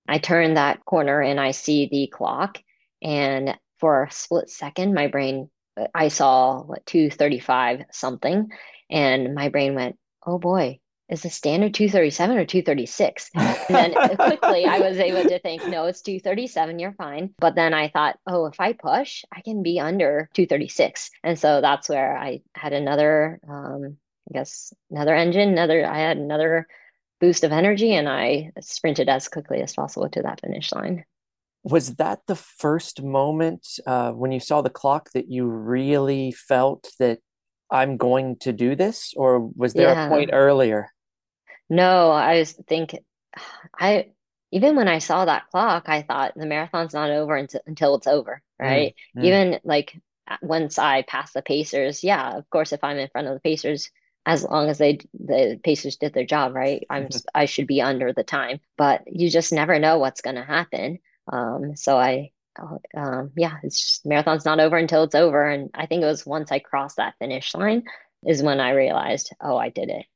I 0.08 0.18
turn 0.18 0.54
that 0.54 0.84
corner 0.84 1.20
and 1.20 1.40
I 1.40 1.52
see 1.52 1.88
the 1.90 2.08
clock, 2.08 2.58
and 3.02 3.56
for 3.78 4.04
a 4.04 4.10
split 4.10 4.50
second, 4.50 4.94
my 4.94 5.06
brain 5.06 5.50
I 5.94 6.08
saw 6.08 6.62
what 6.62 6.86
235 6.86 7.84
something, 7.90 8.48
and 8.90 9.34
my 9.34 9.48
brain 9.48 9.74
went, 9.74 9.96
oh 10.26 10.38
boy, 10.38 10.80
is 11.08 11.22
the 11.22 11.30
standard 11.30 11.74
237 11.74 12.36
or 12.36 12.44
236? 12.44 13.30
And 13.34 13.58
then 13.68 13.94
quickly 14.16 14.64
I 14.64 14.78
was 14.78 14.98
able 14.98 15.22
to 15.28 15.38
think, 15.38 15.66
no, 15.68 15.84
it's 15.86 16.00
237, 16.00 16.78
you're 16.78 16.92
fine. 16.92 17.34
But 17.38 17.54
then 17.54 17.74
I 17.74 17.88
thought, 17.88 18.18
oh, 18.26 18.46
if 18.46 18.58
I 18.58 18.72
push, 18.72 19.24
I 19.32 19.40
can 19.42 19.62
be 19.62 19.80
under 19.80 20.30
236. 20.34 21.10
And 21.22 21.38
so 21.38 21.60
that's 21.60 21.88
where 21.88 22.16
I 22.16 22.40
had 22.54 22.72
another, 22.72 23.38
um, 23.48 23.96
I 24.30 24.38
guess, 24.38 24.72
another 24.90 25.14
engine, 25.14 25.50
another, 25.50 25.86
I 25.86 25.98
had 25.98 26.16
another 26.16 26.66
boost 27.20 27.44
of 27.44 27.52
energy 27.52 27.94
and 27.94 28.08
I 28.08 28.52
sprinted 28.60 29.08
as 29.08 29.28
quickly 29.28 29.60
as 29.60 29.74
possible 29.74 30.08
to 30.08 30.22
that 30.22 30.40
finish 30.40 30.72
line. 30.72 31.04
Was 31.64 31.94
that 31.96 32.20
the 32.26 32.36
first 32.36 33.02
moment 33.02 33.66
uh, 33.86 34.12
when 34.12 34.32
you 34.32 34.40
saw 34.40 34.60
the 34.60 34.70
clock 34.70 35.10
that 35.12 35.30
you 35.30 35.46
really 35.46 36.32
felt 36.32 36.90
that 36.98 37.20
I'm 37.70 37.96
going 37.96 38.36
to 38.40 38.52
do 38.52 38.76
this, 38.76 39.14
or 39.16 39.40
was 39.40 39.72
there 39.72 39.88
yeah. 39.88 40.06
a 40.06 40.08
point 40.10 40.30
earlier? 40.32 40.90
No, 41.68 42.10
I 42.10 42.38
was 42.38 42.52
think 42.52 42.94
I 43.78 44.10
even 44.50 44.76
when 44.76 44.88
I 44.88 44.98
saw 44.98 45.24
that 45.24 45.48
clock, 45.50 45.88
I 45.88 46.02
thought 46.02 46.34
the 46.36 46.46
marathon's 46.46 46.94
not 46.94 47.10
over 47.10 47.34
until, 47.34 47.60
until 47.66 47.96
it's 47.96 48.06
over, 48.06 48.40
mm, 48.62 48.66
right? 48.66 48.94
Mm, 49.16 49.20
mm. 49.20 49.26
Even 49.26 49.60
like 49.64 50.00
once 50.42 50.78
I 50.78 51.02
pass 51.02 51.32
the 51.32 51.42
Pacers, 51.42 52.04
yeah, 52.04 52.36
of 52.36 52.48
course, 52.50 52.72
if 52.72 52.84
I'm 52.84 52.98
in 52.98 53.08
front 53.08 53.26
of 53.28 53.34
the 53.34 53.40
Pacers, 53.40 53.90
as 54.26 54.42
long 54.44 54.68
as 54.68 54.78
they 54.78 54.98
the 55.12 55.60
Pacers 55.62 55.96
did 55.96 56.14
their 56.14 56.24
job, 56.24 56.54
right? 56.54 56.86
I'm 56.88 57.08
I 57.34 57.46
should 57.46 57.66
be 57.66 57.82
under 57.82 58.12
the 58.12 58.24
time, 58.24 58.60
but 58.76 59.02
you 59.06 59.28
just 59.30 59.52
never 59.52 59.78
know 59.78 59.98
what's 59.98 60.20
going 60.22 60.36
to 60.36 60.44
happen. 60.44 60.98
Um, 61.32 61.76
so 61.76 61.98
I 61.98 62.30
Oh, 62.56 62.78
um, 62.96 63.32
yeah, 63.36 63.56
it's 63.64 63.80
just 63.80 64.06
marathon's 64.06 64.44
not 64.44 64.60
over 64.60 64.76
until 64.76 65.02
it's 65.02 65.16
over. 65.16 65.44
And 65.44 65.70
I 65.74 65.86
think 65.86 66.02
it 66.02 66.06
was 66.06 66.24
once 66.24 66.52
I 66.52 66.60
crossed 66.60 66.98
that 66.98 67.16
finish 67.18 67.52
line 67.52 67.82
is 68.24 68.44
when 68.44 68.60
I 68.60 68.70
realized, 68.70 69.32
oh, 69.40 69.56
I 69.56 69.70
did 69.70 69.88
it. 69.90 70.06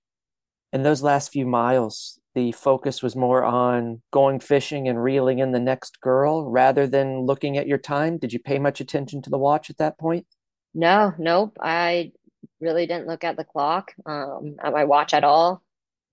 In 0.72 0.82
those 0.82 1.02
last 1.02 1.32
few 1.32 1.46
miles, 1.46 2.20
the 2.34 2.52
focus 2.52 3.02
was 3.02 3.16
more 3.16 3.42
on 3.42 4.02
going 4.10 4.38
fishing 4.38 4.86
and 4.86 5.02
reeling 5.02 5.38
in 5.38 5.52
the 5.52 5.60
next 5.60 6.00
girl 6.00 6.48
rather 6.50 6.86
than 6.86 7.20
looking 7.20 7.56
at 7.56 7.66
your 7.66 7.78
time. 7.78 8.18
Did 8.18 8.32
you 8.32 8.38
pay 8.38 8.58
much 8.58 8.80
attention 8.80 9.22
to 9.22 9.30
the 9.30 9.38
watch 9.38 9.70
at 9.70 9.78
that 9.78 9.98
point? 9.98 10.26
No, 10.74 11.14
nope. 11.18 11.56
I 11.60 12.12
really 12.60 12.86
didn't 12.86 13.06
look 13.06 13.24
at 13.24 13.36
the 13.36 13.44
clock, 13.44 13.92
um, 14.06 14.56
at 14.62 14.72
my 14.72 14.84
watch 14.84 15.14
at 15.14 15.24
all. 15.24 15.62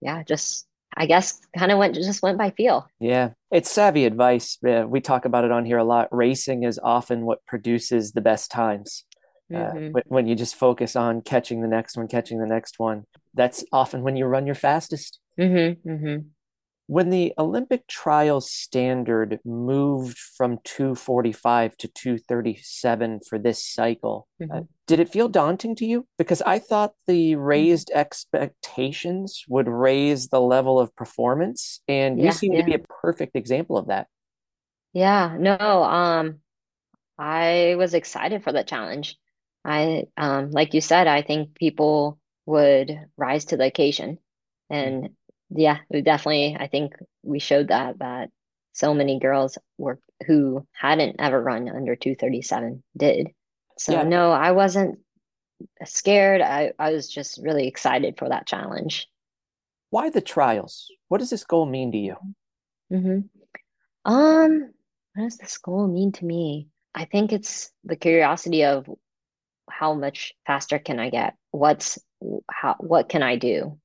Yeah, 0.02 0.24
just 0.24 0.66
I 0.96 1.06
guess 1.06 1.40
kind 1.58 1.72
of 1.72 1.78
went 1.78 1.96
just 1.96 2.24
went 2.24 2.38
by 2.38 2.52
feel. 2.52 2.88
Yeah, 3.00 3.32
it's 3.52 3.70
savvy 3.70 4.06
advice. 4.06 4.58
Yeah, 4.64 4.86
we 4.86 5.02
talk 5.02 5.26
about 5.26 5.44
it 5.44 5.52
on 5.52 5.66
here 5.66 5.78
a 5.78 5.84
lot. 5.84 6.08
Racing 6.12 6.64
is 6.64 6.80
often 6.82 7.26
what 7.26 7.46
produces 7.46 8.14
the 8.14 8.22
best 8.22 8.50
times. 8.50 9.04
Uh, 9.54 9.72
when 10.08 10.28
you 10.28 10.36
just 10.36 10.56
focus 10.56 10.96
on 10.96 11.22
catching 11.22 11.62
the 11.62 11.68
next 11.68 11.98
one, 11.98 12.08
catching 12.08 12.40
the 12.40 12.48
next 12.48 12.80
one, 12.80 13.06
that's 13.34 13.64
often 13.72 14.02
when 14.02 14.16
you 14.16 14.26
run 14.26 14.46
your 14.46 14.56
fastest. 14.56 15.20
Mm-hmm. 15.38 15.90
Mm-hmm. 15.90 16.28
When 16.88 17.10
the 17.10 17.34
Olympic 17.38 17.88
trials 17.88 18.52
standard 18.52 19.40
moved 19.44 20.18
from 20.20 20.60
245 20.64 21.76
to 21.78 21.88
237 21.88 23.22
for 23.28 23.40
this 23.40 23.66
cycle, 23.66 24.28
uh, 24.52 24.62
Mhm. 24.62 24.68
did 24.86 25.00
it 25.00 25.10
feel 25.10 25.28
daunting 25.28 25.76
to 25.78 25.86
you? 25.86 26.08
Because 26.20 26.44
I 26.44 26.60
thought 26.60 26.94
the 27.08 27.36
Mm-hmm. 27.56 27.76
raised 27.76 27.90
expectations 27.92 29.44
would 29.48 29.68
raise 29.68 30.28
the 30.28 30.42
level 30.42 30.80
of 30.80 30.96
performance, 30.96 31.82
and 31.88 32.24
you 32.24 32.30
Yeah, 32.30 32.32
seem 32.32 32.56
to 32.56 32.64
be 32.64 32.76
a 32.76 32.80
perfect 32.80 33.36
example 33.36 33.78
of 33.78 33.88
that. 33.88 34.08
Yeah, 34.94 35.36
no, 35.40 35.58
um, 35.84 36.40
I 37.20 37.76
was 37.78 37.94
excited 37.96 38.44
for 38.44 38.52
the 38.54 38.64
challenge. 38.64 39.18
I, 39.66 40.06
um, 40.18 40.52
like 40.52 40.74
you 40.74 40.82
said, 40.82 41.08
I 41.08 41.24
think 41.24 41.56
people 41.56 42.20
would 42.46 42.92
rise 43.18 43.46
to 43.46 43.58
the 43.58 43.66
occasion. 43.66 44.20
And 44.70 45.12
yeah, 45.50 45.80
we 45.90 46.02
definitely, 46.02 46.58
I 46.60 46.68
think 46.68 46.94
we 47.24 47.40
showed 47.40 47.70
that 47.70 48.00
that 48.00 48.30
so 48.74 48.94
many 48.94 49.20
girls 49.20 49.58
were 49.78 50.00
who 50.28 50.68
hadn't 50.74 51.18
ever 51.20 51.42
run 51.42 51.70
under 51.70 51.96
237 51.96 52.84
did. 52.98 53.30
So 53.78 53.94
Yeah. 53.94 54.04
no, 54.04 54.32
I 54.32 54.52
wasn't 54.52 55.00
scared. 55.86 56.42
I, 56.42 56.74
I 56.80 56.92
was 56.92 57.10
just 57.10 57.40
really 57.42 57.68
excited 57.68 58.18
for 58.18 58.30
that 58.30 58.48
challenge. 58.48 59.08
Why 59.90 60.12
the 60.12 60.22
trials? 60.22 60.92
What 61.08 61.18
does 61.18 61.32
this 61.32 61.44
goal 61.44 61.66
mean 61.66 61.92
to 61.92 61.98
you? 61.98 62.18
hmm 62.90 63.20
Um, 64.06 64.74
what 65.16 65.24
does 65.24 65.38
this 65.38 65.58
goal 65.60 65.88
mean 65.88 66.12
to 66.14 66.26
me? 66.26 66.70
I 66.96 67.06
think 67.06 67.34
it's 67.34 67.72
the 67.84 67.96
curiosity 67.96 68.66
of 68.66 68.88
how 69.70 69.94
much 69.94 70.34
faster 70.46 70.80
can 70.80 71.00
I 71.00 71.10
get? 71.10 71.36
What's 71.52 72.00
how 72.50 72.76
what 72.80 73.10
can 73.10 73.24
I 73.24 73.36
do? 73.36 73.78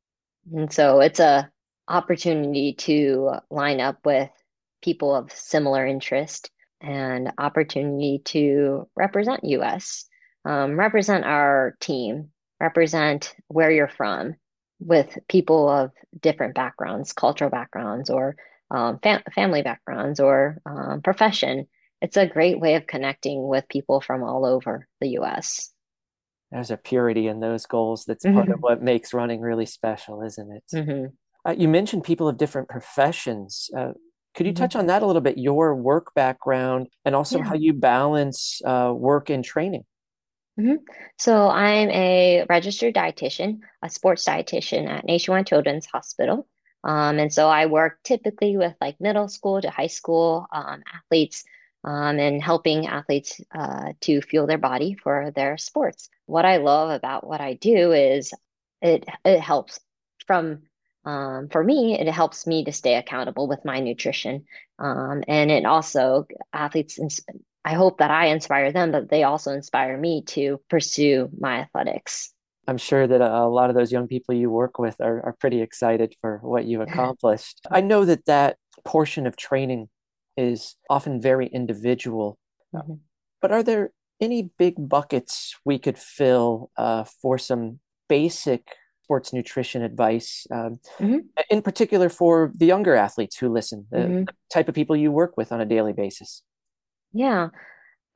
And 0.53 0.73
so 0.73 1.01
it's 1.01 1.21
a 1.21 1.51
opportunity 1.89 2.75
to 2.75 3.33
line 3.51 3.81
up 3.81 3.99
with 4.05 4.31
people 4.83 5.15
of 5.15 5.33
similar 5.33 5.87
interest 5.87 6.51
and 6.81 7.33
opportunity 7.39 8.23
to 8.25 8.89
represent 8.97 9.45
US, 9.45 10.07
um, 10.45 10.79
represent 10.79 11.25
our 11.25 11.77
team, 11.81 12.31
represent 12.59 13.35
where 13.49 13.71
you're 13.71 13.89
from 13.89 14.37
with 14.79 15.19
people 15.29 15.69
of 15.69 15.93
different 16.19 16.55
backgrounds, 16.55 17.13
cultural 17.13 17.51
backgrounds, 17.51 18.09
or 18.09 18.37
um, 18.71 18.99
fam 19.03 19.23
family 19.35 19.63
backgrounds, 19.63 20.21
or 20.21 20.59
um, 20.65 21.03
profession. 21.03 21.67
It's 22.03 22.17
a 22.19 22.27
great 22.27 22.61
way 22.61 22.75
of 22.75 22.87
connecting 22.87 23.47
with 23.49 23.69
people 23.69 24.01
from 24.01 24.23
all 24.23 24.45
over 24.45 24.87
the 25.01 25.09
US. 25.11 25.73
There's 26.51 26.71
a 26.71 26.77
purity 26.77 27.29
in 27.29 27.41
those 27.41 27.67
goals 27.67 28.05
that's 28.05 28.27
part 28.27 28.51
of 28.51 28.59
what 28.61 28.83
makes 28.83 29.15
running 29.15 29.41
really 29.41 29.67
special, 29.67 30.23
isn't 30.23 30.51
it? 30.53 30.65
hmm 30.73 31.21
Uh, 31.47 31.55
you 31.59 31.69
mentioned 31.69 32.05
people 32.05 32.29
of 32.29 32.39
different 32.39 32.69
professions. 32.69 33.71
Uh, 33.77 33.93
could 34.35 34.47
you 34.47 34.53
Mhm. 34.53 34.55
touch 34.55 34.77
on 34.77 34.87
that 34.87 35.03
a 35.03 35.07
little 35.07 35.23
bit? 35.23 35.39
Your 35.39 35.75
work 35.77 36.15
background 36.15 36.89
and 37.05 37.15
also 37.17 37.39
Yeah. 37.39 37.45
how 37.45 37.55
you 37.57 37.73
balance 37.75 38.63
uh, 38.65 38.93
work 38.97 39.31
and 39.31 39.45
training. 39.45 39.85
So 41.19 41.49
I'm 41.49 41.91
a 41.91 42.45
registered 42.49 42.95
dietitian, 42.95 43.61
a 43.83 43.89
sports 43.91 44.25
dietitian 44.25 44.89
at 44.89 45.05
Nationwide 45.05 45.47
Children's 45.47 45.87
Hospital. 45.87 46.47
Um, 46.83 47.19
and 47.19 47.33
so 47.33 47.49
I 47.49 47.67
work 47.67 47.99
typically 48.05 48.57
with 48.57 48.75
like 48.81 49.01
middle 49.01 49.29
school 49.29 49.61
to 49.61 49.71
high 49.71 49.87
school 49.89 50.47
um, 50.53 50.83
athletes 50.93 51.45
um, 51.85 52.19
and 52.19 52.43
helping 52.43 52.87
athletes 52.87 53.41
uh, 53.55 53.93
to 54.03 54.21
fuel 54.23 54.47
their 54.47 54.59
body 54.59 54.97
for 55.03 55.31
their 55.35 55.57
sports. 55.57 56.09
What 56.27 56.45
I 56.45 56.59
love 56.59 56.91
about 56.91 57.27
what 57.27 57.41
I 57.41 57.55
do 57.55 57.93
is 57.93 58.33
it 58.83 59.05
it 59.25 59.41
helps 59.41 59.81
from 60.27 60.63
um, 61.05 61.49
for 61.49 61.65
me, 61.65 61.99
it 61.99 62.09
helps 62.09 62.47
me 62.47 62.65
to 62.65 62.73
stay 62.73 62.97
accountable 62.97 63.49
with 63.49 63.65
my 63.65 63.81
nutrition. 63.81 64.45
Um, 64.79 65.25
and 65.27 65.51
it 65.51 65.65
also 65.65 66.27
athletes 66.53 66.99
ins- 66.99 67.25
I 67.65 67.75
hope 67.75 67.99
that 67.99 68.11
I 68.11 68.27
inspire 68.27 68.73
them, 68.73 68.91
but 68.93 69.09
they 69.11 69.23
also 69.23 69.53
inspire 69.53 69.97
me 69.97 70.23
to 70.29 70.61
pursue 70.69 71.31
my 71.39 71.61
athletics. 71.61 72.33
I'm 72.67 72.79
sure 72.79 73.07
that 73.07 73.21
a, 73.21 73.43
a 73.43 73.49
lot 73.49 73.71
of 73.71 73.77
those 73.77 73.93
young 73.93 74.09
people 74.09 74.35
you 74.35 74.51
work 74.51 74.79
with 74.79 75.01
are, 75.01 75.25
are 75.25 75.37
pretty 75.39 75.61
excited 75.61 76.15
for 76.21 76.39
what 76.43 76.65
you've 76.65 76.81
accomplished. 76.89 77.61
I 77.71 77.81
know 77.81 78.05
that 78.05 78.27
that 78.27 78.57
portion 78.85 79.27
of 79.27 79.37
training 79.37 79.89
is 80.41 80.77
often 80.89 81.21
very 81.21 81.47
individual, 81.47 82.39
Mhm. 82.73 83.01
but 83.43 83.53
are 83.53 83.63
there 83.63 83.93
any 84.21 84.51
big 84.59 84.75
buckets 84.89 85.55
we 85.65 85.79
could 85.79 85.99
fill 85.99 86.71
uh, 86.77 87.05
for 87.23 87.39
some 87.39 87.81
basic 88.09 88.63
sports 89.05 89.33
nutrition 89.33 89.83
advice, 89.83 90.47
um, 90.51 90.79
Mhm. 90.99 91.29
in 91.51 91.63
particular 91.63 92.09
for 92.09 92.53
the 92.57 92.67
younger 92.67 92.95
athletes 92.95 93.37
who 93.37 93.49
listen, 93.49 93.87
the, 93.91 93.99
Mhm. 93.99 94.29
type 94.53 94.69
of 94.69 94.75
people 94.75 94.97
you 94.97 95.11
work 95.13 95.37
with 95.37 95.53
on 95.53 95.61
a 95.61 95.67
daily 95.67 95.93
basis? 95.93 96.43
Yeah, 97.13 97.49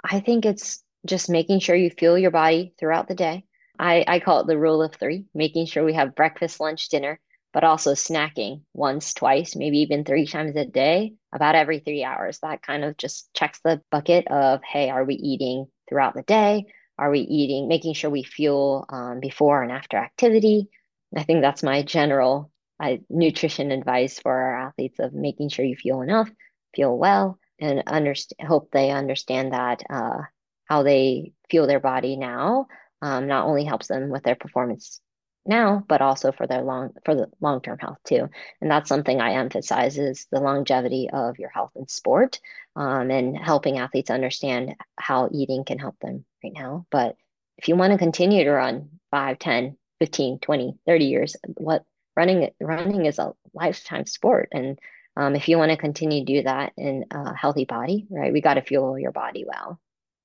I 0.03 0.21
think 0.21 0.45
it's 0.47 0.83
just 1.07 1.29
making 1.29 1.61
sure 1.61 1.77
you 1.77 1.91
fuel 1.91 2.19
your 2.19 2.31
body 2.31 2.75
throughout 2.79 3.09
the 3.09 3.15
day. 3.15 3.45
I, 3.79 4.05
I 4.07 4.21
call 4.21 4.41
it 4.41 4.47
the 4.47 4.59
rule 4.59 4.83
of 4.83 4.95
three, 4.95 5.27
making 5.35 5.67
sure 5.67 5.85
we 5.85 5.95
have 5.95 6.15
breakfast, 6.15 6.61
lunch, 6.61 6.89
dinner, 6.89 7.21
but 7.55 7.63
also 7.65 7.93
snacking 7.93 8.63
once, 8.75 9.15
twice, 9.15 9.55
maybe 9.55 9.79
even 9.79 10.05
three 10.05 10.27
times 10.27 10.57
a 10.57 10.65
day, 10.67 11.15
about 11.33 11.55
every 11.55 11.79
three 11.79 12.03
hours. 12.03 12.41
That 12.41 12.63
kind 12.63 12.85
of 12.85 12.97
just 12.97 13.33
checks 13.33 13.61
the 13.65 13.81
bucket 13.93 14.27
of, 14.27 14.61
hey, 14.65 14.91
are 14.91 15.05
we 15.05 15.15
eating 15.15 15.67
throughout 15.89 16.15
the 16.15 16.23
day? 16.23 16.67
Are 16.99 17.11
we 17.11 17.21
eating, 17.21 17.69
making 17.69 17.95
sure 17.95 18.11
we 18.11 18.25
fuel 18.25 18.85
um, 18.89 19.21
before 19.21 19.63
and 19.63 19.71
after 19.71 19.97
activity? 19.97 20.69
I 21.17 21.23
think 21.23 21.43
that's 21.43 21.63
my 21.63 21.83
general 21.83 22.51
uh, 22.81 22.97
nutrition 23.09 23.71
advice 23.71 24.19
for 24.19 24.33
our 24.33 24.67
athletes 24.67 24.99
of 24.99 25.15
making 25.15 25.51
sure 25.51 25.65
you 25.65 25.77
fuel 25.77 26.03
enough, 26.03 26.29
feel 26.75 26.99
well, 26.99 27.39
and 27.61 27.85
understand, 27.87 28.49
hope 28.49 28.71
they 28.73 28.91
understand 28.91 29.53
that 29.53 29.85
uh, 29.89 30.23
how 30.65 30.83
they 30.83 31.33
feel 31.51 31.69
their 31.69 31.79
body 31.79 32.17
now 32.17 32.67
um, 33.01 33.29
not 33.29 33.47
only 33.47 33.65
helps 33.65 33.87
them 33.87 34.09
with 34.09 34.25
their 34.25 34.35
performance 34.35 35.01
now, 35.47 35.85
but 35.89 36.01
also 36.01 36.33
for 36.33 36.47
their 36.47 36.63
long 36.63 36.93
for 37.05 37.15
the 37.15 37.31
long-term 37.41 37.79
health 37.79 37.99
too. 38.05 38.29
And 38.61 38.71
that's 38.71 38.89
something 38.89 39.21
I 39.21 39.35
emphasize 39.35 39.99
is 39.99 40.27
the 40.31 40.41
longevity 40.41 41.11
of 41.13 41.39
your 41.39 41.51
health 41.51 41.73
in 41.77 41.89
sport 41.89 42.41
um, 42.77 43.11
and 43.11 43.37
helping 43.37 43.79
athletes 43.79 44.11
understand 44.11 44.75
how 44.99 45.29
eating 45.33 45.65
can 45.65 45.79
help 45.79 45.99
them 46.01 46.25
right 46.43 46.53
now. 46.53 46.87
But 46.91 47.17
if 47.59 47.69
you 47.69 47.77
want 47.77 47.93
to 47.93 47.99
continue 47.99 48.45
to 48.45 48.51
run 48.51 48.89
5, 49.11 49.39
10, 49.39 49.77
15, 50.01 50.39
20, 50.41 50.79
30 50.87 51.05
years, 51.05 51.37
what 51.57 51.85
running 52.17 52.51
running 52.61 53.07
is 53.07 53.19
a 53.19 53.33
lifetime 53.53 54.07
sport. 54.07 54.49
And 54.53 54.79
um, 55.17 55.37
if 55.37 55.49
you 55.49 55.59
want 55.59 55.71
to 55.71 55.77
continue 55.77 56.25
to 56.25 56.33
do 56.33 56.43
that 56.43 56.73
in 56.77 57.05
a 57.11 57.35
healthy 57.35 57.65
body, 57.65 58.07
right, 58.11 58.33
we 58.33 58.41
got 58.41 58.55
to 58.55 58.63
fuel 58.63 58.99
your 58.99 59.13
body 59.13 59.45
well. 59.47 59.79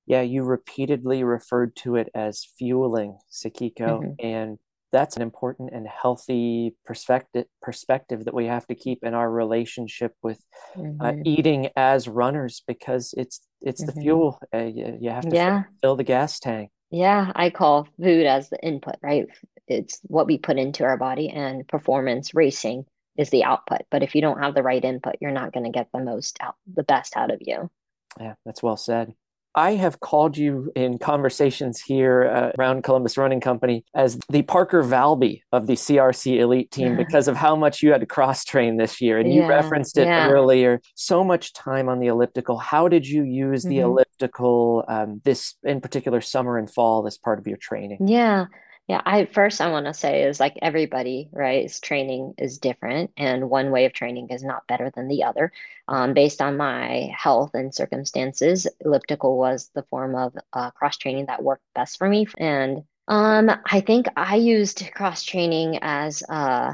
Yeah, 0.08 0.22
you 0.22 0.44
repeatedly 0.44 1.24
referred 1.24 1.76
to 1.78 1.96
it 1.96 2.10
as 2.16 2.44
fueling, 2.58 3.20
Sakiko, 3.32 4.02
Mhm. 4.02 4.16
and 4.18 4.60
that's 4.92 5.16
an 5.16 5.22
important 5.22 5.72
and 5.74 5.88
healthy 5.88 6.76
perspective 6.86 7.46
perspective 7.62 8.26
that 8.26 8.34
we 8.34 8.46
have 8.46 8.66
to 8.68 8.76
keep 8.76 9.04
in 9.04 9.14
our 9.14 9.30
relationship 9.30 10.14
with 10.24 10.44
uh, 11.00 11.14
Mhm. 11.14 11.24
eating 11.26 11.70
as 11.76 12.08
runners 12.08 12.64
because 12.68 13.14
it's 13.18 13.42
it's 13.62 13.84
the 13.84 13.92
Mhm. 13.92 14.02
fuel. 14.02 14.40
Uh, 14.54 14.58
you, 14.60 14.98
you 15.02 15.10
have 15.10 15.28
to 15.28 15.36
Yeah. 15.36 15.64
fill, 15.64 15.72
fill 15.82 15.96
the 15.96 16.04
gas 16.04 16.40
tank. 16.40 16.72
Yeah, 16.92 17.32
I 17.36 17.50
call 17.50 17.88
food 18.02 18.26
as 18.26 18.50
the 18.50 18.60
input, 18.66 18.96
right? 19.02 19.28
It's 19.68 20.00
what 20.04 20.26
we 20.26 20.38
put 20.40 20.58
into 20.58 20.84
our 20.84 20.98
body, 20.98 21.30
and 21.30 21.68
performance 21.68 22.34
racing 22.34 22.86
is 23.16 23.30
the 23.30 23.44
output. 23.44 23.82
But 23.92 24.02
if 24.02 24.16
you 24.16 24.22
don't 24.22 24.42
have 24.42 24.56
the 24.56 24.64
right 24.64 24.84
input, 24.84 25.16
you're 25.22 25.32
not 25.32 25.54
going 25.54 25.66
to 25.66 25.72
get 25.72 25.90
the 25.94 26.00
most 26.00 26.38
out, 26.42 26.56
the 26.74 26.84
best 26.84 27.16
out 27.16 27.32
of 27.32 27.40
you. 27.42 27.70
Yeah, 28.20 28.34
that's 28.46 28.64
well 28.64 28.78
said. 28.78 29.14
I 29.56 29.72
have 29.76 30.00
called 30.00 30.38
you 30.38 30.72
in 30.76 31.00
conversations 31.00 31.82
here 31.82 32.30
uh, 32.30 32.52
around 32.60 32.84
Columbus 32.84 33.18
Running 33.18 33.42
Company 33.42 33.84
as 33.96 34.20
the 34.30 34.44
Parker 34.44 34.84
Valby 34.84 35.42
of 35.52 35.68
the 35.68 35.74
CRC 35.74 36.40
elite 36.40 36.72
team 36.72 36.96
because 36.96 37.28
of 37.28 37.36
how 37.36 37.56
much 37.56 37.82
you 37.82 37.92
had 37.92 38.02
to 38.02 38.08
cross 38.08 38.44
train 38.46 38.78
this 38.78 39.02
year. 39.02 39.18
And 39.18 39.34
you 39.34 39.48
referenced 39.48 39.98
it 39.98 40.08
yeah. 40.08 40.30
earlier. 40.30 40.82
So 40.96 41.24
much 41.24 41.54
time 41.54 41.90
on 41.90 42.00
the 42.00 42.08
elliptical. 42.08 42.58
How 42.58 42.88
did 42.88 43.08
you 43.08 43.24
use 43.24 43.64
the 43.64 43.78
Mhm. 43.78 43.84
elliptical 43.84 44.86
um, 44.88 45.22
this 45.24 45.56
in 45.64 45.82
particular 45.82 46.22
summer 46.22 46.58
and 46.58 46.72
fall 46.72 47.06
as 47.08 47.18
part 47.18 47.40
of 47.40 47.48
your 47.48 47.58
training? 47.58 48.08
Yeah. 48.08 48.46
Yeah. 48.90 49.02
I 49.06 49.26
first 49.26 49.62
I 49.62 49.70
want 49.70 49.86
to 49.86 49.94
say 49.94 50.24
is 50.24 50.40
like 50.40 50.58
everybody, 50.64 51.30
right? 51.32 51.64
Is 51.66 51.80
training 51.80 52.34
is 52.40 52.58
different, 52.58 53.12
and 53.18 53.48
one 53.50 53.70
way 53.70 53.86
of 53.86 53.94
training 53.94 54.30
is 54.32 54.44
not 54.44 54.66
better 54.68 54.92
than 54.96 55.08
the 55.08 55.24
other. 55.26 55.52
Um, 55.88 56.16
based 56.16 56.42
on 56.42 56.58
my 56.58 57.12
health 57.16 57.52
and 57.54 57.74
circumstances, 57.74 58.68
elliptical 58.84 59.38
was 59.38 59.70
the 59.76 59.84
form 59.84 60.16
of 60.16 60.36
uh, 60.54 60.72
cross 60.72 60.98
training 60.98 61.28
that 61.28 61.44
worked 61.44 61.64
best 61.76 62.00
for 62.00 62.10
me. 62.10 62.28
And 62.40 62.84
um, 63.08 63.52
I 63.66 63.82
think 63.82 64.08
I 64.18 64.38
used 64.38 64.92
cross 64.96 65.24
training 65.24 65.80
as 65.84 66.24
uh 66.28 66.74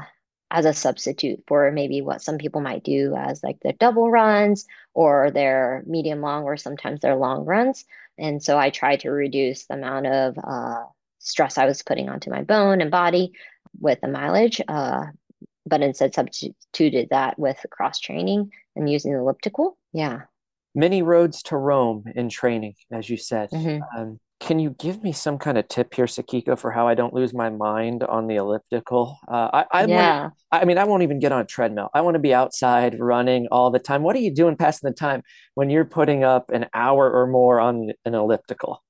as 0.50 0.64
a 0.64 0.72
substitute 0.72 1.44
for 1.46 1.70
maybe 1.72 2.00
what 2.00 2.22
some 2.22 2.38
people 2.38 2.62
might 2.62 2.84
do 2.84 3.14
as 3.16 3.42
like 3.42 3.60
their 3.60 3.74
double 3.74 4.10
runs 4.10 4.64
or 4.94 5.30
their 5.32 5.82
medium 5.86 6.22
long 6.22 6.44
or 6.44 6.56
sometimes 6.56 7.00
their 7.00 7.16
long 7.16 7.44
runs. 7.44 7.84
And 8.18 8.42
so 8.42 8.58
I 8.58 8.70
tried 8.70 9.00
to 9.00 9.10
reduce 9.10 9.66
the 9.66 9.74
amount 9.74 10.06
of 10.06 10.38
uh, 10.42 10.84
stress 11.26 11.58
I 11.58 11.66
was 11.66 11.82
putting 11.82 12.08
onto 12.08 12.30
my 12.30 12.42
bone 12.42 12.80
and 12.80 12.90
body 12.90 13.32
with 13.80 14.00
the 14.00 14.08
mileage, 14.08 14.60
uh, 14.68 15.06
but 15.66 15.82
instead 15.82 16.14
substituted 16.14 17.08
that 17.10 17.38
with 17.38 17.58
cross 17.70 17.98
training 17.98 18.50
and 18.76 18.88
using 18.88 19.12
the 19.12 19.18
elliptical. 19.18 19.76
Yeah. 19.92 20.22
Many 20.74 21.02
roads 21.02 21.42
to 21.44 21.56
Rome 21.56 22.04
in 22.14 22.28
training, 22.28 22.74
as 22.92 23.08
you 23.10 23.16
said. 23.16 23.50
Mhm. 23.50 23.80
Um, 23.96 24.20
can 24.38 24.58
you 24.58 24.70
give 24.78 25.02
me 25.02 25.12
some 25.12 25.38
kind 25.38 25.56
of 25.56 25.66
tip 25.66 25.94
here, 25.94 26.04
Sakiko, 26.04 26.58
for 26.58 26.70
how 26.70 26.86
I 26.86 26.94
don't 26.94 27.14
lose 27.14 27.32
my 27.32 27.48
mind 27.48 28.02
on 28.04 28.26
the 28.26 28.36
elliptical? 28.36 29.18
Uh, 29.26 29.48
I, 29.52 29.64
I, 29.72 29.80
wanna- 29.82 29.92
Yeah. 29.92 30.30
I 30.52 30.64
mean, 30.66 30.76
I 30.76 30.84
won't 30.84 31.02
even 31.02 31.18
get 31.18 31.32
on 31.32 31.40
a 31.40 31.44
treadmill. 31.46 31.88
I 31.94 32.02
want 32.02 32.14
to 32.16 32.20
be 32.20 32.34
outside 32.34 33.00
running 33.00 33.48
all 33.50 33.70
the 33.70 33.78
time. 33.78 34.02
What 34.02 34.14
are 34.14 34.20
you 34.20 34.30
doing 34.34 34.54
passing 34.56 34.88
the 34.90 34.94
time 34.94 35.22
when 35.54 35.70
you're 35.70 35.86
putting 35.86 36.22
up 36.22 36.50
an 36.50 36.66
hour 36.74 37.10
or 37.10 37.26
more 37.26 37.58
on 37.60 37.92
an 38.04 38.14
elliptical? 38.14 38.82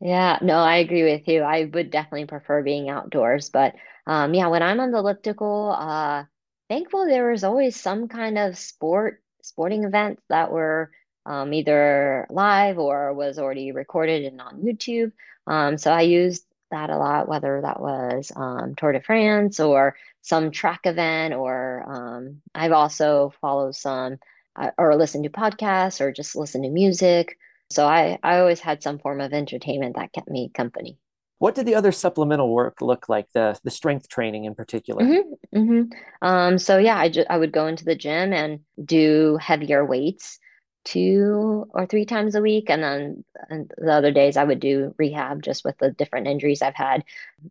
Yeah, 0.00 0.38
no, 0.42 0.58
I 0.58 0.76
agree 0.76 1.04
with 1.04 1.26
you. 1.26 1.42
I 1.42 1.64
would 1.64 1.90
definitely 1.90 2.26
prefer 2.26 2.62
being 2.62 2.88
outdoors, 2.90 3.48
but 3.48 3.74
um, 4.06 4.34
yeah, 4.34 4.48
when 4.48 4.62
I'm 4.62 4.78
on 4.80 4.90
the 4.90 4.98
elliptical, 4.98 5.74
uh, 5.76 6.24
thankful 6.68 7.06
there 7.06 7.30
was 7.30 7.44
always 7.44 7.80
some 7.80 8.06
kind 8.08 8.36
of 8.38 8.58
sport, 8.58 9.22
sporting 9.42 9.84
events 9.84 10.22
that 10.28 10.52
were 10.52 10.90
um, 11.24 11.52
either 11.54 12.26
live 12.30 12.78
or 12.78 13.12
was 13.14 13.38
already 13.38 13.72
recorded 13.72 14.24
and 14.24 14.40
on 14.40 14.60
YouTube. 14.62 15.12
Um, 15.46 15.78
so 15.78 15.90
I 15.92 16.02
used 16.02 16.44
that 16.70 16.90
a 16.90 16.98
lot, 16.98 17.28
whether 17.28 17.60
that 17.62 17.80
was 17.80 18.30
um, 18.36 18.74
Tour 18.76 18.92
de 18.92 19.00
France 19.00 19.58
or 19.60 19.96
some 20.20 20.50
track 20.50 20.80
event, 20.84 21.32
or 21.34 21.84
um, 21.88 22.42
I've 22.54 22.72
also 22.72 23.32
followed 23.40 23.74
some 23.74 24.18
uh, 24.56 24.70
or 24.78 24.94
listened 24.96 25.24
to 25.24 25.30
podcasts 25.30 26.00
or 26.00 26.12
just 26.12 26.36
listened 26.36 26.64
to 26.64 26.70
music. 26.70 27.38
So 27.70 27.86
I, 27.86 28.18
I 28.22 28.38
always 28.38 28.60
had 28.60 28.82
some 28.82 28.98
form 28.98 29.20
of 29.20 29.32
entertainment 29.32 29.96
that 29.96 30.12
kept 30.12 30.28
me 30.28 30.50
company. 30.54 30.98
What 31.38 31.54
did 31.54 31.66
the 31.66 31.74
other 31.74 31.92
supplemental 31.92 32.52
work 32.52 32.80
look 32.80 33.08
like, 33.08 33.30
the 33.32 33.58
the 33.62 33.70
strength 33.70 34.08
training 34.08 34.44
in 34.44 34.54
particular? 34.54 35.06
hmm 35.06 35.34
hmm 35.52 35.82
Um, 36.22 36.58
so 36.58 36.78
yeah, 36.78 36.96
I, 36.96 37.08
ju 37.10 37.24
I 37.28 37.36
would 37.38 37.52
go 37.52 37.66
into 37.66 37.84
the 37.84 37.94
gym 37.94 38.32
and 38.32 38.60
do 38.82 39.36
heavier 39.40 39.84
weights 39.84 40.38
two 40.84 41.66
or 41.70 41.84
three 41.86 42.04
times 42.06 42.34
a 42.34 42.40
week. 42.40 42.70
And 42.70 42.82
then 42.82 43.24
and 43.50 43.70
the 43.76 43.92
other 43.92 44.12
days 44.12 44.36
I 44.36 44.44
would 44.44 44.60
do 44.60 44.94
rehab 44.98 45.42
just 45.42 45.64
with 45.64 45.76
the 45.78 45.90
different 45.90 46.28
injuries 46.28 46.62
I've 46.62 46.74
had. 46.74 47.04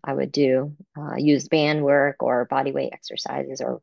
I 0.04 0.14
would 0.14 0.32
do 0.32 0.76
uh, 0.98 1.16
use 1.18 1.48
band 1.48 1.84
work 1.84 2.24
or 2.24 2.46
body 2.46 2.72
weight 2.72 2.94
exercises 2.94 3.62
or 3.62 3.82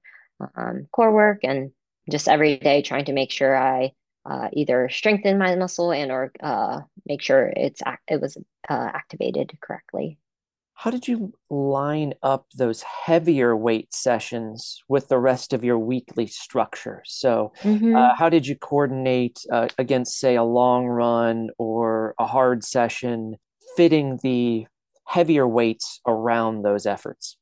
um, 0.57 0.89
core 0.91 1.13
work 1.13 1.41
and 1.45 1.71
just 2.11 2.29
every 2.29 2.57
day 2.57 2.83
trying 2.83 3.05
to 3.05 3.13
make 3.13 3.31
sure 3.31 3.57
I 3.57 3.93
uh, 4.25 4.49
either 4.53 4.89
strengthen 4.91 5.39
my 5.39 5.57
muscle 5.57 5.93
and 5.93 6.11
or 6.11 6.33
uh, 6.43 6.81
make 7.07 7.23
sure 7.23 7.53
it's 7.57 7.83
it 8.09 8.21
was 8.21 8.37
uh, 8.69 8.91
activated 8.95 9.53
correctly. 9.61 10.19
How 10.75 10.91
did 10.91 11.07
you 11.07 11.33
line 11.49 12.15
up 12.23 12.47
those 12.57 12.83
heavier 12.83 13.57
weight 13.57 13.95
sessions 13.95 14.83
with 14.89 15.09
the 15.09 15.19
rest 15.19 15.53
of 15.53 15.63
your 15.63 15.79
weekly 15.79 16.27
structure? 16.27 17.03
So, 17.07 17.53
hmm 17.63 17.95
uh, 17.95 18.15
how 18.17 18.29
did 18.29 18.47
you 18.47 18.57
coordinate 18.57 19.39
uh, 19.53 19.69
against, 19.79 20.19
say, 20.19 20.35
a 20.35 20.43
long 20.43 20.87
run 20.87 21.51
or 21.59 22.15
a 22.19 22.27
hard 22.27 22.65
session, 22.65 23.37
fitting 23.77 24.19
the 24.23 24.67
heavier 25.07 25.47
weights 25.47 26.01
around 26.07 26.63
those 26.63 26.87
efforts? 26.87 27.37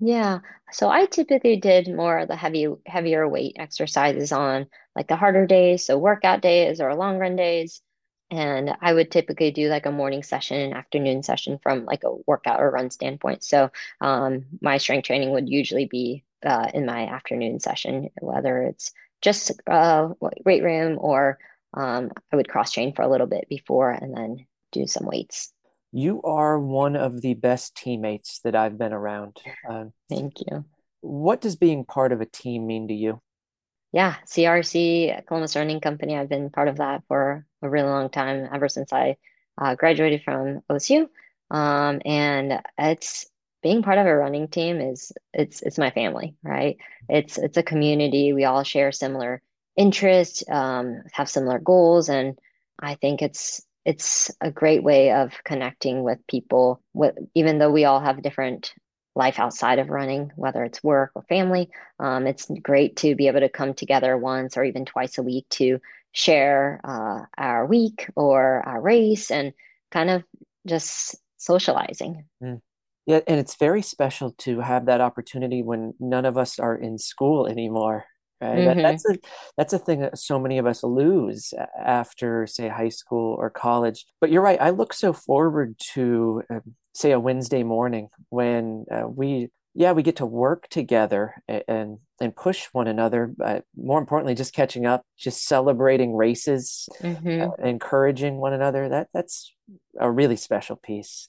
Yeah. 0.00 0.40
So 0.72 0.88
I 0.88 1.06
typically 1.06 1.56
did 1.56 1.88
more 1.94 2.18
of 2.18 2.28
the 2.28 2.36
heavy, 2.36 2.68
heavier 2.86 3.28
weight 3.28 3.56
exercises 3.58 4.32
on 4.32 4.66
like 4.96 5.08
the 5.08 5.16
harder 5.16 5.46
days, 5.46 5.84
so 5.86 5.98
workout 5.98 6.40
days 6.42 6.80
or 6.80 6.94
long 6.94 7.18
run 7.18 7.36
days. 7.36 7.82
And 8.30 8.74
I 8.80 8.94
would 8.94 9.10
typically 9.10 9.50
do 9.50 9.68
like 9.68 9.86
a 9.86 9.90
morning 9.92 10.22
session 10.22 10.58
and 10.58 10.74
afternoon 10.74 11.22
session 11.22 11.58
from 11.62 11.84
like 11.84 12.04
a 12.04 12.14
workout 12.26 12.60
or 12.60 12.70
run 12.70 12.90
standpoint. 12.90 13.42
So 13.44 13.70
um, 14.00 14.46
my 14.62 14.78
strength 14.78 15.06
training 15.06 15.32
would 15.32 15.48
usually 15.48 15.86
be 15.86 16.24
uh, 16.46 16.70
in 16.72 16.86
my 16.86 17.06
afternoon 17.06 17.60
session, 17.60 18.08
whether 18.20 18.62
it's 18.62 18.92
just 19.20 19.52
uh, 19.66 20.10
weight 20.44 20.62
room 20.62 20.96
or 21.00 21.38
um, 21.74 22.10
I 22.32 22.36
would 22.36 22.48
cross 22.48 22.70
train 22.72 22.94
for 22.94 23.02
a 23.02 23.08
little 23.10 23.26
bit 23.26 23.48
before 23.48 23.90
and 23.90 24.16
then 24.16 24.46
do 24.72 24.86
some 24.86 25.06
weights. 25.06 25.52
You 25.92 26.22
are 26.22 26.58
one 26.58 26.96
of 26.96 27.20
the 27.20 27.34
best 27.34 27.76
teammates 27.76 28.40
that 28.44 28.54
I've 28.54 28.78
been 28.78 28.92
around. 28.92 29.36
Um, 29.68 29.92
Thank 30.08 30.40
you. 30.40 30.64
what 31.00 31.40
does 31.40 31.56
being 31.56 31.84
part 31.84 32.12
of 32.12 32.20
a 32.20 32.26
team 32.26 32.66
mean 32.66 32.88
to 32.88 32.94
you? 32.94 33.20
Yeah, 33.92 34.14
CRC, 34.26 35.26
Columbus 35.26 35.56
Running 35.56 35.80
Company, 35.80 36.16
I've 36.16 36.28
been 36.28 36.50
part 36.50 36.68
of 36.68 36.76
that 36.76 37.02
for 37.08 37.44
a 37.60 37.68
really 37.68 37.88
long 37.88 38.08
time, 38.08 38.48
ever 38.52 38.68
since 38.68 38.92
I 38.92 39.16
uh, 39.60 39.74
graduated 39.74 40.22
from 40.22 40.60
OSU. 40.70 41.08
Um, 41.50 42.00
and 42.04 42.60
it's 42.78 43.26
being 43.62 43.82
part 43.82 43.98
of 43.98 44.06
a 44.06 44.14
running 44.14 44.48
team 44.48 44.80
is 44.80 45.12
it's 45.34 45.60
it's 45.62 45.78
my 45.78 45.90
family, 45.90 46.36
right? 46.42 46.76
It's 47.08 47.36
it's 47.36 47.56
a 47.56 47.62
community. 47.62 48.32
We 48.32 48.44
all 48.44 48.62
share 48.62 48.92
similar 48.92 49.42
interests, 49.76 50.44
um, 50.48 51.02
have 51.12 51.28
similar 51.28 51.58
goals, 51.58 52.08
and 52.08 52.38
I 52.78 52.94
think 52.94 53.22
it's 53.22 53.60
it's 53.84 54.30
a 54.40 54.50
great 54.50 54.82
way 54.82 55.12
of 55.12 55.32
connecting 55.44 56.02
with 56.02 56.18
people 56.26 56.82
with 56.92 57.14
even 57.34 57.58
though 57.58 57.70
we 57.70 57.84
all 57.84 58.00
have 58.00 58.22
different 58.22 58.74
life 59.16 59.38
outside 59.38 59.78
of 59.78 59.90
running, 59.90 60.30
whether 60.36 60.64
it's 60.64 60.84
work 60.84 61.10
or 61.14 61.22
family 61.22 61.68
um, 61.98 62.26
it's 62.26 62.50
great 62.62 62.96
to 62.96 63.14
be 63.14 63.26
able 63.26 63.40
to 63.40 63.48
come 63.48 63.74
together 63.74 64.16
once 64.16 64.56
or 64.56 64.64
even 64.64 64.84
twice 64.84 65.18
a 65.18 65.22
week 65.22 65.46
to 65.50 65.78
share 66.12 66.80
uh, 66.82 67.24
our 67.38 67.66
week 67.66 68.08
or 68.16 68.62
our 68.66 68.80
race 68.80 69.30
and 69.30 69.52
kind 69.90 70.10
of 70.10 70.24
just 70.66 71.16
socializing. 71.36 72.24
Mm. 72.42 72.60
Yeah, 73.06 73.20
and 73.26 73.40
it's 73.40 73.56
very 73.56 73.82
special 73.82 74.32
to 74.38 74.60
have 74.60 74.86
that 74.86 75.00
opportunity 75.00 75.62
when 75.62 75.94
none 75.98 76.24
of 76.24 76.36
us 76.36 76.58
are 76.58 76.76
in 76.76 76.98
school 76.98 77.46
anymore, 77.46 78.04
right? 78.40 78.64
That, 78.64 78.78
hmm 78.78 78.80
that's 78.82 79.04
a 79.06 79.18
that's 79.56 79.72
a 79.72 79.78
thing 79.78 80.00
that 80.00 80.18
so 80.18 80.38
many 80.38 80.58
of 80.58 80.66
us 80.66 80.82
lose 80.82 81.52
after, 81.78 82.46
say, 82.46 82.68
high 82.68 82.88
school 82.88 83.36
or 83.38 83.50
college. 83.50 84.06
But 84.20 84.30
you're 84.30 84.42
right. 84.42 84.60
I 84.60 84.70
look 84.70 84.92
so 84.92 85.12
forward 85.12 85.76
to, 85.92 86.42
um, 86.50 86.62
say, 86.94 87.12
a 87.12 87.20
Wednesday 87.20 87.62
morning 87.62 88.08
when 88.30 88.86
uh, 88.90 89.06
we, 89.08 89.48
yeah, 89.74 89.92
we 89.92 90.02
get 90.02 90.16
to 90.16 90.26
work 90.26 90.68
together 90.68 91.34
and 91.48 91.98
and 92.20 92.36
push 92.36 92.66
one 92.72 92.88
another. 92.88 93.32
But 93.36 93.64
more 93.76 93.98
importantly, 93.98 94.34
just 94.34 94.54
catching 94.54 94.86
up, 94.86 95.04
just 95.18 95.46
celebrating 95.46 96.14
races, 96.14 96.88
uh, 97.38 97.48
hmm 97.48 97.62
encouraging 97.62 98.36
one 98.36 98.52
another. 98.52 98.88
That 98.88 99.08
that's 99.12 99.52
a 99.98 100.10
really 100.10 100.36
special 100.36 100.76
piece 100.76 101.28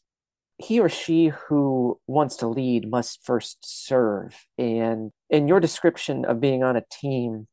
he 0.61 0.79
or 0.79 0.89
she 0.89 1.27
who 1.27 1.99
wants 2.07 2.37
to 2.37 2.47
lead 2.47 2.89
must 2.89 3.23
first 3.25 3.57
serve. 3.61 4.35
And 4.57 5.11
in 5.29 5.47
your 5.47 5.59
description 5.59 6.25
of 6.25 6.39
being 6.41 6.63
on 6.63 6.75
a 6.77 6.83
team, 6.91 7.47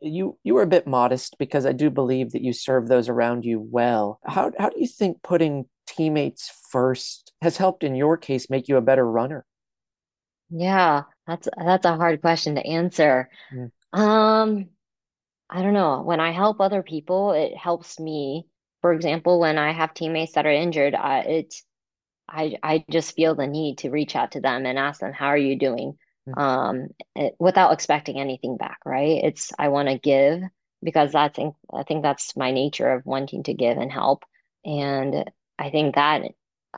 you 0.00 0.38
you 0.44 0.54
were 0.54 0.62
a 0.62 0.66
bit 0.68 0.86
modest 0.86 1.36
because 1.38 1.66
I 1.66 1.72
do 1.72 1.90
believe 1.90 2.32
that 2.32 2.42
you 2.42 2.52
serve 2.52 2.88
those 2.88 3.08
around 3.08 3.44
you 3.44 3.60
well. 3.60 4.20
How 4.24 4.52
how 4.58 4.70
do 4.70 4.80
you 4.80 4.86
think 4.86 5.22
putting 5.22 5.66
teammates 5.86 6.50
first 6.70 7.32
has 7.42 7.56
helped 7.56 7.84
in 7.84 7.94
your 7.94 8.16
case 8.16 8.50
make 8.50 8.68
you 8.68 8.76
a 8.76 8.80
better 8.82 9.08
runner? 9.10 9.44
Yeah, 10.50 11.04
that's 11.26 11.48
that's 11.56 11.84
a 11.86 11.96
hard 11.96 12.20
question 12.20 12.54
to 12.56 12.66
answer. 12.66 13.30
Mm, 13.52 13.70
Um, 13.92 14.70
I 15.50 15.62
don't 15.62 15.74
know. 15.74 16.02
When 16.02 16.20
I 16.20 16.32
help 16.32 16.60
other 16.60 16.82
people, 16.82 17.32
it 17.32 17.56
helps 17.56 18.00
me. 18.00 18.48
For 18.82 18.92
example, 18.92 19.40
when 19.40 19.58
I 19.58 19.72
have 19.72 19.94
teammates 19.94 20.34
that 20.34 20.46
are 20.46 20.52
injured, 20.52 20.94
I, 20.94 21.20
it 21.20 21.54
I 22.28 22.56
I 22.62 22.84
just 22.90 23.14
feel 23.14 23.34
the 23.34 23.46
need 23.46 23.78
to 23.78 23.90
reach 23.90 24.16
out 24.16 24.32
to 24.32 24.40
them 24.40 24.66
and 24.66 24.78
ask 24.78 25.00
them, 25.00 25.12
how 25.12 25.26
are 25.28 25.36
you 25.38 25.58
doing? 25.58 25.98
mm, 26.26 26.34
Um, 26.36 26.88
it, 27.14 27.36
without 27.38 27.72
expecting 27.72 28.18
anything 28.18 28.56
back, 28.56 28.78
right? 28.84 29.22
It's 29.24 29.52
I 29.58 29.68
want 29.68 29.88
to 29.88 29.98
give 29.98 30.42
because 30.82 31.12
that's 31.12 31.38
I 31.38 31.82
think 31.84 32.02
that's 32.02 32.36
my 32.36 32.50
nature 32.50 32.90
of 32.92 33.06
wanting 33.06 33.44
to 33.44 33.54
give 33.54 33.78
and 33.78 33.92
help. 33.92 34.24
And 34.64 35.30
I 35.58 35.70
think 35.70 35.94
that 35.94 36.22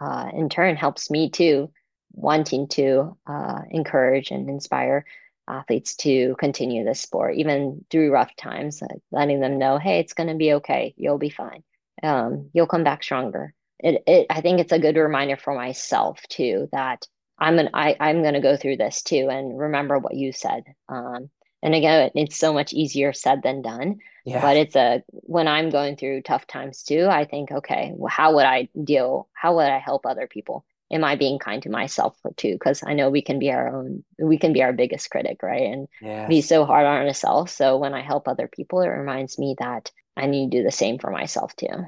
uh, 0.01 0.31
in 0.35 0.49
turn 0.49 0.77
helps 0.77 1.11
me 1.11 1.31
too, 1.31 1.73
wanting 2.13 2.69
to 2.69 3.17
uh, 3.27 3.63
encourage 3.71 4.31
and 4.31 4.49
inspire 4.51 5.05
athletes 5.49 5.95
to 5.97 6.35
continue 6.39 6.85
this 6.85 7.01
sport, 7.01 7.37
even 7.37 7.85
through 7.91 8.13
rough 8.13 8.35
times, 8.37 8.83
like 8.83 9.01
letting 9.13 9.41
them 9.41 9.59
know, 9.59 9.79
hey, 9.79 10.01
it's 10.01 10.13
going 10.13 10.29
to 10.29 10.35
be 10.35 10.55
okay. 10.55 10.93
You'll 10.97 11.19
be 11.19 11.31
fine. 11.31 11.63
Um, 12.03 12.51
you'll 12.53 12.67
come 12.67 12.85
back 12.85 13.03
stronger 13.03 13.55
it, 13.79 14.03
it 14.07 14.27
I 14.31 14.41
think 14.41 14.61
it's 14.61 14.73
a 14.73 14.79
good 14.79 14.97
reminder 14.97 15.37
for 15.37 15.55
myself 15.55 16.23
too 16.29 16.69
that 16.73 17.07
I'm 17.39 17.59
an 17.59 17.71
I 17.75 17.97
I'm 18.01 18.23
gonna 18.23 18.41
go 18.41 18.57
through 18.57 18.77
this 18.79 19.03
too 19.03 19.29
and 19.31 19.59
remember 19.59 19.99
what 19.99 20.15
you 20.15 20.33
said. 20.33 20.65
Um, 20.89 21.31
and 21.63 21.75
again, 21.75 22.11
it's 22.15 22.37
so 22.37 22.53
much 22.53 22.73
easier 22.73 23.13
said 23.13 23.43
than 23.43 23.63
done. 23.63 23.99
yeah. 24.25 24.41
But 24.41 24.57
it's 24.57 24.77
a 24.77 25.03
when 25.09 25.49
I'm 25.49 25.71
going 25.71 25.97
through 25.97 26.23
tough 26.23 26.47
times 26.47 26.83
too, 26.83 27.07
I 27.11 27.25
think, 27.25 27.51
okay, 27.51 27.93
well, 27.95 28.11
how 28.11 28.35
would 28.35 28.45
I 28.47 28.69
deal? 28.85 29.29
How 29.33 29.57
would 29.57 29.67
I 29.71 29.79
help 29.79 30.07
other 30.07 30.27
people? 30.27 30.65
am 30.93 31.03
I 31.03 31.17
being 31.17 31.39
kind 31.41 31.61
to 31.65 31.69
myself 31.71 32.17
too? 32.37 32.53
Because 32.53 32.83
I 32.87 32.95
know 32.95 33.11
we 33.11 33.21
can 33.23 33.39
be 33.41 33.51
our 33.51 33.75
own, 33.75 34.05
we 34.19 34.39
can 34.39 34.53
be 34.53 34.63
our 34.63 34.73
biggest 34.73 35.11
critic, 35.11 35.43
right? 35.43 35.63
And 35.63 35.89
Yes. 36.01 36.29
be 36.29 36.41
so 36.43 36.65
hard 36.65 36.87
on 36.87 37.07
ourselves. 37.07 37.53
So 37.53 37.77
when 37.77 37.93
I 37.95 38.03
help 38.03 38.29
other 38.29 38.47
people, 38.49 38.81
it 38.83 38.89
reminds 38.89 39.37
me 39.39 39.57
that 39.59 39.91
I 40.17 40.27
need 40.27 40.51
to 40.53 40.59
do 40.59 40.65
the 40.65 40.71
same 40.71 40.99
for 40.99 41.11
myself 41.11 41.57
too. 41.57 41.87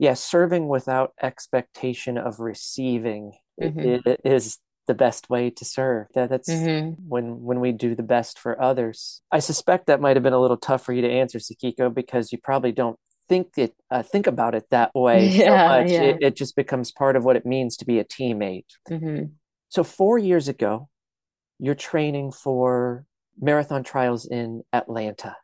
Yeah, 0.00 0.14
serving 0.14 0.66
without 0.66 1.12
expectation 1.22 2.16
of 2.16 2.40
receiving 2.40 3.34
Mhm. 3.60 4.16
is 4.24 4.58
the 4.86 4.94
best 4.94 5.28
way 5.28 5.50
to 5.50 5.64
serve. 5.64 6.06
That, 6.14 6.30
that's 6.30 6.48
Mhm. 6.48 6.96
when 7.06 7.42
when 7.42 7.60
we 7.60 7.72
do 7.72 7.94
the 7.94 8.02
best 8.02 8.38
for 8.38 8.60
others. 8.60 9.20
I 9.30 9.40
suspect 9.40 9.86
that 9.86 10.00
might 10.00 10.16
have 10.16 10.22
been 10.22 10.32
a 10.32 10.40
little 10.40 10.56
tough 10.56 10.82
for 10.82 10.94
you 10.94 11.02
to 11.02 11.10
answer, 11.10 11.38
Sakiko, 11.38 11.92
because 11.94 12.32
you 12.32 12.38
probably 12.38 12.72
don't 12.72 12.98
think 13.28 13.58
it 13.58 13.74
uh, 13.90 14.02
think 14.02 14.26
about 14.26 14.54
it 14.54 14.64
that 14.70 14.90
way 14.94 15.30
so 15.30 15.44
Yeah, 15.44 15.68
much. 15.68 15.90
yeah. 15.90 16.02
It, 16.02 16.22
it 16.22 16.34
just 16.36 16.56
becomes 16.56 16.90
part 16.92 17.14
of 17.14 17.24
what 17.26 17.36
it 17.36 17.44
means 17.44 17.76
to 17.76 17.84
be 17.84 17.98
a 17.98 18.04
teammate. 18.04 18.64
hmm 18.88 19.24
So 19.68 19.84
four 19.84 20.16
years 20.18 20.48
ago, 20.48 20.88
you're 21.58 21.74
training 21.90 22.32
for 22.32 23.04
marathon 23.38 23.84
trials 23.84 24.24
in 24.24 24.62
Atlanta 24.72 25.36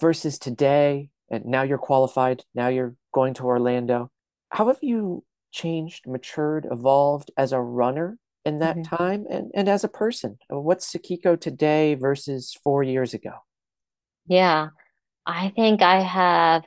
versus 0.00 0.38
today, 0.38 1.10
and 1.30 1.44
now 1.44 1.62
you're 1.62 1.86
qualified, 1.90 2.44
now 2.54 2.68
you're 2.68 2.94
going 3.12 3.34
to 3.34 3.44
Orlando. 3.44 4.10
How 4.50 4.68
have 4.68 4.78
you 4.82 5.24
changed, 5.52 6.06
matured, 6.06 6.66
evolved 6.70 7.30
as 7.36 7.52
a 7.52 7.60
runner 7.60 8.18
in 8.44 8.60
that 8.60 8.76
Mhm. 8.76 8.84
time 8.84 9.26
and, 9.30 9.50
and 9.54 9.68
as 9.68 9.84
a 9.84 9.88
person? 9.88 10.38
What's 10.48 10.92
Sakiko 10.92 11.38
today 11.40 11.94
versus 11.94 12.56
four 12.64 12.82
years 12.82 13.14
ago? 13.14 13.32
Yeah, 14.26 14.68
I 15.26 15.50
think 15.50 15.82
I 15.82 16.00
have 16.00 16.64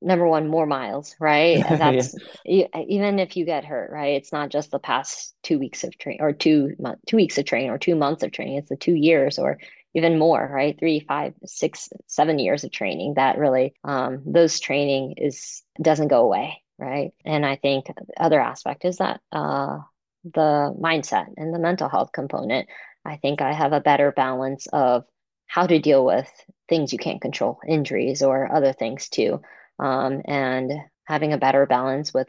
number 0.00 0.26
one, 0.28 0.48
more 0.48 0.66
miles, 0.66 1.16
right? 1.18 1.64
That's 1.78 2.16
e- 2.46 2.66
even 2.88 3.18
if 3.18 3.36
you 3.36 3.44
get 3.44 3.64
hurt, 3.64 3.90
right? 3.90 4.14
It's 4.16 4.32
not 4.32 4.48
just 4.50 4.70
the 4.70 4.78
past 4.78 5.34
two 5.42 5.58
weeks 5.58 5.82
of 5.84 5.96
train 5.98 6.18
or 6.20 6.32
two 6.32 6.76
month, 6.78 7.00
two 7.06 7.16
weeks 7.16 7.38
of 7.38 7.44
training 7.46 7.70
or 7.70 7.78
two 7.78 7.96
months 7.96 8.22
of 8.22 8.30
training. 8.30 8.56
It's 8.58 8.68
the 8.68 8.76
two 8.76 8.94
years 8.94 9.38
or 9.38 9.58
even 9.98 10.18
more, 10.18 10.48
right? 10.50 10.78
Three, 10.78 11.00
five, 11.00 11.34
six, 11.44 11.90
seven 12.06 12.38
years 12.38 12.64
of 12.64 12.72
training 12.72 13.14
that 13.14 13.38
really, 13.38 13.74
um, 13.84 14.22
those 14.24 14.60
training 14.60 15.14
is 15.18 15.62
doesn't 15.80 16.08
go 16.08 16.22
away, 16.22 16.62
right? 16.78 17.12
And 17.24 17.44
I 17.44 17.56
think 17.56 17.86
the 17.86 18.22
other 18.22 18.40
aspect 18.40 18.84
is 18.84 18.96
that 18.96 19.20
uh, 19.32 19.78
the 20.24 20.74
mindset 20.80 21.26
and 21.36 21.54
the 21.54 21.58
mental 21.58 21.88
health 21.88 22.12
component. 22.12 22.68
I 23.04 23.16
think 23.16 23.40
I 23.40 23.52
have 23.52 23.72
a 23.72 23.80
better 23.80 24.12
balance 24.12 24.66
of 24.72 25.04
how 25.46 25.66
to 25.66 25.78
deal 25.78 26.04
with 26.04 26.30
things 26.68 26.92
you 26.92 26.98
can't 26.98 27.20
control, 27.22 27.60
injuries 27.66 28.22
or 28.22 28.52
other 28.52 28.72
things 28.72 29.08
too 29.08 29.40
um, 29.78 30.22
and 30.24 30.72
having 31.04 31.32
a 31.32 31.38
better 31.38 31.66
balance 31.66 32.12
with 32.12 32.28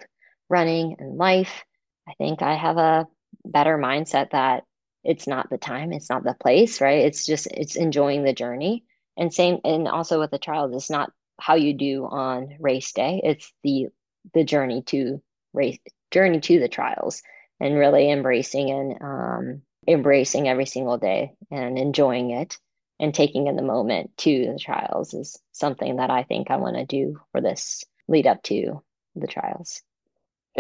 running 0.50 0.96
and 1.00 1.18
life. 1.18 1.64
I 2.08 2.14
think 2.18 2.42
I 2.42 2.56
have 2.56 2.78
a 2.78 3.08
better 3.46 3.78
mindset 3.78 4.32
that 4.32 4.64
it's 5.04 5.28
not 5.28 5.50
the 5.50 5.58
time, 5.58 5.94
it's 5.94 6.10
not 6.10 6.24
the 6.24 6.36
place, 6.40 6.82
right? 6.82 7.06
It's 7.06 7.26
just 7.26 7.48
it's 7.48 7.76
enjoying 7.76 8.24
the 8.24 8.34
journey. 8.34 8.84
And 9.18 9.34
same 9.34 9.60
and 9.64 9.88
also 9.88 10.20
with 10.20 10.32
the 10.32 10.40
trials, 10.40 10.74
it's 10.74 10.90
not 10.90 11.12
how 11.40 11.56
you 11.56 11.74
do 11.74 12.06
on 12.06 12.56
race 12.60 12.92
day, 12.92 13.22
it's 13.24 13.52
the 13.64 13.88
the 14.34 14.44
journey 14.44 14.84
to 14.88 15.22
race 15.54 15.80
journey 16.12 16.40
to 16.42 16.60
the 16.60 16.68
trials 16.68 17.22
and 17.60 17.78
really 17.78 18.10
embracing 18.12 18.72
and 18.72 19.02
um 19.02 19.62
embracing 19.88 20.48
every 20.48 20.66
single 20.66 20.98
day 20.98 21.34
and 21.52 21.78
enjoying 21.78 22.32
it 22.32 22.58
and 23.00 23.14
taking 23.14 23.48
in 23.48 23.56
the 23.56 23.62
moment 23.62 24.12
to 24.18 24.52
the 24.52 24.60
trials 24.60 25.14
is 25.14 25.40
something 25.54 25.98
that 25.98 26.10
I 26.10 26.24
think 26.24 26.52
I 26.52 26.58
want 26.58 26.76
to 26.76 26.86
do 26.86 27.20
for 27.32 27.42
this 27.42 27.84
lead 28.08 28.28
up 28.28 28.44
to 28.44 28.84
the 29.16 29.28
trials. 29.28 29.82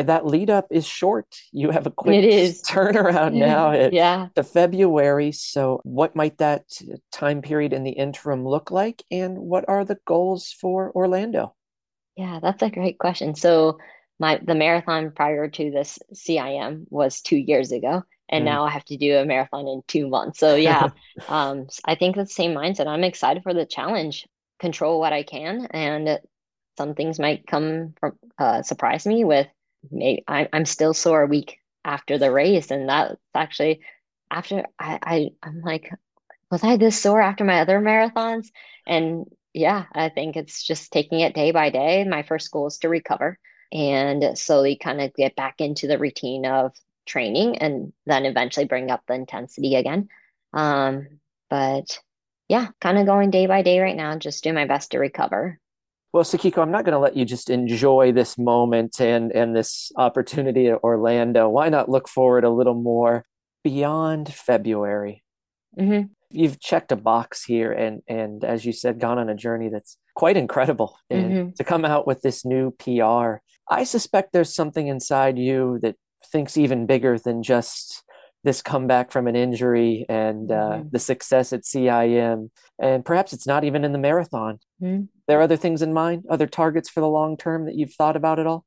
That 0.03 0.25
lead 0.25 0.49
up 0.49 0.67
is 0.71 0.85
short. 0.85 1.27
You 1.51 1.71
have 1.71 1.85
a 1.87 1.91
quick 1.91 2.23
turnaround 2.23 3.33
now 3.33 3.71
at 3.71 3.93
yeah. 3.93 4.27
to 4.35 4.43
February. 4.43 5.31
So, 5.31 5.81
what 5.83 6.15
might 6.15 6.37
that 6.37 6.65
time 7.11 7.41
period 7.41 7.73
in 7.73 7.83
the 7.83 7.91
interim 7.91 8.45
look 8.47 8.71
like? 8.71 9.03
And 9.11 9.37
what 9.37 9.65
are 9.67 9.85
the 9.85 9.97
goals 10.05 10.51
for 10.51 10.91
Orlando? 10.95 11.55
Yeah, 12.15 12.39
that's 12.41 12.61
a 12.61 12.69
great 12.69 12.97
question. 12.99 13.33
So 13.35 13.77
my 14.19 14.39
the 14.43 14.55
marathon 14.55 15.11
prior 15.11 15.47
to 15.49 15.71
this 15.71 15.99
CIM 16.13 16.85
was 16.89 17.21
two 17.21 17.37
years 17.37 17.71
ago, 17.71 18.03
and 18.27 18.43
Mm. 18.43 18.45
now 18.45 18.65
I 18.65 18.71
have 18.71 18.85
to 18.85 18.97
do 18.97 19.17
a 19.17 19.25
marathon 19.25 19.67
in 19.67 19.81
two 19.87 20.09
months. 20.09 20.39
So 20.39 20.55
yeah, 20.55 20.89
um, 21.29 21.67
I 21.85 21.95
think 21.95 22.15
the 22.15 22.25
same 22.25 22.53
mindset. 22.53 22.87
I'm 22.87 23.03
excited 23.05 23.43
for 23.43 23.53
the 23.53 23.65
challenge. 23.65 24.27
Control 24.59 24.99
what 24.99 25.13
I 25.13 25.23
can, 25.23 25.67
and 25.67 26.19
some 26.77 26.93
things 26.93 27.19
might 27.19 27.47
come 27.47 27.93
from 27.99 28.19
uh, 28.37 28.61
surprise 28.61 29.05
me 29.05 29.23
with. 29.23 29.47
Maybe 29.91 30.23
I, 30.27 30.47
I'm 30.53 30.65
still 30.65 30.93
sore 30.93 31.23
a 31.23 31.27
week 31.27 31.59
after 31.85 32.17
the 32.17 32.31
race, 32.31 32.71
and 32.71 32.89
that's 32.89 33.15
actually 33.33 33.81
after 34.31 34.65
I, 34.77 34.99
I 35.01 35.29
I'm 35.43 35.61
like, 35.61 35.91
was 36.51 36.63
I 36.63 36.77
this 36.77 37.01
sore 37.01 37.21
after 37.21 37.43
my 37.43 37.61
other 37.61 37.79
marathons? 37.79 38.47
And 38.85 39.25
yeah, 39.53 39.85
I 39.93 40.09
think 40.09 40.35
it's 40.35 40.63
just 40.63 40.91
taking 40.91 41.21
it 41.21 41.35
day 41.35 41.51
by 41.51 41.69
day. 41.69 42.03
My 42.03 42.23
first 42.23 42.51
goal 42.51 42.67
is 42.67 42.77
to 42.79 42.89
recover 42.89 43.39
and 43.71 44.37
slowly 44.37 44.75
kind 44.75 45.01
of 45.01 45.13
get 45.13 45.35
back 45.35 45.61
into 45.61 45.87
the 45.87 45.97
routine 45.97 46.45
of 46.45 46.73
training 47.05 47.57
and 47.57 47.93
then 48.05 48.25
eventually 48.25 48.65
bring 48.65 48.91
up 48.91 49.03
the 49.07 49.13
intensity 49.13 49.75
again. 49.75 50.07
Um, 50.53 51.19
but 51.49 51.99
yeah, 52.47 52.67
kind 52.81 52.97
of 52.97 53.05
going 53.05 53.31
day 53.31 53.45
by 53.45 53.61
day 53.61 53.79
right 53.79 53.95
now, 53.95 54.17
just 54.17 54.43
doing 54.43 54.55
my 54.55 54.65
best 54.65 54.91
to 54.91 54.99
recover. 54.99 55.59
Well, 56.11 56.23
Sakiko, 56.23 56.59
I'm 56.61 56.71
not 56.71 56.85
going 56.85 56.93
to 56.93 56.99
let 56.99 57.15
you 57.15 57.23
just 57.23 57.49
enjoy 57.49 58.11
this 58.11 58.37
moment 58.37 58.99
and 58.99 59.31
and 59.31 59.55
this 59.55 59.91
opportunity 59.95 60.67
at 60.67 60.83
Orlando. 60.83 61.49
Why 61.49 61.69
not 61.69 61.89
look 61.89 62.07
forward 62.07 62.43
a 62.43 62.49
little 62.49 62.73
more 62.73 63.25
beyond 63.63 64.33
February? 64.33 65.23
hmm 65.77 66.01
You've 66.31 66.59
checked 66.59 66.91
a 66.91 66.95
box 66.95 67.43
here, 67.43 67.71
and 67.71 68.01
and 68.07 68.43
as 68.43 68.63
you 68.65 68.71
said, 68.71 68.99
gone 68.99 69.17
on 69.17 69.29
a 69.29 69.35
journey 69.35 69.69
that's 69.69 69.97
quite 70.15 70.37
incredible. 70.37 70.97
And 71.09 71.33
Mhm. 71.33 71.55
to 71.55 71.63
come 71.63 71.85
out 71.85 72.05
with 72.05 72.21
this 72.21 72.45
new 72.45 72.71
PR, 72.71 73.41
I 73.67 73.83
suspect 73.83 74.31
there's 74.31 74.53
something 74.53 74.87
inside 74.87 75.37
you 75.39 75.79
that 75.81 75.95
thinks 76.31 76.55
even 76.57 76.85
bigger 76.85 77.17
than 77.17 77.41
just 77.41 78.03
this 78.43 78.61
comeback 78.61 79.11
from 79.11 79.27
an 79.27 79.35
injury 79.35 80.05
and 80.07 80.51
uh, 80.51 80.79
Mhm. 80.81 80.91
the 80.91 80.99
success 80.99 81.51
at 81.53 81.63
CIM. 81.65 82.49
And 82.79 83.03
perhaps 83.03 83.33
it's 83.33 83.45
not 83.47 83.63
even 83.63 83.83
in 83.83 83.91
the 83.91 83.97
marathon. 83.99 84.59
Mhm. 84.81 85.09
There 85.27 85.37
are 85.39 85.43
other 85.43 85.57
things 85.57 85.81
in 85.81 85.93
mind, 85.93 86.25
other 86.29 86.47
targets 86.47 86.89
for 86.89 87.01
the 87.01 87.09
long 87.09 87.37
term 87.37 87.65
that 87.65 87.75
you've 87.75 87.93
thought 87.93 88.15
about 88.15 88.39
at 88.39 88.47
all? 88.47 88.65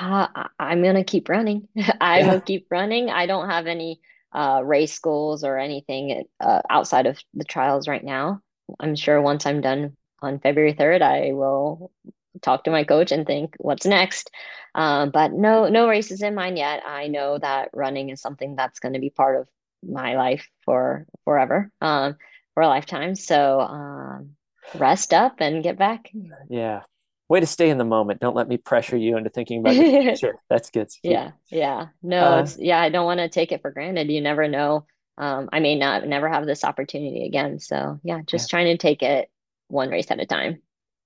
Uh, 0.00 0.28
I'm 0.58 0.82
gonna 0.82 1.04
keep 1.04 1.28
running. 1.28 1.68
I 2.00 2.20
Yeah. 2.20 2.32
will 2.32 2.40
keep 2.40 2.66
running. 2.70 3.10
I 3.10 3.26
don't 3.26 3.50
have 3.50 3.66
any 3.66 4.00
uh, 4.32 4.62
race 4.64 4.98
goals 4.98 5.44
or 5.44 5.58
anything 5.58 6.24
uh, 6.40 6.62
outside 6.68 7.06
of 7.06 7.18
the 7.34 7.44
trials 7.44 7.86
right 7.86 8.02
now. 8.02 8.40
I'm 8.80 8.96
sure 8.96 9.20
once 9.20 9.46
I'm 9.46 9.60
done 9.60 9.96
on 10.22 10.40
February 10.40 10.72
3rd, 10.74 11.02
I 11.02 11.32
will 11.32 11.92
talk 12.42 12.64
to 12.64 12.70
my 12.70 12.84
coach 12.84 13.12
and 13.12 13.26
think, 13.26 13.54
what's 13.58 13.86
next? 13.86 14.30
Um, 14.74 15.10
but 15.10 15.32
no, 15.32 15.68
no 15.68 15.88
races 15.88 16.22
in 16.22 16.34
mind 16.34 16.58
yet. 16.58 16.82
I 16.86 17.08
know 17.08 17.38
that 17.38 17.70
running 17.72 18.10
is 18.10 18.20
something 18.20 18.56
that's 18.56 18.80
going 18.80 18.94
to 18.94 19.00
be 19.00 19.10
part 19.10 19.40
of 19.40 19.48
my 19.86 20.16
life 20.16 20.48
for 20.64 21.06
forever, 21.24 21.70
um, 21.80 22.16
for 22.54 22.62
a 22.62 22.68
lifetime. 22.68 23.14
So 23.14 23.60
um, 23.60 24.30
rest 24.74 25.12
up 25.12 25.36
and 25.40 25.62
get 25.62 25.78
back. 25.78 26.10
Yeah. 26.48 26.82
Way 27.28 27.40
to 27.40 27.46
stay 27.46 27.70
in 27.70 27.78
the 27.78 27.84
moment. 27.84 28.20
Don't 28.20 28.36
let 28.36 28.48
me 28.48 28.58
pressure 28.58 28.96
you 28.96 29.16
into 29.16 29.30
thinking 29.30 29.60
about 29.60 29.76
your 29.76 29.84
future. 30.02 30.36
That's 30.50 30.70
good. 30.70 30.90
Yeah, 31.02 31.32
yeah. 31.50 31.88
No, 32.02 32.34
Uh, 32.34 32.40
it's 32.42 32.58
yeah, 32.58 32.80
I 32.80 32.90
don't 32.90 33.06
want 33.06 33.18
to 33.20 33.28
take 33.28 33.50
it 33.50 33.62
for 33.62 33.70
granted. 33.70 34.10
You 34.10 34.20
never 34.20 34.46
know. 34.46 34.86
Um, 35.16 35.48
I 35.52 35.60
may 35.60 35.74
not 35.76 36.06
never 36.06 36.28
have 36.28 36.44
this 36.44 36.64
opportunity 36.64 37.24
again. 37.26 37.60
So 37.60 37.98
yeah, 38.04 38.20
just 38.26 38.50
trying 38.50 38.66
to 38.66 38.76
take 38.76 39.02
it 39.02 39.30
one 39.68 39.88
race 39.88 40.10
at 40.10 40.20
a 40.20 40.26
time. 40.26 40.60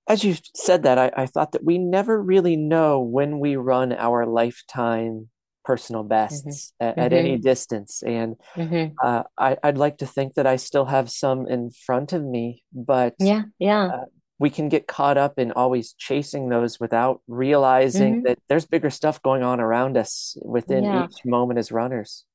As 0.09 0.23
you 0.23 0.35
said 0.55 0.83
that, 0.83 0.97
I, 0.97 1.11
I 1.15 1.25
thought 1.27 1.51
that 1.51 1.63
we 1.63 1.77
never 1.77 2.21
really 2.21 2.55
know 2.55 2.99
when 2.99 3.39
we 3.39 3.55
run 3.55 3.93
our 3.93 4.25
lifetime 4.25 5.29
personal 5.63 6.03
bests 6.03 6.73
at, 6.79 6.97
at 6.97 7.13
any 7.13 7.37
distance. 7.37 8.01
And 8.01 8.35
hmm 8.55 8.87
uh, 9.01 9.23
I, 9.37 9.55
I'd 9.63 9.77
like 9.77 9.99
to 9.99 10.07
think 10.07 10.33
that 10.33 10.47
I 10.47 10.55
still 10.55 10.85
have 10.85 11.11
some 11.11 11.47
in 11.47 11.69
front 11.69 12.11
of 12.13 12.23
me, 12.23 12.63
but 12.73 13.13
Yeah, 13.19 13.43
yeah. 13.59 13.91
uh, 13.93 14.05
we 14.39 14.49
can 14.49 14.67
get 14.67 14.87
caught 14.87 15.17
up 15.17 15.37
in 15.37 15.51
always 15.51 15.93
chasing 15.93 16.49
those 16.49 16.79
without 16.79 17.21
realizing 17.27 18.15
Mhm. 18.15 18.23
that 18.23 18.39
there's 18.49 18.65
bigger 18.65 18.89
stuff 18.89 19.21
going 19.21 19.43
on 19.43 19.59
around 19.59 19.95
us 19.95 20.37
within 20.43 20.85
Yeah. 20.85 21.03
each 21.03 21.23
moment 21.23 21.59
as 21.59 21.71
runners. 21.71 22.25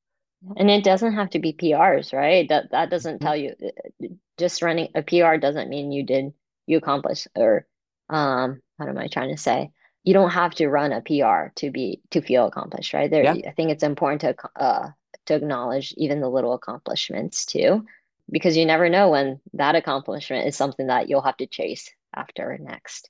And 0.57 0.69
it 0.69 0.83
doesn't 0.83 1.13
have 1.13 1.31
to 1.31 1.39
be 1.39 1.53
PRs, 1.53 2.13
right? 2.13 2.47
That 2.47 2.71
that 2.71 2.89
doesn't 2.89 3.19
tell 3.19 3.35
you 3.35 3.55
just 4.37 4.61
running 4.61 4.89
a 4.95 5.01
PR 5.01 5.37
doesn't 5.37 5.69
mean 5.69 5.91
you 5.91 6.03
did 6.03 6.33
you 6.67 6.77
accomplished 6.77 7.27
or 7.35 7.65
um 8.09 8.61
what 8.77 8.89
am 8.89 8.97
I 8.97 9.07
trying 9.07 9.35
to 9.35 9.41
say? 9.41 9.71
You 10.03 10.13
don't 10.13 10.31
have 10.31 10.53
to 10.55 10.67
run 10.67 10.91
a 10.91 11.01
PR 11.01 11.51
to 11.55 11.71
be 11.71 12.01
to 12.11 12.21
feel 12.21 12.45
accomplished, 12.47 12.93
right? 12.93 13.09
There, 13.09 13.23
Yeah. 13.23 13.49
I 13.49 13.51
think 13.51 13.71
it's 13.71 13.83
important 13.83 14.21
to 14.21 14.35
uh 14.55 14.89
to 15.27 15.35
acknowledge 15.35 15.93
even 15.97 16.21
the 16.21 16.29
little 16.29 16.53
accomplishments 16.53 17.45
too, 17.45 17.85
because 18.29 18.55
you 18.57 18.65
never 18.65 18.89
know 18.89 19.09
when 19.09 19.39
that 19.53 19.75
accomplishment 19.75 20.47
is 20.47 20.55
something 20.55 20.87
that 20.87 21.09
you'll 21.09 21.21
have 21.21 21.37
to 21.37 21.47
chase 21.47 21.89
after 22.15 22.57
next. 22.59 23.09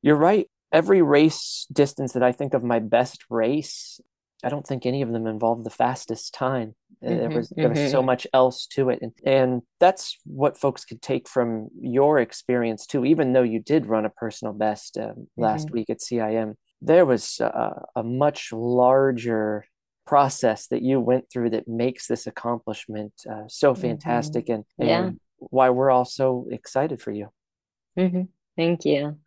You're 0.00 0.16
right. 0.16 0.48
Every 0.72 1.02
race 1.02 1.66
distance 1.70 2.14
that 2.14 2.22
I 2.22 2.32
think 2.32 2.54
of 2.54 2.64
my 2.64 2.78
best 2.78 3.24
race, 3.28 4.00
I 4.42 4.48
don't 4.48 4.66
think 4.66 4.86
any 4.86 5.02
of 5.02 5.12
them 5.12 5.26
involved 5.26 5.64
the 5.64 5.70
fastest 5.70 6.34
time. 6.34 6.74
Uh, 7.04 7.10
There 7.10 7.30
was 7.30 7.52
there 7.60 7.70
was 7.70 7.80
so 7.90 8.02
mhm. 8.02 8.06
much 8.06 8.26
else 8.32 8.66
to 8.68 8.90
it, 8.90 9.00
and 9.02 9.12
and 9.24 9.62
that's 9.80 10.18
what 10.24 10.58
folks 10.58 10.84
could 10.84 11.02
take 11.02 11.28
from 11.28 11.68
your 11.80 12.18
experience 12.18 12.86
too. 12.86 13.04
Even 13.04 13.32
though 13.32 13.42
you 13.42 13.60
did 13.60 13.86
run 13.86 14.04
a 14.04 14.10
personal 14.10 14.54
best 14.54 14.98
um, 14.98 15.28
last 15.36 15.68
Mm-hmm. 15.68 15.74
week 15.74 15.90
at 15.90 16.00
CIM, 16.00 16.56
there 16.80 17.06
was 17.06 17.40
a, 17.40 17.82
a 17.96 18.02
much 18.02 18.52
larger 18.52 19.64
process 20.06 20.66
that 20.68 20.82
you 20.82 21.00
went 21.00 21.30
through 21.30 21.50
that 21.50 21.68
makes 21.68 22.06
this 22.06 22.26
accomplishment 22.26 23.12
uh, 23.30 23.44
so 23.48 23.74
fantastic, 23.74 24.48
and, 24.48 24.64
Mm-hmm. 24.80 24.84
Yeah. 24.88 24.98
and 24.98 25.20
why 25.38 25.70
we're 25.70 25.90
all 25.90 26.04
so 26.04 26.46
excited 26.50 27.00
for 27.00 27.12
you. 27.12 27.28
hmm 27.96 28.22
Thank 28.56 28.84
you. 28.84 29.18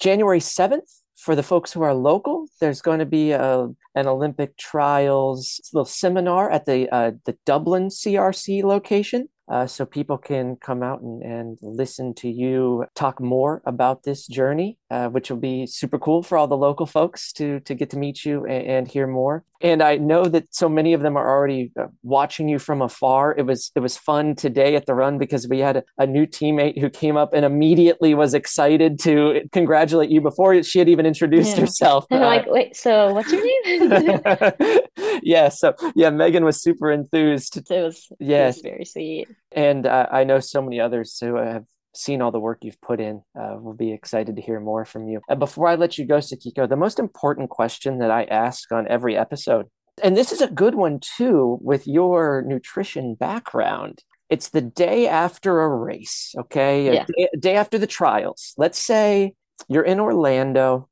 January 0.00 0.40
7th, 0.40 1.01
for 1.22 1.36
the 1.36 1.42
folks 1.42 1.72
who 1.72 1.82
are 1.82 1.94
local, 1.94 2.48
there's 2.60 2.82
going 2.82 2.98
to 2.98 3.06
be 3.06 3.30
a, 3.30 3.68
an 3.94 4.08
Olympic 4.08 4.56
trials 4.56 5.60
little 5.72 5.84
seminar 5.84 6.50
at 6.50 6.66
the 6.66 6.88
uh, 6.90 7.12
the 7.26 7.36
Dublin 7.46 7.88
CRC 7.88 8.64
location. 8.64 9.28
Uh, 9.50 9.66
so 9.66 9.84
people 9.84 10.16
can 10.16 10.56
come 10.56 10.82
out 10.82 11.00
and, 11.02 11.22
and 11.22 11.58
listen 11.62 12.14
to 12.14 12.28
you 12.30 12.84
talk 12.94 13.20
more 13.20 13.60
about 13.66 14.04
this 14.04 14.26
journey, 14.26 14.78
uh, 14.90 15.08
which 15.08 15.30
will 15.30 15.36
be 15.38 15.66
super 15.66 15.98
cool 15.98 16.22
for 16.22 16.38
all 16.38 16.46
the 16.46 16.56
local 16.56 16.86
folks 16.86 17.32
to 17.32 17.60
to 17.60 17.74
get 17.74 17.90
to 17.90 17.98
meet 17.98 18.24
you 18.24 18.44
and, 18.46 18.66
and 18.66 18.88
hear 18.88 19.06
more. 19.06 19.44
And 19.60 19.80
I 19.82 19.96
know 19.96 20.24
that 20.24 20.52
so 20.54 20.68
many 20.68 20.92
of 20.92 21.02
them 21.02 21.16
are 21.16 21.28
already 21.28 21.70
uh, 21.78 21.86
watching 22.02 22.48
you 22.48 22.58
from 22.58 22.82
afar. 22.82 23.34
It 23.36 23.44
was 23.46 23.70
it 23.74 23.80
was 23.80 23.96
fun 23.96 24.34
today 24.36 24.74
at 24.76 24.86
the 24.86 24.94
run 24.94 25.18
because 25.18 25.46
we 25.48 25.58
had 25.58 25.76
a, 25.78 25.82
a 25.98 26.06
new 26.06 26.26
teammate 26.26 26.80
who 26.80 26.88
came 26.88 27.16
up 27.16 27.34
and 27.34 27.44
immediately 27.44 28.14
was 28.14 28.34
excited 28.34 28.98
to 29.00 29.42
congratulate 29.52 30.10
you 30.10 30.20
before 30.20 30.62
she 30.62 30.78
had 30.78 30.88
even 30.88 31.04
introduced 31.04 31.56
Yeah. 31.56 31.62
herself. 31.62 32.06
And 32.10 32.22
Uh, 32.22 32.26
I'm 32.28 32.36
like, 32.38 32.46
wait, 32.50 32.76
so 32.76 33.12
what's 33.12 33.30
your 33.32 33.42
name? 33.44 34.20
yeah, 35.24 35.48
so 35.48 35.74
yeah, 35.94 36.10
Megan 36.10 36.44
was 36.44 36.60
super 36.62 36.90
enthused. 36.90 37.56
It 37.56 37.82
was, 37.82 38.06
it 38.10 38.16
Yes. 38.26 38.56
was 38.56 38.62
very 38.62 38.84
sweet. 38.84 39.28
And 39.52 39.86
uh, 39.86 40.06
I 40.10 40.24
know 40.24 40.40
so 40.40 40.62
many 40.62 40.80
others 40.80 41.18
who 41.20 41.36
have 41.36 41.64
seen 41.94 42.22
all 42.22 42.30
the 42.30 42.40
work 42.40 42.58
you've 42.62 42.80
put 42.80 43.00
in 43.00 43.22
uh, 43.38 43.56
will 43.60 43.74
be 43.74 43.92
excited 43.92 44.36
to 44.36 44.42
hear 44.42 44.60
more 44.60 44.84
from 44.84 45.08
you. 45.08 45.20
And 45.28 45.38
before 45.38 45.68
I 45.68 45.74
let 45.74 45.98
you 45.98 46.06
go, 46.06 46.18
Sakiko, 46.18 46.68
the 46.68 46.76
most 46.76 46.98
important 46.98 47.50
question 47.50 47.98
that 47.98 48.10
I 48.10 48.24
ask 48.24 48.72
on 48.72 48.86
every 48.88 49.16
episode, 49.16 49.66
and 50.02 50.16
this 50.16 50.32
is 50.32 50.40
a 50.40 50.48
good 50.48 50.74
one 50.74 51.00
too, 51.00 51.58
with 51.60 51.86
your 51.86 52.42
nutrition 52.46 53.14
background. 53.14 54.02
It's 54.30 54.48
the 54.48 54.62
day 54.62 55.06
after 55.06 55.60
a 55.60 55.68
race, 55.68 56.34
okay? 56.38 56.86
Yeah. 56.86 57.04
day, 57.16 57.28
day 57.38 57.54
after 57.56 57.76
the 57.76 57.86
trials. 57.86 58.54
Let's 58.56 58.78
say 58.78 59.34
you're 59.68 59.82
in 59.82 60.00
Orlando 60.00 60.88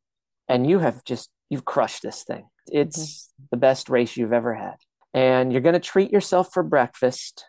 and 0.47 0.68
you 0.68 0.81
have 0.81 1.03
just, 1.05 1.31
you've 1.49 1.64
crushed 1.64 2.03
this 2.03 2.22
thing. 2.24 2.45
It's 2.72 3.30
the 3.50 3.56
best 3.56 3.88
race 3.88 4.16
you've 4.16 4.32
ever 4.32 4.54
had. 4.54 4.76
And 5.12 5.52
you're 5.52 5.60
going 5.62 5.74
to 5.74 5.80
treat 5.80 6.10
yourself 6.12 6.52
for 6.52 6.62
breakfast 6.62 7.44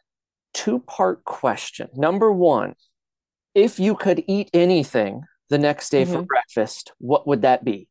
two 0.54 0.80
part 0.80 1.24
question. 1.24 1.90
Number 1.96 2.32
one, 2.32 2.76
if 3.56 3.80
you 3.80 3.96
could 3.96 4.24
eat 4.28 4.50
anything 4.54 5.24
the 5.50 5.58
next 5.58 5.90
day 5.90 6.06
for 6.06 6.22
Mhm. 6.24 6.28
breakfast, 6.28 6.92
what 6.98 7.28
would 7.28 7.44
that 7.44 7.64
be? 7.64 7.88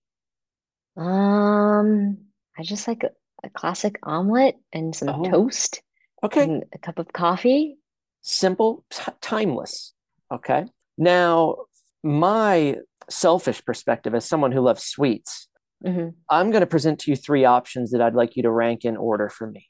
Um, 0.97 2.19
I 2.59 2.63
just 2.63 2.87
like 2.89 3.05
a, 3.05 3.11
a 3.45 3.51
classic 3.51 3.99
omelet 4.03 4.57
and 4.73 4.95
some 4.95 5.09
Oh. 5.09 5.23
toast 5.31 5.83
Okay, 6.23 6.43
and 6.45 6.65
a 6.73 6.79
cup 6.79 6.99
of 6.99 7.13
coffee. 7.13 7.79
simple, 8.21 8.85
t- 8.91 9.13
timeless. 9.23 9.95
Okay. 10.31 10.67
Now, 10.99 11.57
my 12.03 12.77
selfish 13.09 13.65
perspective 13.65 14.15
as 14.15 14.27
someone 14.27 14.53
who 14.53 14.61
loves 14.61 14.85
sweets, 14.85 15.49
hmm 15.85 16.09
I'm 16.29 16.51
going 16.51 16.61
to 16.61 16.67
present 16.67 16.99
to 17.01 17.11
you 17.11 17.17
three 17.17 17.45
options 17.45 17.91
that 17.93 18.01
I'd 18.03 18.15
like 18.15 18.37
you 18.37 18.43
to 18.45 18.51
rank 18.51 18.85
in 18.85 18.97
order 18.97 19.29
for 19.29 19.47
me 19.51 19.69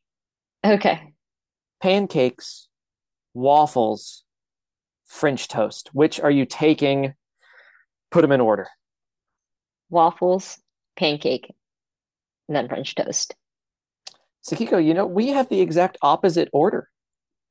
Okay. 0.64 1.12
pancakes, 1.82 2.68
waffles, 3.34 4.24
French 5.06 5.48
toast. 5.48 5.90
Which 5.92 6.20
are 6.20 6.30
you 6.30 6.44
taking? 6.46 7.14
Put 8.11 8.22
them 8.22 8.32
in 8.32 8.40
order. 8.40 8.66
Waffles, 9.88 10.58
pancake, 10.96 11.52
and 12.48 12.56
then 12.56 12.68
French 12.68 12.94
toast. 12.94 13.34
Sakiko, 14.48 14.84
you 14.84 14.94
know, 14.94 15.06
we 15.06 15.28
have 15.28 15.48
the 15.48 15.61
exact 15.61 15.98
opposite 16.02 16.48
order. 16.52 16.88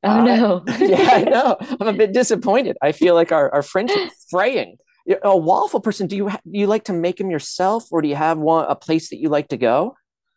Oh 0.03 0.09
I- 0.09 0.23
no. 0.25 0.63
yeah, 0.79 1.09
I 1.11 1.23
know. 1.23 1.57
I'm 1.81 1.87
a 1.87 1.93
bit 1.93 2.13
disappointed. 2.13 2.77
I 2.81 2.91
feel 2.93 3.13
like 3.15 3.31
our, 3.31 3.53
our 3.53 3.61
friendship 3.61 3.97
is 4.07 4.25
fraying. 4.29 4.77
Yeah, 5.09 5.17
A 5.23 5.35
waffle 5.35 5.81
person, 5.81 6.05
do 6.05 6.15
you 6.15 6.27
ha- 6.29 6.39
do 6.45 6.59
you 6.59 6.67
like 6.67 6.83
to 6.83 6.93
make 6.93 7.17
them 7.17 7.31
yourself, 7.31 7.91
or 7.91 7.99
do 8.03 8.07
you 8.07 8.15
have 8.15 8.37
one 8.37 8.65
a 8.69 8.75
place 8.75 9.09
that 9.09 9.17
you 9.17 9.27
like 9.29 9.47
to 9.47 9.57
go? 9.57 9.95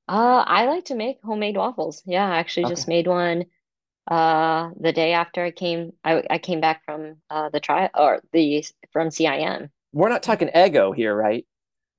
Uh, 0.09 0.43
I 0.47 0.65
like 0.65 0.87
to 0.87 0.95
make 0.95 1.19
homemade 1.23 1.59
waffles. 1.59 2.03
Yeah, 2.07 2.27
I 2.27 2.39
actually 2.39 2.71
just 2.71 2.89
made 2.89 3.07
one 3.07 3.45
uh 4.11 4.71
the 4.81 4.93
day 4.93 5.13
after 5.13 5.45
I 5.45 5.51
came 5.53 5.93
I 6.03 6.25
I 6.29 6.39
came 6.39 6.61
back 6.61 6.83
from 6.87 7.17
uh 7.29 7.51
the 7.51 7.61
trial 7.61 7.91
or 7.95 8.23
the 8.33 8.65
from 8.95 9.09
CIM. 9.11 9.69
We're 9.93 10.09
not 10.09 10.23
talking 10.23 10.49
Eggo 10.49 10.97
here, 10.97 11.15
right? 11.15 11.47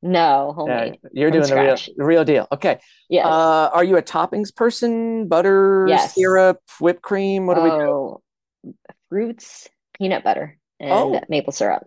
No, 0.01 0.49
Uh, 0.49 0.53
homemade. 0.53 0.99
you're 1.13 1.29
from 1.29 1.41
doing 1.41 1.49
the 1.49 1.61
real 1.61 1.75
the 1.95 2.03
real 2.03 2.25
deal. 2.25 2.47
Okay. 2.51 2.79
Yes. 3.07 3.27
Uh, 3.27 3.69
are 3.71 3.83
you 3.83 3.97
a 3.97 4.01
toppings 4.01 4.53
person? 4.53 5.27
Butter, 5.27 5.85
Yes. 5.87 6.15
syrup, 6.15 6.57
whipped 6.81 7.03
cream? 7.03 7.45
What 7.45 7.55
do 7.55 7.61
we 7.61 7.69
do? 7.69 7.75
Oh, 7.75 8.21
fruits, 9.09 9.69
peanut 9.93 10.23
butter, 10.23 10.57
and 10.79 10.91
Oh. 10.91 11.21
maple 11.29 11.53
syrup. 11.53 11.85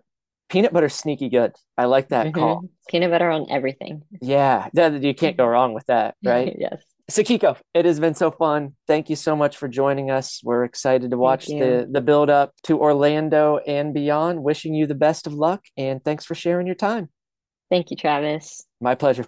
Peanut 0.49 0.71
butter's 0.71 0.93
sneaky 0.93 1.29
good. 1.29 1.53
I 1.77 1.85
like 1.85 2.09
that 2.09 2.33
call. 2.33 2.61
Mhm. 2.61 2.69
Peanut 2.89 3.11
butter 3.11 3.29
on 3.29 3.47
everything. 3.49 4.03
Yeah, 4.21 4.69
that, 4.73 5.03
you 5.03 5.13
can't 5.13 5.35
go 5.35 5.45
wrong 5.45 5.73
with 5.73 5.85
that, 5.87 6.15
right? 6.23 6.55
Yes. 6.57 6.81
Sakiko, 7.09 7.57
it 7.73 7.85
has 7.85 7.99
been 7.99 8.15
so 8.15 8.31
fun. 8.31 8.75
Thank 8.85 9.09
you 9.09 9.15
so 9.15 9.35
much 9.35 9.55
for 9.57 9.67
joining 9.67 10.11
us. 10.11 10.41
We're 10.43 10.63
excited 10.65 11.11
to 11.11 11.17
watch 11.17 11.47
the 11.47 11.87
the 11.89 12.01
build 12.01 12.29
up 12.29 12.51
to 12.63 12.79
Orlando 12.79 13.57
and 13.65 13.93
beyond. 13.93 14.43
Wishing 14.43 14.73
you 14.73 14.87
the 14.87 14.95
best 14.95 15.25
of 15.27 15.33
luck 15.33 15.63
and 15.77 16.03
thanks 16.03 16.25
for 16.25 16.35
sharing 16.35 16.65
your 16.67 16.75
time. 16.75 17.09
Thank 17.69 17.91
you, 17.91 17.97
Travis. 17.97 18.65
My 18.81 18.95
pleasure. 18.95 19.25